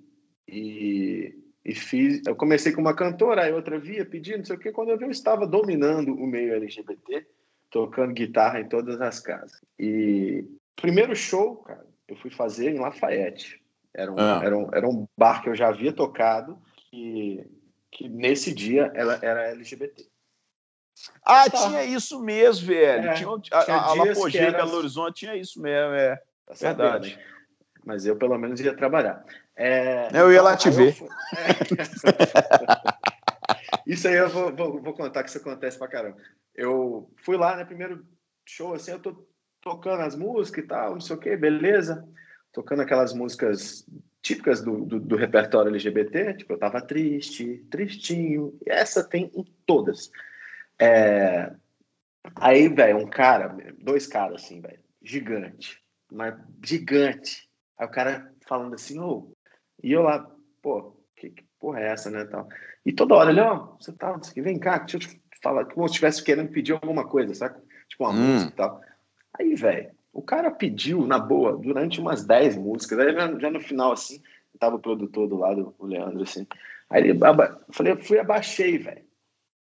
e, 0.49 1.35
e 1.65 1.75
fiz. 1.75 2.23
Eu 2.27 2.35
comecei 2.35 2.73
com 2.73 2.81
uma 2.81 2.95
cantora, 2.95 3.45
aí 3.45 3.53
outra 3.53 3.79
via 3.79 4.05
pedindo, 4.05 4.39
não 4.39 4.45
sei 4.45 4.57
o 4.57 4.59
quê. 4.59 4.73
Quando 4.73 4.91
eu 4.91 4.99
vi, 4.99 5.05
eu 5.05 5.11
estava 5.11 5.47
dominando 5.47 6.15
o 6.15 6.27
meio 6.27 6.55
LGBT 6.55 7.27
tocando 7.71 8.13
guitarra 8.13 8.61
em 8.61 8.69
todas 8.69 9.01
as 9.01 9.19
casas. 9.19 9.59
E 9.79 10.45
primeiro 10.77 11.17
show, 11.17 11.57
cara, 11.57 11.87
eu 12.07 12.17
fui 12.17 12.31
fazer 12.31 12.71
em 12.71 12.79
Lafayette. 12.79 13.61
Era 13.95 14.13
um, 14.13 14.17
ah. 14.19 14.41
era 14.45 14.57
um, 14.57 14.69
era 14.75 14.89
um 14.89 15.07
bar 15.17 15.43
que 15.43 15.49
eu 15.49 15.55
já 15.55 15.69
havia 15.69 15.93
tocado 15.93 16.59
e 16.93 17.45
que 17.93 18.09
nesse 18.09 18.53
dia 18.53 18.91
ela 18.95 19.19
era 19.23 19.51
LGBT. 19.51 20.09
Ah, 21.25 21.49
tá. 21.49 21.69
tinha 21.69 21.85
isso 21.85 22.21
mesmo, 22.21 22.67
velho. 22.69 23.11
É, 23.11 23.15
tinha, 23.15 23.29
a, 23.31 23.41
tinha 23.41 23.77
a, 23.77 23.85
a 23.85 23.95
Lapogê 23.95 24.39
era... 24.39 24.59
Belo 24.59 24.79
Horizonte 24.79 25.21
tinha 25.21 25.37
isso 25.37 25.61
mesmo, 25.61 25.95
é. 25.95 26.17
Tá 26.47 26.55
verdade. 26.59 27.11
Sabendo, 27.11 27.29
Mas 27.85 28.07
eu, 28.07 28.17
pelo 28.17 28.39
menos, 28.39 28.61
ia 28.61 28.75
trabalhar. 28.75 29.25
É, 29.55 30.09
eu 30.15 30.33
ia 30.33 30.43
lá 30.43 30.57
te 30.57 30.71
ver. 30.71 30.95
Fui... 30.95 31.09
isso 33.87 34.09
aí 34.09 34.15
eu 34.15 34.29
vou, 34.31 34.55
vou, 34.55 34.81
vou, 34.81 34.95
contar 34.95 35.23
que 35.23 35.29
isso 35.29 35.39
acontece 35.39 35.79
pra 35.79 35.89
caramba. 35.89 36.17
Eu 36.55 37.11
fui 37.25 37.37
lá, 37.37 37.57
né? 37.57 37.65
Primeiro 37.65 38.07
show, 38.47 38.75
assim, 38.75 38.93
eu 38.93 38.99
tô 38.99 39.27
tocando 39.61 40.03
as 40.03 40.17
músicas 40.17 40.65
e 40.65 40.67
tal, 40.67 40.93
não 40.93 41.01
sei 41.01 41.17
o 41.17 41.19
que, 41.19 41.37
beleza. 41.37 42.09
Tocando 42.53 42.83
aquelas 42.83 43.13
músicas 43.13 43.87
típicas 44.23 44.63
do, 44.63 44.85
do, 44.85 45.01
do, 45.01 45.17
repertório 45.17 45.71
LGBT, 45.71 46.35
tipo, 46.35 46.53
eu 46.53 46.59
tava 46.59 46.81
triste, 46.81 47.67
tristinho, 47.69 48.57
e 48.65 48.71
essa 48.71 49.03
tem 49.03 49.31
em 49.35 49.45
todas. 49.67 50.11
É... 50.79 51.53
Aí, 52.37 52.69
velho, 52.69 52.99
um 52.99 53.11
cara, 53.11 53.57
dois 53.81 54.07
caras 54.07 54.45
assim, 54.45 54.61
velho, 54.61 54.79
gigante, 55.03 55.83
mas 56.11 56.37
gigante. 56.65 57.51
Aí 57.77 57.87
o 57.87 57.91
cara 57.91 58.33
falando 58.47 58.75
assim, 58.75 58.99
ô, 59.01 59.05
oh, 59.05 59.33
e 59.83 59.91
eu 59.91 60.03
lá, 60.03 60.31
pô, 60.63 60.97
que, 61.17 61.31
que 61.31 61.45
porra 61.59 61.81
é 61.81 61.89
essa, 61.89 62.09
né, 62.09 62.25
tal. 62.25 62.49
E 62.87 62.93
toda 62.93 63.17
hora 63.17 63.31
ele, 63.31 63.41
ó, 63.41 63.57
oh, 63.57 63.77
você 63.81 63.93
tá, 63.93 64.19
vem 64.37 64.59
cá, 64.59 64.79
deixa 64.79 64.99
eu 64.99 65.01
te 65.01 65.21
falar, 65.43 65.65
como 65.65 65.89
se 65.89 65.95
estivesse 65.95 66.23
querendo 66.23 66.53
pedir 66.53 66.73
alguma 66.73 67.09
coisa, 67.09 67.35
sabe? 67.35 67.61
Tipo 67.89 68.05
uma 68.05 68.13
hum. 68.13 68.35
música 68.35 68.53
e 68.53 68.57
tal. 68.57 68.81
Aí, 69.37 69.55
velho, 69.57 69.91
o 70.13 70.21
cara 70.21 70.51
pediu, 70.51 71.07
na 71.07 71.19
boa, 71.19 71.57
durante 71.57 72.01
umas 72.01 72.25
10 72.25 72.57
músicas, 72.57 72.99
aí 72.99 73.15
já, 73.15 73.51
no 73.51 73.61
final, 73.61 73.93
assim, 73.93 74.23
tava 74.59 74.77
o 74.77 74.81
produtor 74.81 75.27
do 75.27 75.39
lado, 75.39 75.75
o 75.79 75.87
Leandro, 75.87 76.23
assim. 76.23 76.47
Aí 76.91 77.03
ele, 77.03 77.13
eu 77.13 77.73
falei, 77.73 77.93
eu 77.93 77.97
fui, 77.97 78.19
abaixei, 78.19 78.79
velho. 78.79 79.03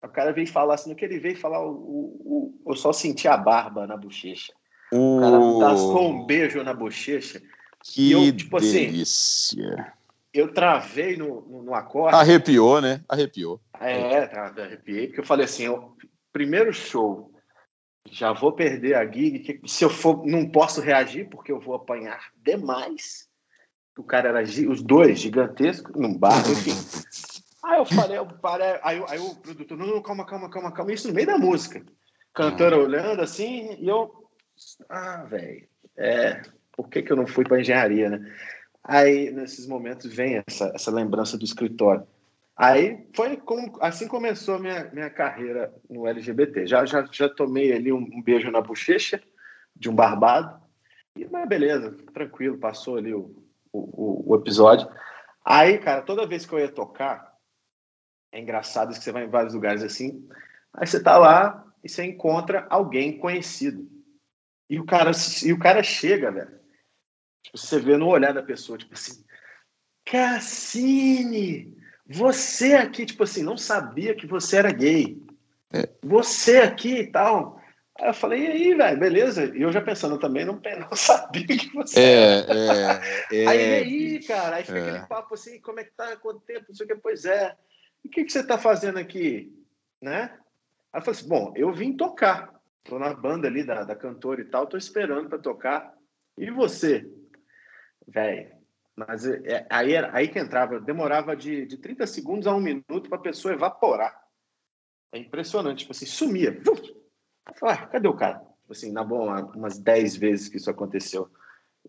O 0.01 0.07
cara 0.07 0.31
veio 0.31 0.47
falar 0.47 0.75
assim, 0.75 0.89
no 0.89 0.95
que 0.95 1.03
ele 1.03 1.19
veio 1.19 1.37
falar, 1.37 1.59
o, 1.59 1.71
o, 1.71 2.61
o, 2.65 2.71
eu 2.71 2.75
só 2.75 2.93
senti 2.93 3.27
a 3.27 3.35
barba 3.35 3.85
na 3.85 3.97
bochecha. 3.97 4.53
O 4.93 5.19
cara 5.19 5.39
tascou 5.59 6.09
um 6.09 6.25
beijo 6.25 6.63
na 6.63 6.73
bochecha. 6.73 7.41
Que 7.83 8.11
eu, 8.11 8.35
tipo, 8.35 8.57
assim, 8.57 8.85
delícia. 8.85 9.73
Assim, 9.73 9.91
eu 10.33 10.53
travei 10.53 11.17
no, 11.17 11.41
no, 11.41 11.63
no 11.63 11.73
acorde. 11.73 12.15
Arrepiou, 12.15 12.79
né? 12.79 13.01
Arrepiou. 13.09 13.59
É, 13.79 14.23
arrepiei, 14.39 15.07
porque 15.07 15.19
eu 15.19 15.25
falei 15.25 15.45
assim, 15.45 15.63
eu, 15.63 15.95
primeiro 16.31 16.71
show, 16.71 17.31
já 18.11 18.33
vou 18.33 18.51
perder 18.51 18.95
a 18.95 19.05
gig, 19.05 19.61
se 19.65 19.83
eu 19.83 19.89
for, 19.89 20.25
não 20.25 20.49
posso 20.49 20.81
reagir, 20.81 21.29
porque 21.29 21.51
eu 21.51 21.59
vou 21.59 21.75
apanhar 21.75 22.31
demais. 22.43 23.27
O 23.97 24.03
cara 24.03 24.29
era, 24.29 24.43
os 24.43 24.81
dois, 24.81 25.19
gigantescos, 25.19 25.95
num 25.95 26.17
bar, 26.17 26.39
enfim. 26.49 26.71
Aí 27.63 27.79
eu 27.79 27.85
falei, 27.85 28.17
eu 28.17 28.25
parei, 28.25 28.79
aí, 28.83 29.03
aí 29.09 29.19
o 29.19 29.35
produtor, 29.35 29.77
não, 29.77 29.87
não, 29.87 30.01
calma, 30.01 30.25
calma, 30.25 30.49
calma, 30.49 30.71
calma, 30.71 30.93
isso 30.93 31.07
no 31.07 31.13
meio 31.13 31.27
da 31.27 31.37
música. 31.37 31.83
Cantora 32.33 32.77
olhando 32.77 33.21
assim, 33.21 33.75
e 33.79 33.87
eu, 33.87 34.29
ah, 34.87 35.23
velho, 35.23 35.67
é, 35.97 36.41
por 36.71 36.87
que 36.87 37.01
que 37.01 37.11
eu 37.11 37.17
não 37.17 37.25
fui 37.25 37.43
para 37.43 37.59
engenharia, 37.59 38.09
né? 38.09 38.33
Aí, 38.83 39.31
nesses 39.31 39.67
momentos, 39.67 40.13
vem 40.13 40.41
essa, 40.47 40.71
essa 40.73 40.91
lembrança 40.91 41.37
do 41.37 41.43
escritório. 41.43 42.07
Aí 42.57 43.07
foi 43.15 43.37
como, 43.37 43.77
assim 43.81 44.07
começou 44.07 44.57
minha, 44.57 44.85
minha 44.91 45.11
carreira 45.11 45.71
no 45.87 46.07
LGBT. 46.07 46.65
Já, 46.65 46.85
já, 46.85 47.07
já 47.11 47.29
tomei 47.29 47.71
ali 47.71 47.93
um, 47.93 47.99
um 47.99 48.21
beijo 48.21 48.49
na 48.49 48.59
bochecha 48.61 49.21
de 49.75 49.87
um 49.89 49.95
barbado. 49.95 50.59
E, 51.15 51.25
mas 51.25 51.47
beleza, 51.47 51.95
tranquilo, 52.13 52.57
passou 52.57 52.97
ali 52.97 53.13
o, 53.13 53.47
o, 53.71 54.33
o, 54.33 54.35
episódio. 54.35 54.89
Aí, 55.45 55.77
cara, 55.77 56.01
toda 56.01 56.25
vez 56.25 56.47
que 56.47 56.53
eu 56.53 56.59
ia 56.59 56.71
tocar, 56.71 57.31
é 58.31 58.39
engraçado 58.39 58.89
que 58.89 59.03
você 59.03 59.11
vai 59.11 59.25
em 59.25 59.29
vários 59.29 59.53
lugares 59.53 59.83
assim. 59.83 60.27
Aí 60.73 60.87
você 60.87 61.01
tá 61.01 61.15
lá 61.15 61.63
e 61.83 61.87
você 61.87 62.03
encontra 62.05 62.65
alguém 62.71 63.19
conhecido. 63.19 63.87
E 64.67 64.79
o 64.79 64.85
cara, 64.85 65.11
e 65.45 65.53
o 65.53 65.59
cara 65.59 65.83
chega, 65.83 66.31
velho. 66.31 66.59
Tipo, 67.43 67.57
você 67.57 67.79
vê 67.79 67.97
no 67.97 68.07
olhar 68.07 68.33
da 68.33 68.41
pessoa, 68.41 68.79
tipo 68.79 68.95
assim, 68.95 69.23
Cassine, 70.03 71.77
você 72.09 72.73
aqui, 72.73 73.05
tipo 73.05 73.23
assim, 73.23 73.43
não 73.43 73.57
sabia 73.57 74.15
que 74.15 74.25
você 74.25 74.57
era 74.57 74.71
gay. 74.71 75.21
É. 75.71 75.89
Você 76.01 76.57
aqui 76.57 76.99
e 76.99 77.11
tal. 77.11 77.61
Aí 77.99 78.09
eu 78.09 78.13
falei, 78.13 78.43
e 78.43 78.47
aí, 78.47 78.73
velho, 78.75 78.99
beleza? 78.99 79.45
E 79.57 79.61
eu 79.61 79.71
já 79.71 79.81
pensando 79.81 80.19
também, 80.19 80.45
não, 80.45 80.61
não 80.79 80.95
sabia 80.95 81.45
que 81.45 81.73
você 81.73 81.99
é, 81.99 82.39
era. 82.47 83.01
É, 83.31 83.43
é, 83.43 83.47
aí, 83.47 83.59
e 83.59 84.15
aí, 84.15 84.23
cara, 84.23 84.55
aí 84.57 84.63
fica 84.63 84.77
é. 84.77 84.89
aquele 84.89 85.07
papo 85.07 85.33
assim, 85.33 85.59
como 85.59 85.79
é 85.79 85.83
que 85.83 85.91
tá, 85.91 86.15
quanto 86.17 86.39
tempo, 86.41 86.65
não 86.69 86.75
sei 86.75 86.85
o 86.85 86.89
que, 86.89 86.95
pois 86.95 87.25
é. 87.25 87.55
O 88.05 88.09
que, 88.09 88.23
que 88.23 88.31
você 88.31 88.45
tá 88.45 88.57
fazendo 88.57 88.99
aqui, 88.99 89.51
né? 90.01 90.31
Aí 90.93 90.99
eu 90.99 91.01
falei 91.01 91.19
assim, 91.19 91.27
bom, 91.27 91.53
eu 91.55 91.73
vim 91.73 91.97
tocar. 91.97 92.55
Tô 92.83 92.97
na 92.97 93.13
banda 93.13 93.47
ali 93.47 93.65
da, 93.65 93.83
da 93.83 93.95
cantora 93.95 94.39
e 94.39 94.45
tal, 94.45 94.65
tô 94.65 94.77
esperando 94.77 95.27
para 95.27 95.39
tocar. 95.39 95.93
E 96.37 96.49
você? 96.51 97.05
Velho, 98.07 98.56
mas 98.97 99.27
é, 99.27 99.41
é, 99.45 99.67
aí, 99.69 99.93
era, 99.93 100.09
aí 100.11 100.27
que 100.27 100.39
entrava, 100.39 100.79
demorava 100.79 101.35
de, 101.35 101.67
de 101.67 101.77
30 101.77 102.07
segundos 102.07 102.47
a 102.47 102.55
um 102.55 102.59
minuto 102.59 103.07
para 103.07 103.19
a 103.19 103.21
pessoa 103.21 103.53
evaporar. 103.53 104.19
É 105.13 105.19
impressionante, 105.19 105.79
tipo 105.79 105.91
assim, 105.91 106.07
sumia. 106.07 106.59
Ah, 107.61 107.87
cadê 107.87 108.07
o 108.07 108.13
cara? 108.13 108.39
Tipo 108.39 108.71
assim, 108.71 108.91
na 108.91 109.03
boa, 109.03 109.45
umas 109.55 109.77
10 109.77 110.17
vezes 110.17 110.49
que 110.49 110.57
isso 110.57 110.69
aconteceu. 110.69 111.29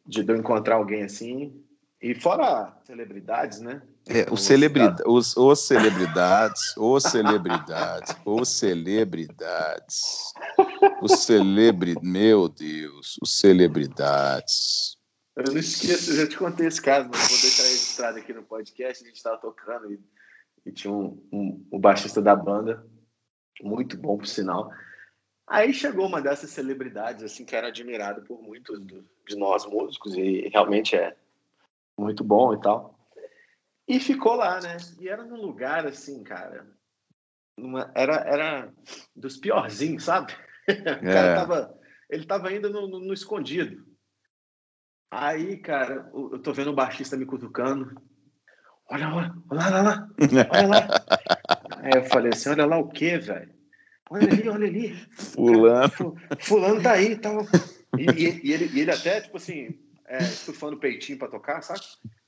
De 0.07 0.21
eu 0.21 0.37
encontrar 0.37 0.77
alguém 0.77 1.03
assim. 1.03 1.65
E 2.01 2.15
fora 2.15 2.79
celebridades, 2.85 3.61
né? 3.61 3.83
É, 4.07 4.31
os, 4.31 4.43
celebridade, 4.43 5.03
os, 5.05 5.37
os 5.37 5.67
celebridades, 5.67 6.77
os 6.77 7.03
celebridades, 7.03 8.17
os 8.25 8.49
celebridades, 8.49 10.33
os 11.03 11.13
celebridades, 11.25 12.09
meu 12.09 12.49
Deus, 12.49 13.19
os 13.21 13.41
celebridades. 13.41 14.98
Eu 15.39 15.53
não 15.53 15.61
esqueço, 15.61 16.11
eu 16.11 16.17
já 16.17 16.29
te 16.29 16.37
contei 16.37 16.67
esse 16.67 16.83
caso, 16.83 17.09
mas 17.09 17.29
vou 17.29 17.41
deixar 17.41 17.63
registrado 17.63 18.19
aqui 18.19 18.33
no 18.33 18.43
podcast. 18.43 19.05
A 19.05 19.07
gente 19.07 19.17
estava 19.17 19.39
tocando 19.39 19.93
e, 19.93 20.01
e 20.67 20.73
tinha 20.73 20.93
um, 20.93 21.25
um, 21.33 21.69
um, 21.73 21.79
baixista 21.79 22.21
da 22.21 22.35
banda, 22.35 22.85
muito 23.63 23.97
bom 23.97 24.19
por 24.19 24.27
sinal. 24.27 24.73
Aí 25.47 25.73
chegou 25.73 26.09
uma 26.09 26.21
dessas 26.21 26.51
celebridades, 26.51 27.23
assim, 27.23 27.45
que 27.45 27.55
era 27.55 27.69
admirado 27.69 28.23
por 28.23 28.43
muitos 28.43 28.85
de 28.85 29.37
nós 29.37 29.65
músicos 29.65 30.15
e 30.17 30.49
realmente 30.49 30.97
é 30.97 31.17
muito 31.97 32.25
bom 32.25 32.53
e 32.53 32.61
tal. 32.61 32.99
E 33.87 34.01
ficou 34.01 34.35
lá, 34.35 34.61
né? 34.61 34.77
E 34.99 35.09
era 35.09 35.25
num 35.25 35.41
lugar, 35.41 35.87
assim, 35.87 36.25
cara, 36.25 36.67
uma, 37.57 37.93
era, 37.95 38.17
era 38.17 38.73
dos 39.15 39.37
piorzinhos, 39.37 40.03
sabe? 40.03 40.33
o 40.69 40.85
cara 40.85 41.29
é. 41.29 41.35
tava, 41.37 41.81
ele 42.11 42.27
tava 42.27 42.49
ainda 42.49 42.69
no, 42.69 42.89
no, 42.89 42.99
no, 42.99 43.15
escondido. 43.15 43.87
Aí, 45.11 45.57
cara, 45.57 46.11
eu 46.13 46.39
tô 46.39 46.53
vendo 46.53 46.71
o 46.71 46.75
baixista 46.75 47.17
me 47.17 47.25
cutucando. 47.25 48.01
Olha 48.91 49.09
lá, 49.09 49.37
olha 49.51 49.61
lá, 49.61 49.69
olha 49.71 49.83
lá, 49.83 50.49
olha 50.51 50.67
lá. 50.67 50.89
Aí 51.83 51.93
eu 51.95 52.05
falei 52.05 52.33
assim, 52.33 52.51
olha 52.51 52.67
lá 52.67 52.79
o 52.79 52.89
quê, 52.89 53.19
velho? 53.19 53.53
Olha 54.11 54.33
ali, 54.33 54.49
olha 54.49 54.67
ali. 54.67 54.95
Fulano. 55.13 56.17
fulano 56.39 56.83
tá 56.83 56.93
aí 56.93 57.17
tal. 57.17 57.47
E, 57.97 58.05
e, 58.05 58.47
e, 58.49 58.53
ele, 58.53 58.71
e 58.73 58.81
ele 58.81 58.91
até, 58.91 59.21
tipo 59.21 59.37
assim, 59.37 59.79
é, 60.09 60.23
estufando 60.23 60.77
o 60.77 60.81
peitinho 60.81 61.19
pra 61.19 61.29
tocar, 61.29 61.63
sabe? 61.63 61.81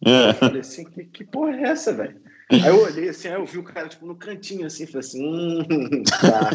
É. 0.05 0.31
Eu 0.31 0.35
falei 0.35 0.61
assim, 0.61 0.85
que, 0.85 1.05
que 1.05 1.25
porra 1.25 1.57
é 1.57 1.63
essa, 1.63 1.93
velho? 1.93 2.21
Aí 2.53 2.67
eu 2.67 2.83
olhei 2.83 3.09
assim, 3.09 3.29
aí 3.29 3.35
eu 3.35 3.47
vi 3.47 3.59
o 3.59 3.63
cara, 3.63 3.89
tipo, 3.89 4.05
no 4.05 4.17
cantinho, 4.17 4.67
assim, 4.67 4.87
falei 4.87 5.01
assim, 5.01 5.25
hum, 5.25 6.03
tá. 6.03 6.51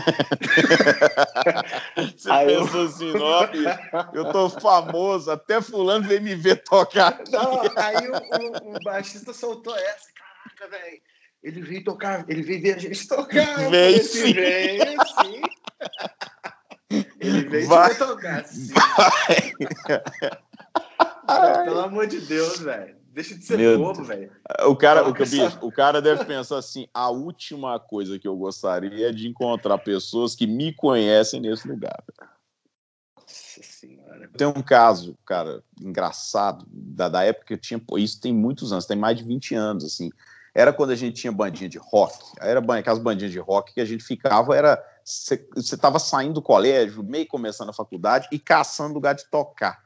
Você 2.15 2.29
aí 2.29 2.47
pensou 2.47 2.81
eu... 2.81 2.87
assim, 2.87 3.13
nossa, 3.13 4.11
eu 4.13 4.31
tô 4.31 4.49
famoso, 4.49 5.31
até 5.31 5.61
fulano 5.61 6.05
veio 6.05 6.21
me 6.21 6.35
ver 6.35 6.63
tocar. 6.63 7.23
Não, 7.31 7.61
aí 7.77 8.09
o, 8.09 8.13
o, 8.13 8.75
o 8.75 8.83
baixista 8.83 9.33
soltou 9.33 9.75
essa, 9.75 10.09
caraca, 10.13 10.77
velho 10.77 11.01
ele 11.45 11.61
veio 11.61 11.83
tocar, 11.83 12.25
ele 12.27 12.41
veio 12.41 12.59
ver 12.59 12.75
a 12.75 12.79
gente 12.79 13.07
tocar. 13.07 13.69
Veio 13.69 14.03
sim. 14.03 14.33
Veio 14.33 14.97
sim. 15.05 15.41
ele 17.19 17.47
veio 17.47 17.67
Vai. 17.67 17.93
tocar 17.95 18.43
sim. 18.45 18.73
Pelo 21.25 21.79
amor 21.79 22.07
de 22.07 22.21
Deus, 22.21 22.59
velho. 22.59 22.95
Deixa 23.07 23.35
de 23.35 23.45
ser 23.45 23.57
Meu 23.57 23.77
bobo, 23.77 24.03
velho. 24.03 24.29
O 24.67 24.75
cara, 24.75 25.07
o, 25.07 25.13
bicho, 25.13 25.57
o 25.61 25.71
cara 25.71 26.01
deve 26.01 26.25
pensar 26.25 26.57
assim: 26.57 26.87
a 26.93 27.09
última 27.09 27.79
coisa 27.79 28.19
que 28.19 28.27
eu 28.27 28.35
gostaria 28.35 29.09
é 29.09 29.11
de 29.11 29.27
encontrar 29.27 29.77
pessoas 29.77 30.35
que 30.35 30.45
me 30.45 30.73
conhecem 30.73 31.39
nesse 31.39 31.67
lugar. 31.67 32.03
Nossa 33.17 33.63
senhora. 33.63 34.29
Tem 34.37 34.45
um 34.45 34.61
caso, 34.61 35.17
cara, 35.25 35.63
engraçado, 35.79 36.65
da, 36.69 37.07
da 37.07 37.23
época 37.23 37.45
que 37.47 37.53
eu 37.53 37.57
tinha. 37.57 37.81
Isso 37.97 38.19
tem 38.19 38.33
muitos 38.33 38.73
anos, 38.73 38.85
tem 38.85 38.97
mais 38.97 39.17
de 39.17 39.23
20 39.23 39.55
anos, 39.55 39.85
assim 39.85 40.09
era 40.55 40.71
quando 40.71 40.91
a 40.91 40.95
gente 40.95 41.19
tinha 41.19 41.33
bandinha 41.33 41.67
de 41.67 41.77
rock. 41.77 42.17
Era 42.39 42.61
aquelas 42.79 42.97
bandinhas 42.97 43.33
de 43.33 43.39
rock 43.39 43.73
que 43.73 43.81
a 43.81 43.85
gente 43.85 44.03
ficava, 44.03 44.55
era 44.55 44.81
você 45.03 45.45
estava 45.57 45.99
saindo 45.99 46.35
do 46.35 46.41
colégio, 46.41 47.03
meio 47.03 47.27
começando 47.27 47.69
a 47.69 47.73
faculdade 47.73 48.27
e 48.31 48.39
caçando 48.39 48.93
lugar 48.93 49.13
de 49.13 49.25
tocar. 49.25 49.83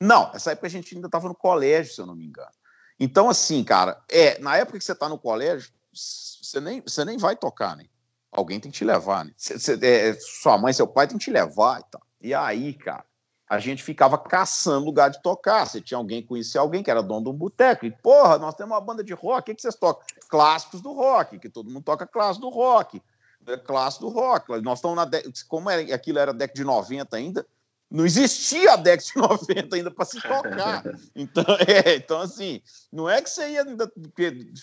Não, 0.00 0.30
essa 0.34 0.52
época 0.52 0.66
a 0.66 0.70
gente 0.70 0.94
ainda 0.94 1.08
estava 1.08 1.28
no 1.28 1.34
colégio, 1.34 1.92
se 1.92 2.00
eu 2.00 2.06
não 2.06 2.14
me 2.14 2.26
engano. 2.26 2.52
Então, 3.00 3.28
assim, 3.28 3.62
cara, 3.64 4.02
é, 4.08 4.38
na 4.38 4.56
época 4.56 4.78
que 4.78 4.84
você 4.84 4.92
está 4.92 5.08
no 5.08 5.18
colégio, 5.18 5.70
você 5.92 6.60
nem, 6.60 6.80
você 6.80 7.04
nem 7.04 7.16
vai 7.16 7.36
tocar, 7.36 7.76
né? 7.76 7.86
Alguém 8.30 8.60
tem 8.60 8.70
que 8.70 8.78
te 8.78 8.84
levar, 8.84 9.24
né? 9.24 9.32
Cê, 9.36 9.78
é, 9.82 10.14
sua 10.14 10.58
mãe, 10.58 10.72
seu 10.72 10.86
pai 10.86 11.06
tem 11.06 11.16
que 11.16 11.24
te 11.24 11.30
levar 11.30 11.80
e 11.80 11.84
tal. 11.90 12.02
E 12.20 12.34
aí, 12.34 12.74
cara, 12.74 13.04
a 13.48 13.58
gente 13.58 13.82
ficava 13.82 14.18
caçando 14.18 14.84
lugar 14.84 15.10
de 15.10 15.22
tocar. 15.22 15.66
Você 15.66 15.80
tinha 15.80 15.96
alguém, 15.96 16.24
conhecia 16.24 16.60
alguém 16.60 16.82
que 16.82 16.90
era 16.90 17.02
dono 17.02 17.24
de 17.24 17.30
um 17.30 17.34
boteco. 17.34 17.86
E, 17.86 17.90
porra, 17.90 18.38
nós 18.38 18.54
temos 18.54 18.72
uma 18.72 18.80
banda 18.80 19.02
de 19.02 19.14
rock, 19.14 19.50
o 19.50 19.54
que, 19.54 19.62
vocês 19.62 19.74
tocam? 19.74 20.04
Clássicos 20.28 20.82
do 20.82 20.92
rock, 20.92 21.38
que 21.38 21.48
todo 21.48 21.70
mundo 21.70 21.82
toca 21.82 22.06
clássico 22.06 22.46
do 22.46 22.54
rock. 22.54 23.02
É 23.46 23.56
clássico 23.56 24.06
do 24.06 24.12
rock. 24.12 24.60
Nós 24.60 24.78
estamos 24.78 24.96
na. 24.96 25.08
Como 25.48 25.70
era, 25.70 25.94
aquilo 25.94 26.18
era 26.18 26.34
década 26.34 26.56
de 26.56 26.64
90 26.64 27.16
ainda, 27.16 27.46
não 27.90 28.04
existia 28.04 28.72
a 28.72 28.76
década 28.76 29.02
de 29.02 29.16
90 29.16 29.76
ainda 29.76 29.90
para 29.90 30.04
se 30.04 30.20
tocar. 30.20 30.82
Então, 31.14 31.44
é, 31.66 31.96
então, 31.96 32.20
assim, 32.20 32.60
não 32.92 33.08
é 33.08 33.20
que 33.20 33.30
você 33.30 33.48
ia 33.50 33.64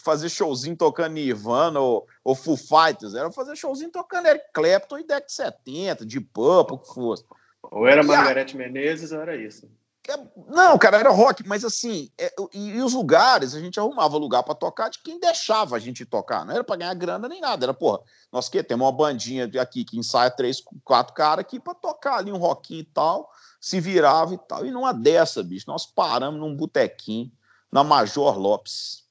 fazer 0.03 0.29
showzinho 0.29 0.75
tocando 0.75 1.13
Nirvana 1.13 1.79
ou, 1.79 2.07
ou 2.23 2.35
Foo 2.35 2.55
Fighters, 2.55 3.13
era 3.13 3.31
fazer 3.31 3.55
showzinho 3.55 3.91
tocando 3.91 4.27
Eric 4.27 4.45
Clapton 4.53 4.99
e 4.99 5.03
década 5.03 5.25
de 5.25 5.33
70, 5.33 6.05
de 6.05 6.21
Purple, 6.21 6.75
o 6.75 6.79
que 6.79 6.93
fosse. 6.93 7.25
Ou 7.63 7.87
era 7.87 8.03
Margarete 8.03 8.55
Menezes 8.55 9.11
ou 9.11 9.21
era 9.21 9.35
isso? 9.35 9.69
É, 10.07 10.17
não, 10.47 10.77
cara, 10.77 10.97
era 10.97 11.09
rock, 11.09 11.47
mas 11.47 11.65
assim, 11.65 12.11
é, 12.17 12.33
e, 12.53 12.69
e, 12.69 12.81
os 12.81 12.93
lugares, 12.93 13.55
a 13.55 13.59
gente 13.59 13.79
arrumava 13.79 14.17
lugar 14.17 14.43
para 14.43 14.53
tocar 14.53 14.89
de 14.89 14.99
quem 14.99 15.19
deixava 15.19 15.75
a 15.75 15.79
gente 15.79 16.05
tocar. 16.05 16.45
Não 16.45 16.53
era 16.53 16.63
para 16.63 16.75
ganhar 16.75 16.93
grana 16.93 17.27
nem 17.27 17.41
nada, 17.41 17.65
era, 17.65 17.73
porra, 17.73 18.01
nós 18.31 18.47
que 18.47 18.61
temos 18.61 18.85
uma 18.85 18.91
bandinha 18.91 19.49
aqui 19.59 19.83
que 19.83 19.97
ensaia 19.97 20.29
três, 20.29 20.61
quatro 20.83 21.13
caras 21.13 21.39
aqui 21.39 21.59
para 21.59 21.73
tocar 21.73 22.17
ali 22.17 22.31
um 22.31 22.37
rockinho 22.37 22.81
e 22.81 22.85
tal, 22.85 23.31
se 23.59 23.79
virava 23.79 24.33
e 24.33 24.37
tal. 24.37 24.65
E 24.65 24.71
numa 24.71 24.93
dessa, 24.93 25.41
bicho, 25.41 25.65
nós 25.67 25.85
paramos 25.85 26.39
num 26.39 26.55
botequinho 26.55 27.31
na 27.71 27.83
Major 27.83 28.37
Lopes. 28.37 29.03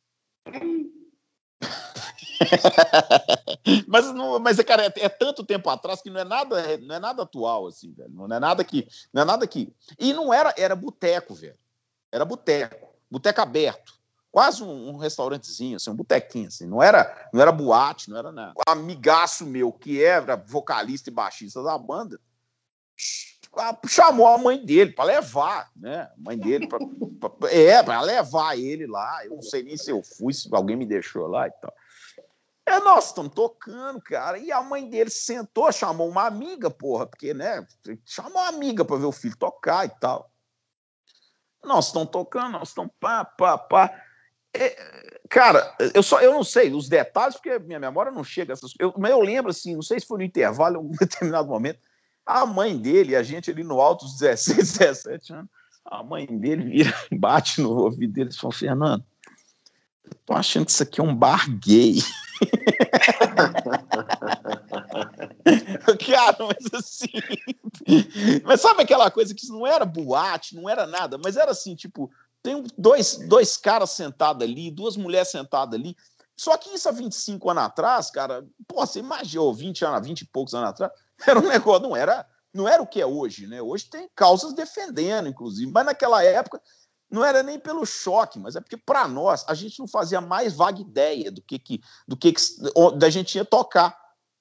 mas, 3.86 4.12
não, 4.12 4.38
mas 4.38 4.60
cara, 4.62 4.86
é, 4.86 4.92
é, 4.96 5.08
tanto 5.08 5.44
tempo 5.44 5.68
atrás 5.70 6.02
que 6.02 6.10
não 6.10 6.20
é 6.20 6.24
nada, 6.24 6.60
é, 6.60 6.78
não 6.78 6.94
é 6.94 6.98
nada 6.98 7.22
atual, 7.22 7.66
assim, 7.66 7.92
velho. 7.92 8.10
Não 8.10 8.34
é 8.34 8.40
nada 8.40 8.64
que. 8.64 8.88
Não 9.12 9.22
é 9.22 9.24
nada 9.24 9.46
que. 9.46 9.72
E 9.98 10.12
não 10.12 10.32
era, 10.32 10.54
era 10.56 10.74
boteco, 10.74 11.34
velho. 11.34 11.58
Era 12.10 12.24
boteco. 12.24 12.94
Boteco 13.10 13.40
aberto. 13.40 13.94
Quase 14.30 14.64
um, 14.64 14.90
um, 14.90 14.96
restaurantezinho, 14.96 15.76
assim, 15.76 15.90
um 15.90 15.94
botequinho, 15.94 16.48
assim. 16.48 16.66
Não 16.66 16.82
era, 16.82 17.28
não 17.32 17.40
era 17.40 17.52
boate, 17.52 18.10
não 18.10 18.18
era 18.18 18.32
nada. 18.32 18.54
Um 18.56 18.70
amigaço 18.70 19.46
meu, 19.46 19.72
que 19.72 20.02
era 20.02 20.36
vocalista 20.36 21.08
e 21.08 21.12
baixista 21.12 21.62
da 21.62 21.78
banda, 21.78 22.18
chamou 23.86 24.26
a 24.26 24.38
mãe 24.38 24.64
dele 24.64 24.92
para 24.92 25.04
levar, 25.04 25.70
né? 25.76 26.02
A 26.02 26.14
mãe 26.16 26.38
dele 26.38 26.68
pra, 26.68 26.78
pra, 27.38 27.50
é 27.50 27.82
para 27.82 28.00
levar 28.00 28.58
ele 28.58 28.86
lá. 28.86 29.24
Eu 29.24 29.36
não 29.36 29.42
sei 29.42 29.62
nem 29.62 29.76
se 29.76 29.90
eu 29.90 30.02
fui, 30.02 30.32
se 30.32 30.48
alguém 30.52 30.76
me 30.76 30.86
deixou 30.86 31.26
lá 31.26 31.46
e 31.46 31.50
tal. 31.50 31.74
É, 32.66 32.78
nós 32.80 33.06
estamos 33.06 33.34
tocando, 33.34 34.00
cara. 34.00 34.38
E 34.38 34.50
a 34.50 34.62
mãe 34.62 34.88
dele 34.88 35.10
sentou, 35.10 35.70
chamou 35.70 36.08
uma 36.08 36.26
amiga, 36.26 36.70
porra, 36.70 37.06
porque, 37.06 37.34
né? 37.34 37.66
Chamou 38.06 38.40
uma 38.40 38.48
amiga 38.48 38.84
para 38.84 38.96
ver 38.96 39.04
o 39.04 39.12
filho 39.12 39.36
tocar 39.36 39.84
e 39.84 39.90
tal. 40.00 40.30
Nós 41.62 41.86
estamos 41.86 42.10
tocando, 42.10 42.52
nós 42.52 42.68
estamos 42.68 42.92
pá, 42.98 43.24
pá, 43.24 43.58
pá. 43.58 44.02
É, 44.56 45.20
cara, 45.28 45.76
eu 45.94 46.02
só 46.02 46.20
eu 46.20 46.32
não 46.32 46.44
sei 46.44 46.72
os 46.72 46.88
detalhes, 46.88 47.34
porque 47.34 47.58
minha 47.58 47.80
memória 47.80 48.12
não 48.12 48.22
chega 48.22 48.52
a 48.52 48.54
essas 48.54 48.72
eu, 48.78 48.94
Mas 48.96 49.10
eu 49.10 49.20
lembro, 49.20 49.50
assim, 49.50 49.74
não 49.74 49.82
sei 49.82 49.98
se 49.98 50.06
foi 50.06 50.18
no 50.18 50.24
intervalo, 50.24 50.74
em 50.74 50.78
algum 50.78 50.94
determinado 50.96 51.48
momento, 51.48 51.80
a 52.26 52.46
mãe 52.46 52.76
dele, 52.76 53.16
a 53.16 53.22
gente 53.22 53.50
ali 53.50 53.62
no 53.62 53.80
alto 53.80 54.04
dos 54.04 54.18
16, 54.18 54.78
17 54.78 55.32
anos, 55.32 55.50
a 55.84 56.02
mãe 56.02 56.26
dele 56.26 56.64
vira, 56.64 56.94
bate 57.12 57.60
no 57.60 57.76
ouvido 57.76 58.12
dele 58.12 58.30
e 58.30 58.36
fala: 58.36 58.52
Fernando, 58.52 59.04
eu 60.04 60.12
tô 60.24 60.32
achando 60.32 60.66
que 60.66 60.72
isso 60.72 60.82
aqui 60.82 61.00
é 61.00 61.04
um 61.04 61.14
bar 61.14 61.48
gay. 61.58 61.98
Cara, 66.06 66.36
mas 66.40 66.66
assim. 66.72 67.06
Mas 68.44 68.60
sabe 68.60 68.82
aquela 68.82 69.10
coisa 69.10 69.34
que 69.34 69.48
não 69.48 69.66
era 69.66 69.84
boate, 69.84 70.56
não 70.56 70.68
era 70.68 70.86
nada, 70.86 71.18
mas 71.18 71.36
era 71.36 71.50
assim, 71.50 71.74
tipo, 71.74 72.10
tem 72.42 72.64
dois, 72.76 73.16
dois 73.28 73.56
caras 73.56 73.90
sentados 73.90 74.42
ali, 74.42 74.70
duas 74.70 74.96
mulheres 74.96 75.30
sentadas 75.30 75.78
ali. 75.78 75.96
Só 76.36 76.56
que 76.56 76.74
isso 76.74 76.88
há 76.88 76.92
25 76.92 77.50
anos 77.50 77.64
atrás, 77.64 78.10
cara, 78.10 78.44
pô, 78.66 78.84
você 78.84 78.98
imaginou, 78.98 79.54
20 79.54 79.84
anos, 79.84 80.06
20 80.06 80.22
e 80.22 80.26
poucos 80.26 80.52
anos 80.52 80.70
atrás, 80.70 80.92
era 81.26 81.38
um 81.38 81.48
negócio, 81.48 81.82
não 81.82 81.96
era, 81.96 82.26
não 82.52 82.68
era 82.68 82.82
o 82.82 82.86
que 82.86 83.00
é 83.00 83.06
hoje, 83.06 83.46
né? 83.46 83.60
Hoje 83.60 83.86
tem 83.86 84.08
causas 84.14 84.52
defendendo, 84.52 85.28
inclusive, 85.28 85.70
mas 85.70 85.86
naquela 85.86 86.22
época 86.22 86.60
não 87.10 87.24
era 87.24 87.42
nem 87.42 87.58
pelo 87.58 87.86
choque, 87.86 88.38
mas 88.38 88.56
é 88.56 88.60
porque 88.60 88.76
para 88.76 89.06
nós 89.06 89.44
a 89.48 89.54
gente 89.54 89.78
não 89.78 89.86
fazia 89.86 90.20
mais 90.20 90.54
vaga 90.54 90.80
ideia 90.80 91.30
do 91.30 91.42
que 91.42 91.58
que 91.58 91.80
do 92.08 92.16
que, 92.16 92.32
que 92.32 92.40
da 92.96 93.08
gente 93.10 93.36
ia 93.36 93.44
tocar. 93.44 93.96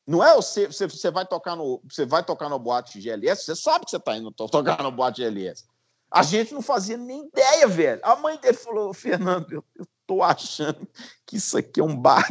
Não 0.05 0.23
é 0.23 0.35
você, 0.35 0.67
você, 0.67 0.87
você 0.87 1.11
vai 1.11 1.25
tocar 1.25 1.55
no 1.55 1.81
você 1.89 2.05
vai 2.05 2.23
tocar 2.23 2.49
no 2.49 2.59
boate 2.59 2.99
GLS, 2.99 3.45
você 3.45 3.55
sabe 3.55 3.85
que 3.85 3.91
você 3.91 3.97
está 3.97 4.17
indo 4.17 4.31
tocar 4.31 4.81
no 4.81 4.91
boate 4.91 5.21
GLS. 5.21 5.65
A 6.11 6.21
gente 6.21 6.53
não 6.53 6.61
fazia 6.61 6.95
nem 6.95 7.25
ideia, 7.25 7.67
velho. 7.67 7.99
A 8.03 8.15
mãe 8.15 8.37
dele 8.37 8.57
falou: 8.57 8.93
Fernando, 8.93 9.51
eu, 9.51 9.63
eu 9.75 9.87
tô 10.05 10.21
achando 10.21 10.87
que 11.25 11.37
isso 11.37 11.57
aqui 11.57 11.79
é 11.79 11.83
um 11.83 11.95
bar. 11.95 12.27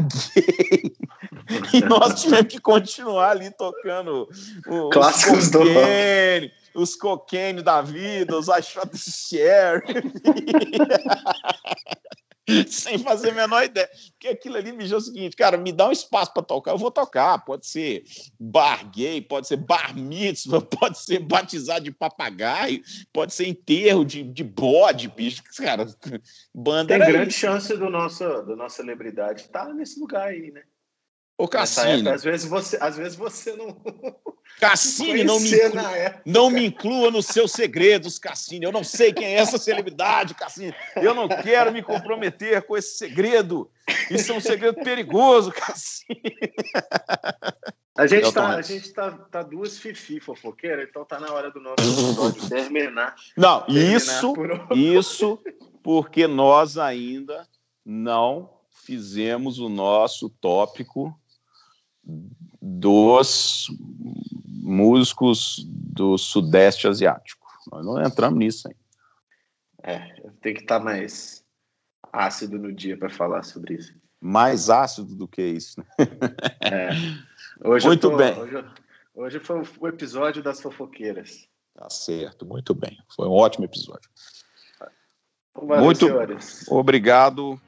E 1.73 1.81
nós 1.81 2.21
tivemos 2.23 2.53
que 2.53 2.61
continuar 2.61 3.31
ali 3.31 3.51
tocando 3.51 4.29
o, 4.67 4.89
clássicos 4.91 5.51
do 5.51 5.61
os 6.75 6.97
cocaine 6.97 7.63
da 7.63 7.83
vida, 7.83 8.37
os 8.37 8.49
I 8.49 8.63
shot 8.63 8.97
share. 8.97 9.83
Sem 12.67 12.99
fazer 12.99 13.31
a 13.31 13.35
menor 13.35 13.65
ideia. 13.65 13.89
Porque 14.13 14.29
aquilo 14.29 14.57
ali 14.57 14.73
me 14.73 14.83
diz 14.83 14.93
o 14.93 15.01
seguinte, 15.01 15.37
cara, 15.37 15.57
me 15.57 15.73
dá 15.73 15.89
um 15.89 15.93
espaço 15.93 16.33
para 16.35 16.43
tocar, 16.43 16.73
eu 16.73 16.79
vou 16.79 16.91
tocar. 16.91 17.39
Pode 17.45 17.67
ser 17.67 18.03
bar 18.39 18.91
gay, 18.91 19.21
pode 19.21 19.47
ser 19.47 19.59
bar 19.59 19.95
mitzvah, 19.95 20.61
pode 20.81 20.99
ser 20.99 21.21
batizado 21.21 21.85
de 21.85 21.93
papagaio, 21.93 22.83
pode 23.13 23.33
ser 23.33 23.47
enterro 23.47 24.05
de, 24.05 24.25
de 24.25 24.43
bode, 24.43 25.09
bicho. 25.09 25.43
Cara, 25.57 25.87
banda. 26.53 26.99
Tem 26.99 27.07
grande 27.07 27.31
isso. 27.31 27.39
chance 27.39 27.77
do 27.77 27.89
nosso, 27.89 28.25
do 28.43 28.57
nossa 28.57 28.77
celebridade 28.77 29.43
estar 29.43 29.67
tá 29.67 29.75
nesse 29.75 30.01
lugar 30.01 30.29
aí, 30.29 30.51
né? 30.51 30.63
Ô, 31.43 31.49
Cassini. 31.49 32.09
às 32.09 32.23
vezes 32.23 32.49
você, 32.49 32.79
às 32.81 32.97
vezes 32.97 33.17
você 33.17 33.57
não. 33.57 33.77
Cassini, 34.61 35.25
não 35.25 35.41
me, 35.41 35.51
inclua, 35.51 36.21
não 36.25 36.51
me 36.51 36.67
inclua 36.67 37.11
nos 37.11 37.27
seus 37.27 37.51
segredos, 37.51 38.17
Cassini. 38.17 38.65
Eu 38.65 38.71
não 38.71 38.85
sei 38.85 39.13
quem 39.13 39.27
é 39.27 39.39
essa 39.39 39.59
celebridade, 39.59 40.35
Cassini. 40.35 40.73
Eu 40.95 41.13
não 41.13 41.27
quero 41.27 41.73
me 41.73 41.83
comprometer 41.83 42.63
com 42.63 42.77
esse 42.77 42.97
segredo. 42.97 43.69
Isso 44.09 44.31
é 44.31 44.37
um 44.37 44.41
segredo 44.41 44.85
perigoso, 44.85 45.51
Cassini. 45.51 46.23
A 47.97 48.07
gente, 48.07 48.33
tá, 48.33 48.49
a 48.51 48.63
gente 48.63 48.93
tá, 48.93 49.11
tá 49.11 49.43
duas 49.43 49.79
fifi 49.79 50.21
fofoqueiras, 50.21 50.87
então 50.89 51.05
tá 51.05 51.19
na 51.19 51.33
hora 51.33 51.51
do 51.51 51.61
nosso 51.61 51.83
episódio 51.83 52.49
terminar. 52.49 53.17
Não, 53.37 53.63
terminar 53.63 53.97
isso, 53.97 54.33
por... 54.33 54.79
isso 54.79 55.41
porque 55.83 56.29
nós 56.29 56.79
ainda 56.79 57.49
não 57.85 58.49
fizemos 58.71 59.59
o 59.59 59.69
nosso 59.69 60.31
tópico 60.31 61.13
dos 62.05 63.69
músicos 64.47 65.65
do 65.67 66.17
Sudeste 66.17 66.87
Asiático. 66.87 67.47
Nós 67.71 67.85
não 67.85 68.03
entramos 68.03 68.39
nisso 68.39 68.69
ainda. 68.69 68.81
É, 69.83 70.15
tem 70.41 70.55
que 70.55 70.61
estar 70.61 70.79
tá 70.79 70.85
mais 70.85 71.45
ácido 72.13 72.59
no 72.59 72.73
dia 72.73 72.97
para 72.97 73.11
falar 73.11 73.43
sobre 73.43 73.75
isso. 73.75 73.95
Mais 74.21 74.71
ácido 74.71 75.17
do 75.17 75.27
que 75.27 75.43
isso. 75.43 75.81
Né? 75.81 75.87
É. 76.63 76.91
Hoje 77.65 77.87
muito 77.87 78.09
tô, 78.11 78.17
bem. 78.17 78.39
Hoje, 78.39 78.65
hoje, 79.15 79.41
foi 79.41 79.63
o 79.81 79.89
episódio 79.89 80.43
das 80.43 80.61
fofoqueiras. 80.61 81.49
Tá 81.75 81.91
certo, 81.91 82.47
muito 82.47 82.75
bem. 82.75 82.99
Foi 83.15 83.27
um 83.27 83.33
ótimo 83.33 83.65
episódio. 83.65 84.09
Valeu, 85.55 85.85
muito 85.85 86.07
senhores. 86.07 86.67
obrigado 86.69 87.61